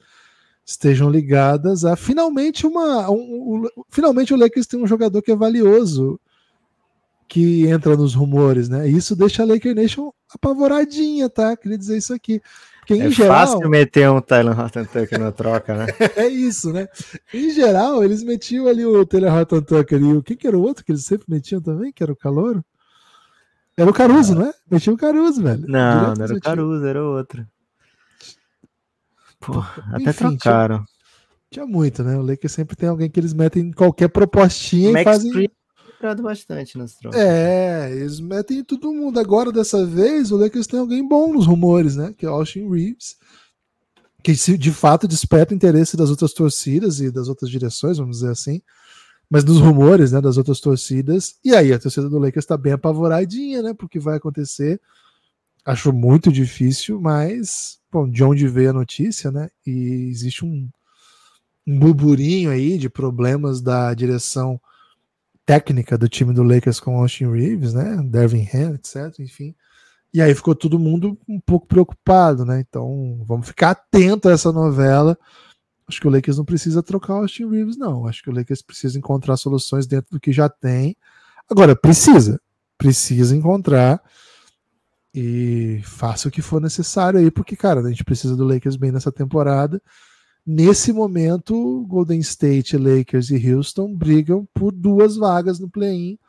estejam 0.65 1.09
ligadas 1.09 1.83
a 1.85 1.95
finalmente 1.95 2.67
uma. 2.67 3.09
Um, 3.09 3.63
um, 3.65 3.83
finalmente 3.89 4.33
o 4.33 4.37
Lakers 4.37 4.67
tem 4.67 4.81
um 4.81 4.87
jogador 4.87 5.21
que 5.21 5.31
é 5.31 5.35
valioso 5.35 6.19
que 7.27 7.67
entra 7.67 7.95
nos 7.95 8.13
rumores, 8.13 8.69
né? 8.69 8.89
E 8.89 8.95
isso 8.95 9.15
deixa 9.15 9.43
a 9.43 9.45
Laker 9.45 9.75
Nation 9.75 10.11
apavoradinha, 10.33 11.29
tá? 11.29 11.55
Queria 11.55 11.77
dizer 11.77 11.97
isso 11.97 12.13
aqui. 12.13 12.41
Porque, 12.79 13.01
é 13.01 13.09
geral, 13.09 13.47
fácil 13.47 13.67
meter 13.67 14.09
um 14.11 14.21
Tyler 14.21 14.57
Horton 14.59 14.85
Tucker 14.85 15.19
na 15.19 15.31
troca, 15.31 15.75
né? 15.75 15.85
é 16.15 16.27
isso, 16.27 16.71
né? 16.71 16.87
Em 17.33 17.49
geral, 17.49 18.03
eles 18.03 18.23
metiam 18.23 18.67
ali 18.67 18.85
o 18.85 19.03
Taylor 19.05 19.33
Horton 19.33 19.61
Tucker 19.61 19.99
e 19.99 20.13
o 20.13 20.21
quem 20.21 20.37
que 20.37 20.47
era 20.47 20.55
o 20.55 20.61
outro 20.61 20.85
que 20.85 20.91
eles 20.91 21.03
sempre 21.03 21.25
metiam 21.27 21.59
também, 21.59 21.91
que 21.91 22.03
era 22.03 22.11
o 22.11 22.15
Calouro? 22.15 22.63
Era 23.75 23.89
o 23.89 23.93
Caruso, 23.93 24.35
não 24.35 24.43
é? 24.47 24.53
Metia 24.69 24.93
o 24.93 24.97
Caruso, 24.97 25.41
velho. 25.41 25.65
Não, 25.67 26.13
Direto 26.13 26.17
não 26.17 26.25
era 26.25 26.33
o. 26.35 26.39
Caruso, 26.41 26.85
era 26.85 27.03
outro. 27.03 27.47
Pô, 29.39 29.59
até 29.91 30.11
Enfim, 30.11 30.37
trocaram. 30.37 30.85
Tinha 31.49 31.65
muito, 31.65 32.03
né? 32.03 32.15
O 32.17 32.21
Lakers 32.21 32.53
sempre 32.53 32.75
tem 32.75 32.87
alguém 32.87 33.09
que 33.09 33.19
eles 33.19 33.33
metem 33.33 33.63
em 33.63 33.71
qualquer 33.71 34.09
propostinha 34.09 34.91
e 34.91 34.93
Max 34.93 35.03
fazem. 35.03 35.31
Green 35.31 35.49
entrado 36.05 36.21
bastante 36.21 36.77
nas 36.77 36.95
trocas. 36.95 37.19
É, 37.19 37.91
eles 37.91 38.19
metem 38.19 38.59
em 38.59 38.63
todo 38.63 38.93
mundo. 38.93 39.19
Agora, 39.19 39.51
dessa 39.51 39.85
vez, 39.85 40.31
o 40.31 40.37
Lakers 40.37 40.67
tem 40.67 40.79
alguém 40.79 41.07
bom 41.07 41.33
nos 41.33 41.47
rumores, 41.47 41.95
né? 41.95 42.13
Que 42.15 42.25
é 42.25 42.29
o 42.29 42.33
Austin 42.33 42.69
Reeves. 42.69 43.17
Que 44.23 44.33
de 44.57 44.71
fato 44.71 45.07
desperta 45.07 45.53
o 45.53 45.55
interesse 45.55 45.97
das 45.97 46.09
outras 46.09 46.33
torcidas 46.33 46.99
e 46.99 47.11
das 47.11 47.27
outras 47.27 47.49
direções, 47.49 47.97
vamos 47.97 48.17
dizer 48.17 48.31
assim. 48.31 48.61
Mas 49.29 49.43
dos 49.43 49.59
rumores, 49.59 50.11
né? 50.11 50.21
Das 50.21 50.37
outras 50.37 50.59
torcidas. 50.59 51.35
E 51.43 51.55
aí, 51.55 51.73
a 51.73 51.79
torcida 51.79 52.07
do 52.07 52.19
Lakers 52.19 52.45
tá 52.45 52.57
bem 52.57 52.73
apavoradinha, 52.73 53.63
né? 53.63 53.73
Porque 53.73 53.99
vai 53.99 54.17
acontecer. 54.17 54.79
Acho 55.65 55.91
muito 55.91 56.31
difícil, 56.31 57.01
mas, 57.01 57.79
bom, 57.91 58.07
de 58.07 58.23
onde 58.23 58.47
veio 58.47 58.69
a 58.69 58.73
notícia, 58.73 59.31
né? 59.31 59.49
E 59.65 60.09
existe 60.11 60.45
um, 60.45 60.69
um 61.65 61.79
burburinho 61.79 62.51
aí 62.51 62.77
de 62.77 62.87
problemas 62.87 63.61
da 63.61 63.91
direção 63.95 64.61
técnica 65.45 65.97
do 65.97 66.09
time 66.09 66.33
do 66.33 66.43
Lakers 66.43 66.79
com 66.79 66.97
Austin 66.97 67.31
Reeves, 67.31 67.73
né? 67.73 68.01
Devin 68.03 68.47
Ham, 68.53 68.75
etc. 68.75 69.19
Enfim. 69.19 69.55
E 70.13 70.21
aí 70.21 70.33
ficou 70.33 70.55
todo 70.55 70.79
mundo 70.79 71.17
um 71.27 71.39
pouco 71.39 71.67
preocupado, 71.67 72.45
né? 72.45 72.59
Então 72.61 73.23
vamos 73.27 73.47
ficar 73.47 73.71
atento 73.71 74.29
a 74.29 74.31
essa 74.31 74.51
novela. 74.51 75.17
Acho 75.87 76.01
que 76.01 76.07
o 76.07 76.11
Lakers 76.11 76.37
não 76.37 76.45
precisa 76.45 76.81
trocar 76.81 77.15
o 77.15 77.17
Austin 77.17 77.49
Reeves, 77.49 77.77
não. 77.77 78.07
Acho 78.07 78.23
que 78.23 78.29
o 78.29 78.33
Lakers 78.33 78.61
precisa 78.61 78.97
encontrar 78.97 79.37
soluções 79.37 79.85
dentro 79.85 80.11
do 80.11 80.19
que 80.19 80.31
já 80.31 80.49
tem. 80.49 80.97
Agora, 81.49 81.75
precisa. 81.75 82.41
Precisa 82.77 83.35
encontrar. 83.35 84.01
E 85.13 85.81
faça 85.83 86.27
o 86.27 86.31
que 86.31 86.41
for 86.41 86.59
necessário 86.59 87.19
aí, 87.19 87.29
porque, 87.29 87.55
cara, 87.55 87.81
a 87.81 87.89
gente 87.89 88.03
precisa 88.03 88.35
do 88.35 88.43
Lakers 88.43 88.75
bem 88.75 88.91
nessa 88.91 89.11
temporada. 89.11 89.81
Nesse 90.45 90.93
momento, 90.93 91.85
Golden 91.87 92.19
State, 92.19 92.77
Lakers 92.77 93.31
e 93.31 93.51
Houston 93.51 93.95
brigam 93.95 94.47
por 94.53 94.71
duas 94.71 95.15
vagas 95.15 95.59
no 95.59 95.69
play-in. 95.69 96.19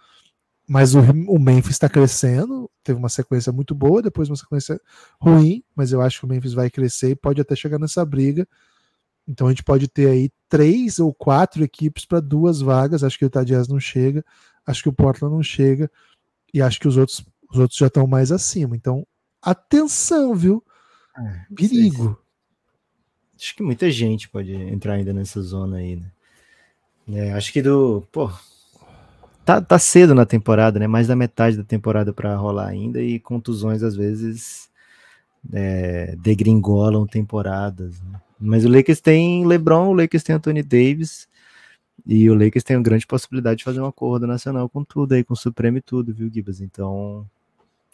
Mas 0.66 0.94
o, 0.94 1.00
o 1.00 1.38
Memphis 1.38 1.72
está 1.72 1.88
crescendo, 1.88 2.68
teve 2.82 2.98
uma 2.98 3.08
sequência 3.08 3.52
muito 3.52 3.72
boa, 3.74 4.02
depois 4.02 4.28
uma 4.28 4.36
sequência 4.36 4.80
ruim, 5.20 5.62
mas 5.76 5.92
eu 5.92 6.00
acho 6.00 6.18
que 6.18 6.24
o 6.24 6.28
Memphis 6.28 6.54
vai 6.54 6.68
crescer 6.68 7.10
e 7.10 7.16
pode 7.16 7.40
até 7.40 7.54
chegar 7.54 7.78
nessa 7.78 8.04
briga. 8.04 8.48
Então 9.28 9.46
a 9.46 9.50
gente 9.50 9.62
pode 9.62 9.86
ter 9.86 10.08
aí 10.08 10.30
três 10.48 10.98
ou 10.98 11.14
quatro 11.14 11.62
equipes 11.62 12.04
para 12.04 12.18
duas 12.18 12.60
vagas. 12.60 13.04
Acho 13.04 13.18
que 13.18 13.24
o 13.24 13.44
Jazz 13.44 13.68
não 13.68 13.78
chega, 13.78 14.24
acho 14.66 14.82
que 14.82 14.88
o 14.88 14.92
Portland 14.92 15.34
não 15.34 15.42
chega, 15.42 15.90
e 16.52 16.60
acho 16.60 16.80
que 16.80 16.88
os 16.88 16.96
outros, 16.96 17.24
os 17.50 17.58
outros 17.58 17.78
já 17.78 17.86
estão 17.86 18.06
mais 18.06 18.32
acima. 18.32 18.74
Então, 18.74 19.06
atenção, 19.42 20.34
viu? 20.34 20.64
Perigo. 21.54 22.18
Acho 23.38 23.54
que 23.54 23.62
muita 23.62 23.90
gente 23.90 24.28
pode 24.28 24.52
entrar 24.52 24.94
ainda 24.94 25.12
nessa 25.12 25.42
zona 25.42 25.76
aí, 25.76 25.96
né? 25.96 26.10
É, 27.08 27.32
acho 27.32 27.52
que 27.52 27.62
do. 27.62 28.02
Pô. 28.10 28.30
Tá, 29.44 29.60
tá 29.60 29.78
cedo 29.78 30.14
na 30.14 30.26
temporada, 30.26 30.78
né? 30.78 30.88
Mais 30.88 31.06
da 31.06 31.14
metade 31.14 31.56
da 31.56 31.62
temporada 31.62 32.12
para 32.12 32.34
rolar 32.34 32.66
ainda, 32.66 33.00
e 33.00 33.20
contusões 33.20 33.82
às 33.82 33.94
vezes 33.94 34.68
é, 35.52 36.16
degringolam 36.18 37.06
temporadas. 37.06 38.00
Né? 38.02 38.20
Mas 38.40 38.64
o 38.64 38.68
Lakers 38.68 39.00
tem 39.00 39.46
LeBron, 39.46 39.88
o 39.88 39.92
Lakers 39.92 40.24
tem 40.24 40.34
Anthony 40.34 40.62
Davis, 40.62 41.28
e 42.04 42.28
o 42.28 42.34
Lakers 42.34 42.64
tem 42.64 42.76
uma 42.76 42.82
grande 42.82 43.06
possibilidade 43.06 43.58
de 43.58 43.64
fazer 43.64 43.80
um 43.80 43.86
acordo 43.86 44.26
nacional 44.26 44.68
com 44.68 44.82
tudo 44.82 45.12
aí, 45.12 45.22
com 45.22 45.34
o 45.34 45.36
Supremo 45.36 45.78
e 45.78 45.82
tudo, 45.82 46.12
viu, 46.12 46.28
Gibas? 46.32 46.60
Então, 46.60 47.24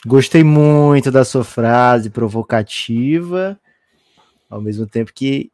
gostei 0.06 0.42
muito 0.42 1.10
da 1.10 1.24
sua 1.24 1.44
frase 1.44 2.08
provocativa 2.08 3.58
ao 4.52 4.60
mesmo 4.60 4.86
tempo 4.86 5.12
que 5.14 5.50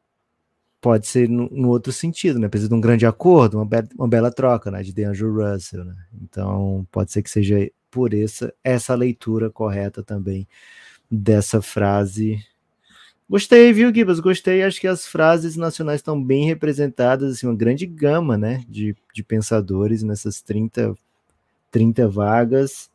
pode 0.80 1.06
ser 1.06 1.28
no, 1.28 1.48
no, 1.50 1.68
outro 1.68 1.92
sentido, 1.92 2.38
né? 2.38 2.48
Precisa 2.48 2.68
de 2.68 2.74
um 2.74 2.80
grande 2.80 3.06
acordo, 3.06 3.58
uma, 3.58 3.64
be 3.64 3.88
uma 3.96 4.08
bela 4.08 4.30
troca, 4.30 4.70
né? 4.70 4.82
De 4.82 4.92
DeAngelo 4.92 5.52
Russell, 5.52 5.84
né? 5.84 5.96
Então 6.22 6.86
pode 6.90 7.12
ser 7.12 7.22
que 7.22 7.30
seja 7.30 7.70
por 7.90 8.12
essa 8.12 8.52
essa 8.62 8.94
leitura 8.94 9.50
correta 9.50 10.02
também 10.02 10.48
dessa 11.10 11.62
frase. 11.62 12.44
Gostei, 13.30 13.72
viu, 13.72 13.94
Gibas? 13.94 14.20
Gostei. 14.20 14.62
Acho 14.62 14.80
que 14.80 14.88
as 14.88 15.06
frases 15.06 15.56
nacionais 15.56 16.00
estão 16.00 16.22
bem 16.22 16.46
representadas, 16.46 17.34
assim, 17.34 17.46
uma 17.46 17.56
grande 17.56 17.86
gama, 17.86 18.36
né? 18.36 18.64
De, 18.68 18.96
de 19.14 19.22
pensadores 19.22 20.02
nessas 20.02 20.40
30, 20.42 20.94
30 21.70 22.08
vagas, 22.08 22.90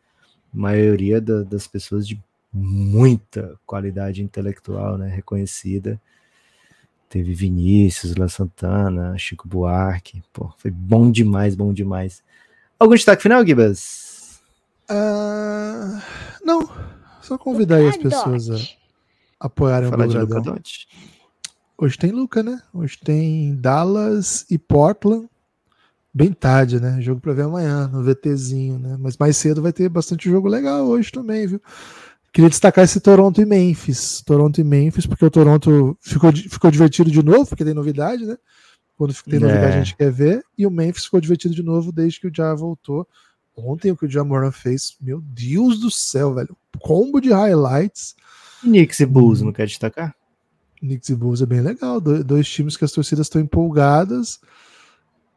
maioria 0.54 1.22
da, 1.22 1.44
das 1.44 1.68
pessoas 1.68 2.08
de 2.08 2.20
muita 2.54 3.60
qualidade 3.66 4.22
intelectual, 4.22 4.98
né, 4.98 5.08
reconhecida. 5.08 6.00
Teve 7.10 7.34
Vinícius, 7.34 8.16
La 8.16 8.28
Santana, 8.28 9.18
Chico 9.18 9.48
Buarque. 9.48 10.24
Pô, 10.32 10.54
foi 10.58 10.72
bom 10.72 11.12
demais, 11.12 11.56
bom 11.56 11.74
demais. 11.74 12.24
Algum 12.80 12.96
destaque 12.96 13.24
final, 13.24 13.46
Gibas? 13.46 14.42
Uh, 14.90 16.02
não, 16.44 16.70
só 17.22 17.38
convidar 17.38 17.78
aí 17.78 17.88
as 17.88 17.98
pessoas 17.98 18.50
a 19.40 19.46
apoiarem 19.48 19.90
Falar 19.90 20.06
o 20.06 20.10
Belgradão. 20.10 20.58
Hoje 21.78 21.98
tem 21.98 22.12
Luca, 22.12 22.44
né? 22.44 22.62
Hoje 22.74 22.98
tem 23.04 23.56
Dallas 23.56 24.46
e 24.50 24.58
Portland. 24.58 25.28
Bem 26.14 26.32
tarde, 26.32 26.80
né? 26.80 27.02
Jogo 27.02 27.20
para 27.20 27.34
ver 27.34 27.44
amanhã, 27.44 27.88
no 27.88 28.04
VTzinho, 28.04 28.78
né? 28.78 28.98
Mas 29.00 29.18
mais 29.18 29.36
cedo 29.36 29.62
vai 29.62 29.74
ter 29.74 29.90
bastante 29.90 30.30
jogo 30.30 30.48
legal 30.48 30.86
hoje 30.86 31.12
também, 31.12 31.48
viu? 31.48 31.62
Queria 32.34 32.50
destacar 32.50 32.84
esse 32.84 33.00
Toronto 33.00 33.40
e 33.40 33.46
Memphis. 33.46 34.22
Toronto 34.26 34.60
e 34.60 34.64
Memphis, 34.64 35.06
porque 35.06 35.24
o 35.24 35.30
Toronto 35.30 35.96
ficou, 36.02 36.32
ficou 36.36 36.72
divertido 36.72 37.12
de 37.12 37.22
novo, 37.24 37.46
porque 37.46 37.64
tem 37.64 37.74
novidade, 37.76 38.26
né? 38.26 38.36
Quando 38.98 39.14
tem 39.24 39.40
novidade 39.40 39.66
É. 39.66 39.80
a 39.80 39.84
gente 39.84 39.96
quer 39.96 40.12
ver. 40.12 40.44
E 40.58 40.66
o 40.66 40.72
Memphis 40.72 41.06
ficou 41.06 41.22
divertido 41.22 41.54
de 41.54 41.62
novo 41.62 41.92
desde 41.92 42.20
que 42.20 42.28
o 42.28 42.32
Ja 42.36 42.56
voltou. 42.56 43.08
Ontem 43.56 43.92
o 43.92 43.96
que 43.98 44.06
o 44.08 44.10
Jamoran 44.10 44.52
fez, 44.52 44.96
meu 45.00 45.22
Deus 45.22 45.80
do 45.80 45.92
céu, 45.92 46.34
velho. 46.34 46.58
Combo 46.80 47.22
de 47.22 47.30
highlights. 47.32 48.16
Knicks 48.62 49.00
e 49.00 49.06
Bulls, 49.06 49.42
não 49.42 49.52
quer 49.54 49.68
destacar? 49.68 50.16
Knicks 50.80 51.10
e 51.10 51.16
Bulls 51.16 51.42
é 51.42 51.46
bem 51.46 51.62
legal. 51.62 52.02
Do- 52.02 52.24
Dois 52.24 52.48
times 52.50 52.76
que 52.76 52.84
as 52.84 52.92
torcidas 52.92 53.28
estão 53.28 53.40
empolgadas. 53.42 54.40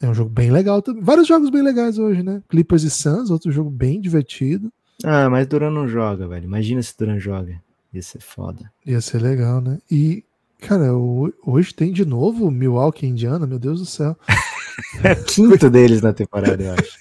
É 0.00 0.08
um 0.08 0.14
jogo 0.14 0.30
bem 0.30 0.50
legal 0.50 0.80
também. 0.80 1.02
Vários 1.02 1.28
jogos 1.28 1.50
bem 1.50 1.60
legais 1.62 1.98
hoje, 1.98 2.22
né? 2.22 2.42
Clippers 2.48 2.84
e 2.84 2.90
Suns, 2.90 3.30
outro 3.30 3.50
jogo 3.52 3.68
bem 3.68 4.00
divertido. 4.00 4.72
Ah, 5.04 5.28
mas 5.28 5.46
Duran 5.46 5.70
não 5.70 5.86
joga, 5.88 6.26
velho. 6.26 6.44
Imagina 6.44 6.82
se 6.82 6.96
Duran 6.98 7.18
joga. 7.18 7.60
Ia 7.92 8.02
ser 8.02 8.20
foda. 8.20 8.70
Ia 8.84 9.00
ser 9.00 9.20
legal, 9.22 9.60
né? 9.60 9.78
E, 9.90 10.24
cara, 10.60 10.94
ho- 10.94 11.32
hoje 11.44 11.74
tem 11.74 11.92
de 11.92 12.04
novo 12.04 12.50
Milwaukee 12.50 13.06
Indiana, 13.06 13.46
meu 13.46 13.58
Deus 13.58 13.80
do 13.80 13.86
céu. 13.86 14.16
É 15.02 15.14
quinto 15.14 15.70
deles 15.70 16.02
na 16.02 16.12
temporada, 16.12 16.62
eu 16.62 16.74
acho. 16.74 16.98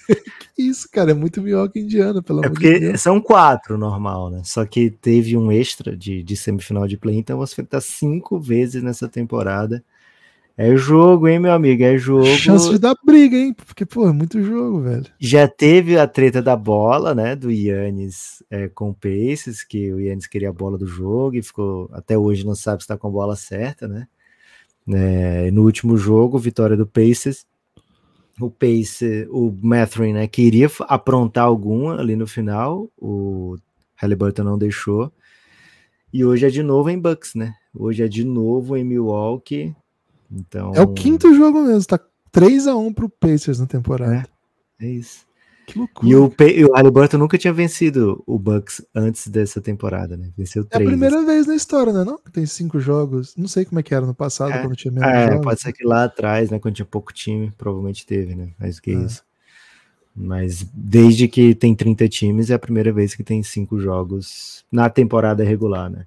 Isso, 0.56 0.88
cara, 0.90 1.10
é 1.10 1.14
muito 1.14 1.42
Milwaukee 1.42 1.78
Indiana, 1.80 2.22
pelo 2.22 2.42
É 2.42 2.46
amor 2.46 2.58
de 2.58 2.70
porque 2.70 2.80
Deus. 2.80 3.02
são 3.02 3.20
quatro 3.20 3.76
normal, 3.76 4.30
né? 4.30 4.40
Só 4.44 4.64
que 4.64 4.88
teve 4.90 5.36
um 5.36 5.52
extra 5.52 5.94
de, 5.94 6.22
de 6.22 6.36
semifinal 6.38 6.88
de 6.88 6.96
play, 6.96 7.18
então 7.18 7.36
você 7.36 7.62
tá 7.62 7.78
cinco 7.78 8.40
vezes 8.40 8.82
nessa 8.82 9.06
temporada. 9.06 9.84
É 10.58 10.74
jogo, 10.74 11.28
hein, 11.28 11.38
meu 11.38 11.52
amigo? 11.52 11.82
É 11.82 11.98
jogo. 11.98 12.24
Chance 12.24 12.70
de 12.70 12.78
dar 12.78 12.96
briga, 13.04 13.36
hein? 13.36 13.52
Porque, 13.52 13.84
pô, 13.84 14.08
é 14.08 14.12
muito 14.12 14.40
jogo, 14.42 14.80
velho. 14.80 15.04
Já 15.18 15.46
teve 15.46 15.98
a 15.98 16.06
treta 16.06 16.40
da 16.40 16.56
bola, 16.56 17.14
né? 17.14 17.36
Do 17.36 17.50
Yannis 17.50 18.42
é, 18.50 18.66
com 18.66 18.88
o 18.88 18.94
Pacers, 18.94 19.62
que 19.62 19.92
o 19.92 20.00
Yannis 20.00 20.26
queria 20.26 20.48
a 20.48 20.54
bola 20.54 20.78
do 20.78 20.86
jogo 20.86 21.36
e 21.36 21.42
ficou 21.42 21.90
até 21.92 22.16
hoje 22.16 22.46
não 22.46 22.54
sabe 22.54 22.82
se 22.82 22.88
tá 22.88 22.96
com 22.96 23.06
a 23.08 23.10
bola 23.10 23.36
certa, 23.36 23.86
né? 23.86 24.08
É, 24.88 25.50
no 25.50 25.62
último 25.62 25.94
jogo, 25.98 26.38
vitória 26.38 26.76
do 26.76 26.86
Pacers. 26.86 27.44
O 28.40 28.50
Pacer, 28.50 29.28
o 29.30 29.54
Mathurin, 29.62 30.12
né, 30.12 30.26
queria 30.26 30.70
aprontar 30.88 31.44
alguma 31.44 31.98
ali 31.98 32.14
no 32.16 32.26
final, 32.26 32.90
o 32.98 33.56
Halliburton 33.94 34.44
não 34.44 34.58
deixou. 34.58 35.10
E 36.12 36.22
hoje 36.22 36.46
é 36.46 36.50
de 36.50 36.62
novo 36.62 36.90
em 36.90 36.98
Bucks, 36.98 37.34
né? 37.34 37.54
Hoje 37.74 38.02
é 38.02 38.08
de 38.08 38.24
novo 38.24 38.76
em 38.76 38.84
Milwaukee. 38.84 39.74
Então, 40.30 40.72
É 40.74 40.80
o 40.80 40.88
quinto 40.92 41.34
jogo 41.34 41.62
mesmo, 41.62 41.84
tá 41.86 42.00
3x1 42.32 42.92
pro 42.94 43.08
Pacers 43.08 43.58
na 43.60 43.66
temporada. 43.66 44.26
é 44.80 44.86
isso. 44.88 45.24
Que 45.66 45.78
loucura. 45.80 46.08
E 46.08 46.14
o, 46.14 46.32
e 46.48 46.64
o 46.64 46.72
Halliburton 46.74 47.18
nunca 47.18 47.36
tinha 47.36 47.52
vencido 47.52 48.22
o 48.24 48.38
Bucks 48.38 48.80
antes 48.94 49.26
dessa 49.26 49.60
temporada, 49.60 50.16
né? 50.16 50.30
Venceu 50.38 50.62
É 50.62 50.66
a 50.66 50.68
três. 50.78 50.88
primeira 50.88 51.24
vez 51.24 51.44
na 51.48 51.56
história, 51.56 51.92
né? 51.92 52.04
Não? 52.04 52.18
Tem 52.32 52.46
cinco 52.46 52.78
jogos. 52.78 53.34
Não 53.36 53.48
sei 53.48 53.64
como 53.64 53.80
é 53.80 53.82
que 53.82 53.92
era 53.92 54.06
no 54.06 54.14
passado, 54.14 54.52
É. 54.52 54.60
quando 54.62 54.76
tinha 54.76 54.92
menos 54.92 55.08
É, 55.08 55.26
jogos. 55.26 55.44
pode 55.44 55.60
ser 55.60 55.72
que 55.72 55.84
lá 55.84 56.04
atrás, 56.04 56.50
né, 56.50 56.60
quando 56.60 56.74
tinha 56.76 56.86
pouco 56.86 57.12
time, 57.12 57.50
provavelmente 57.58 58.06
teve, 58.06 58.36
né? 58.36 58.50
Mais 58.60 58.78
que 58.78 58.92
É. 58.92 58.94
isso. 58.94 59.24
Mas 60.14 60.64
desde 60.72 61.26
que 61.26 61.52
tem 61.54 61.74
30 61.74 62.08
times, 62.08 62.48
é 62.48 62.54
a 62.54 62.58
primeira 62.60 62.92
vez 62.92 63.14
que 63.16 63.24
tem 63.24 63.42
cinco 63.42 63.78
jogos 63.80 64.64
na 64.70 64.88
temporada 64.88 65.42
regular, 65.42 65.90
né? 65.90 66.06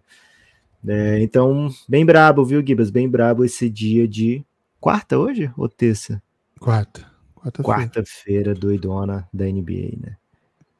É, 0.87 1.21
então, 1.21 1.69
bem 1.87 2.05
brabo, 2.05 2.43
viu, 2.45 2.65
Gibas? 2.65 2.89
Bem 2.89 3.09
brabo 3.09 3.43
esse 3.43 3.69
dia 3.69 4.07
de 4.07 4.43
quarta 4.79 5.17
hoje 5.17 5.51
ou 5.57 5.67
terça? 5.67 6.21
Quarta. 6.59 7.05
Quarta-feira. 7.35 7.79
Quarta-feira 7.79 8.53
doidona 8.53 9.27
da 9.33 9.45
NBA, 9.45 9.97
né? 10.01 10.15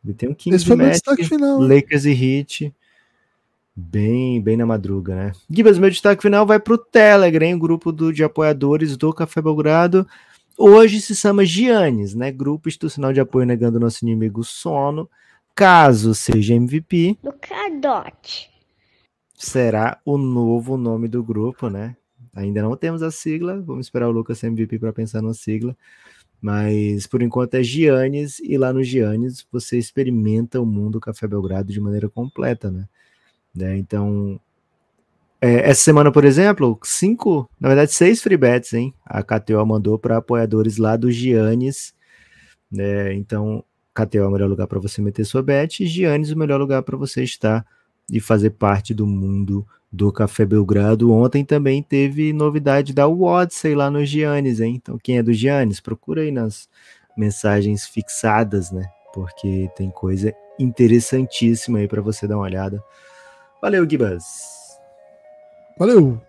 Ele 0.03 0.13
tem 0.13 0.29
um 0.29 0.33
Kings 0.33 0.55
Esse 0.55 0.65
foi 0.65 0.75
meu 0.75 0.89
destaque 0.89 1.23
final. 1.23 1.59
né? 1.59 1.75
Lakers 1.75 2.05
e 2.05 2.11
Heat. 2.11 2.73
Bem, 3.75 4.41
bem 4.41 4.57
na 4.57 4.65
madruga, 4.65 5.15
né? 5.15 5.31
Gibas, 5.49 5.77
meu 5.77 5.89
destaque 5.89 6.21
final 6.21 6.45
vai 6.45 6.59
para 6.59 6.73
o 6.73 6.77
Telegram, 6.77 7.47
hein, 7.47 7.57
grupo 7.57 7.91
do, 7.91 8.11
de 8.11 8.23
apoiadores 8.23 8.97
do 8.97 9.13
Café 9.13 9.41
Belgrado. 9.41 10.05
Hoje 10.57 10.99
se 10.99 11.15
chama 11.15 11.45
Giannis, 11.45 12.13
né? 12.13 12.31
Grupo 12.31 12.67
institucional 12.67 13.13
de 13.13 13.21
apoio 13.21 13.45
negando 13.45 13.79
nosso 13.79 14.03
inimigo 14.03 14.43
sono. 14.43 15.09
Caso 15.55 16.13
seja 16.13 16.53
MVP, 16.53 17.17
Luca 17.23 17.55
Dot. 17.81 18.48
Será 19.39 19.97
o 20.03 20.17
novo 20.17 20.75
nome 20.75 21.07
do 21.07 21.23
grupo, 21.23 21.69
né? 21.69 21.95
Ainda 22.35 22.61
não 22.61 22.75
temos 22.75 23.01
a 23.01 23.09
sigla, 23.09 23.59
vamos 23.61 23.85
esperar 23.85 24.09
o 24.09 24.11
Lucas 24.11 24.43
MVP 24.43 24.77
para 24.77 24.91
pensar 24.91 25.21
na 25.21 25.33
sigla. 25.33 25.75
Mas 26.41 27.07
por 27.07 27.21
enquanto 27.21 27.55
é 27.55 27.63
Giannis, 27.63 28.39
e 28.39 28.57
lá 28.57 28.73
no 28.73 28.83
Giannis 28.83 29.47
você 29.49 29.77
experimenta 29.77 30.59
o 30.61 30.65
mundo 30.65 30.99
Café 30.99 31.25
Belgrado 31.25 31.71
de 31.71 31.79
maneira 31.79 32.09
completa, 32.09 32.69
né? 32.69 32.85
né? 33.55 33.77
Então, 33.77 34.39
é, 35.41 35.69
essa 35.69 35.81
semana, 35.83 36.11
por 36.11 36.25
exemplo, 36.25 36.77
cinco, 36.83 37.49
na 37.59 37.69
verdade, 37.69 37.93
seis 37.93 38.21
free 38.21 38.37
bets, 38.37 38.73
hein? 38.73 38.93
A 39.05 39.23
KTO 39.23 39.65
mandou 39.65 39.97
para 39.97 40.17
apoiadores 40.17 40.77
lá 40.77 40.97
do 40.97 41.09
Giannis, 41.09 41.93
né? 42.69 43.13
Então, 43.13 43.63
KTO 43.93 44.17
é 44.19 44.27
o 44.27 44.31
melhor 44.31 44.49
lugar 44.49 44.67
para 44.67 44.79
você 44.79 45.01
meter 45.01 45.25
sua 45.25 45.41
bet, 45.41 45.81
e 45.81 45.87
Giannis 45.87 46.29
é 46.29 46.35
o 46.35 46.37
melhor 46.37 46.59
lugar 46.59 46.83
para 46.83 46.97
você 46.97 47.23
estar 47.23 47.65
e 48.11 48.19
fazer 48.19 48.51
parte 48.51 48.93
do 48.93 49.05
mundo 49.05 49.65
do 49.91 50.11
Café 50.11 50.45
Belgrado. 50.45 51.11
Ontem 51.11 51.43
também 51.43 51.81
teve 51.81 52.31
novidade 52.31 52.93
da 52.93 53.07
Odyssey 53.07 53.75
lá 53.75 53.89
no 53.89 54.05
Giannis, 54.05 54.59
hein? 54.59 54.75
Então, 54.75 54.97
quem 55.01 55.17
é 55.17 55.23
do 55.23 55.33
Giannis, 55.33 55.79
procura 55.79 56.21
aí 56.21 56.31
nas 56.31 56.69
mensagens 57.17 57.85
fixadas, 57.85 58.71
né? 58.71 58.85
Porque 59.13 59.69
tem 59.75 59.89
coisa 59.89 60.33
interessantíssima 60.59 61.79
aí 61.79 61.87
para 61.87 62.01
você 62.01 62.27
dar 62.27 62.37
uma 62.37 62.45
olhada. 62.45 62.83
Valeu, 63.61 63.89
Gibas! 63.89 64.23
Valeu! 65.77 66.28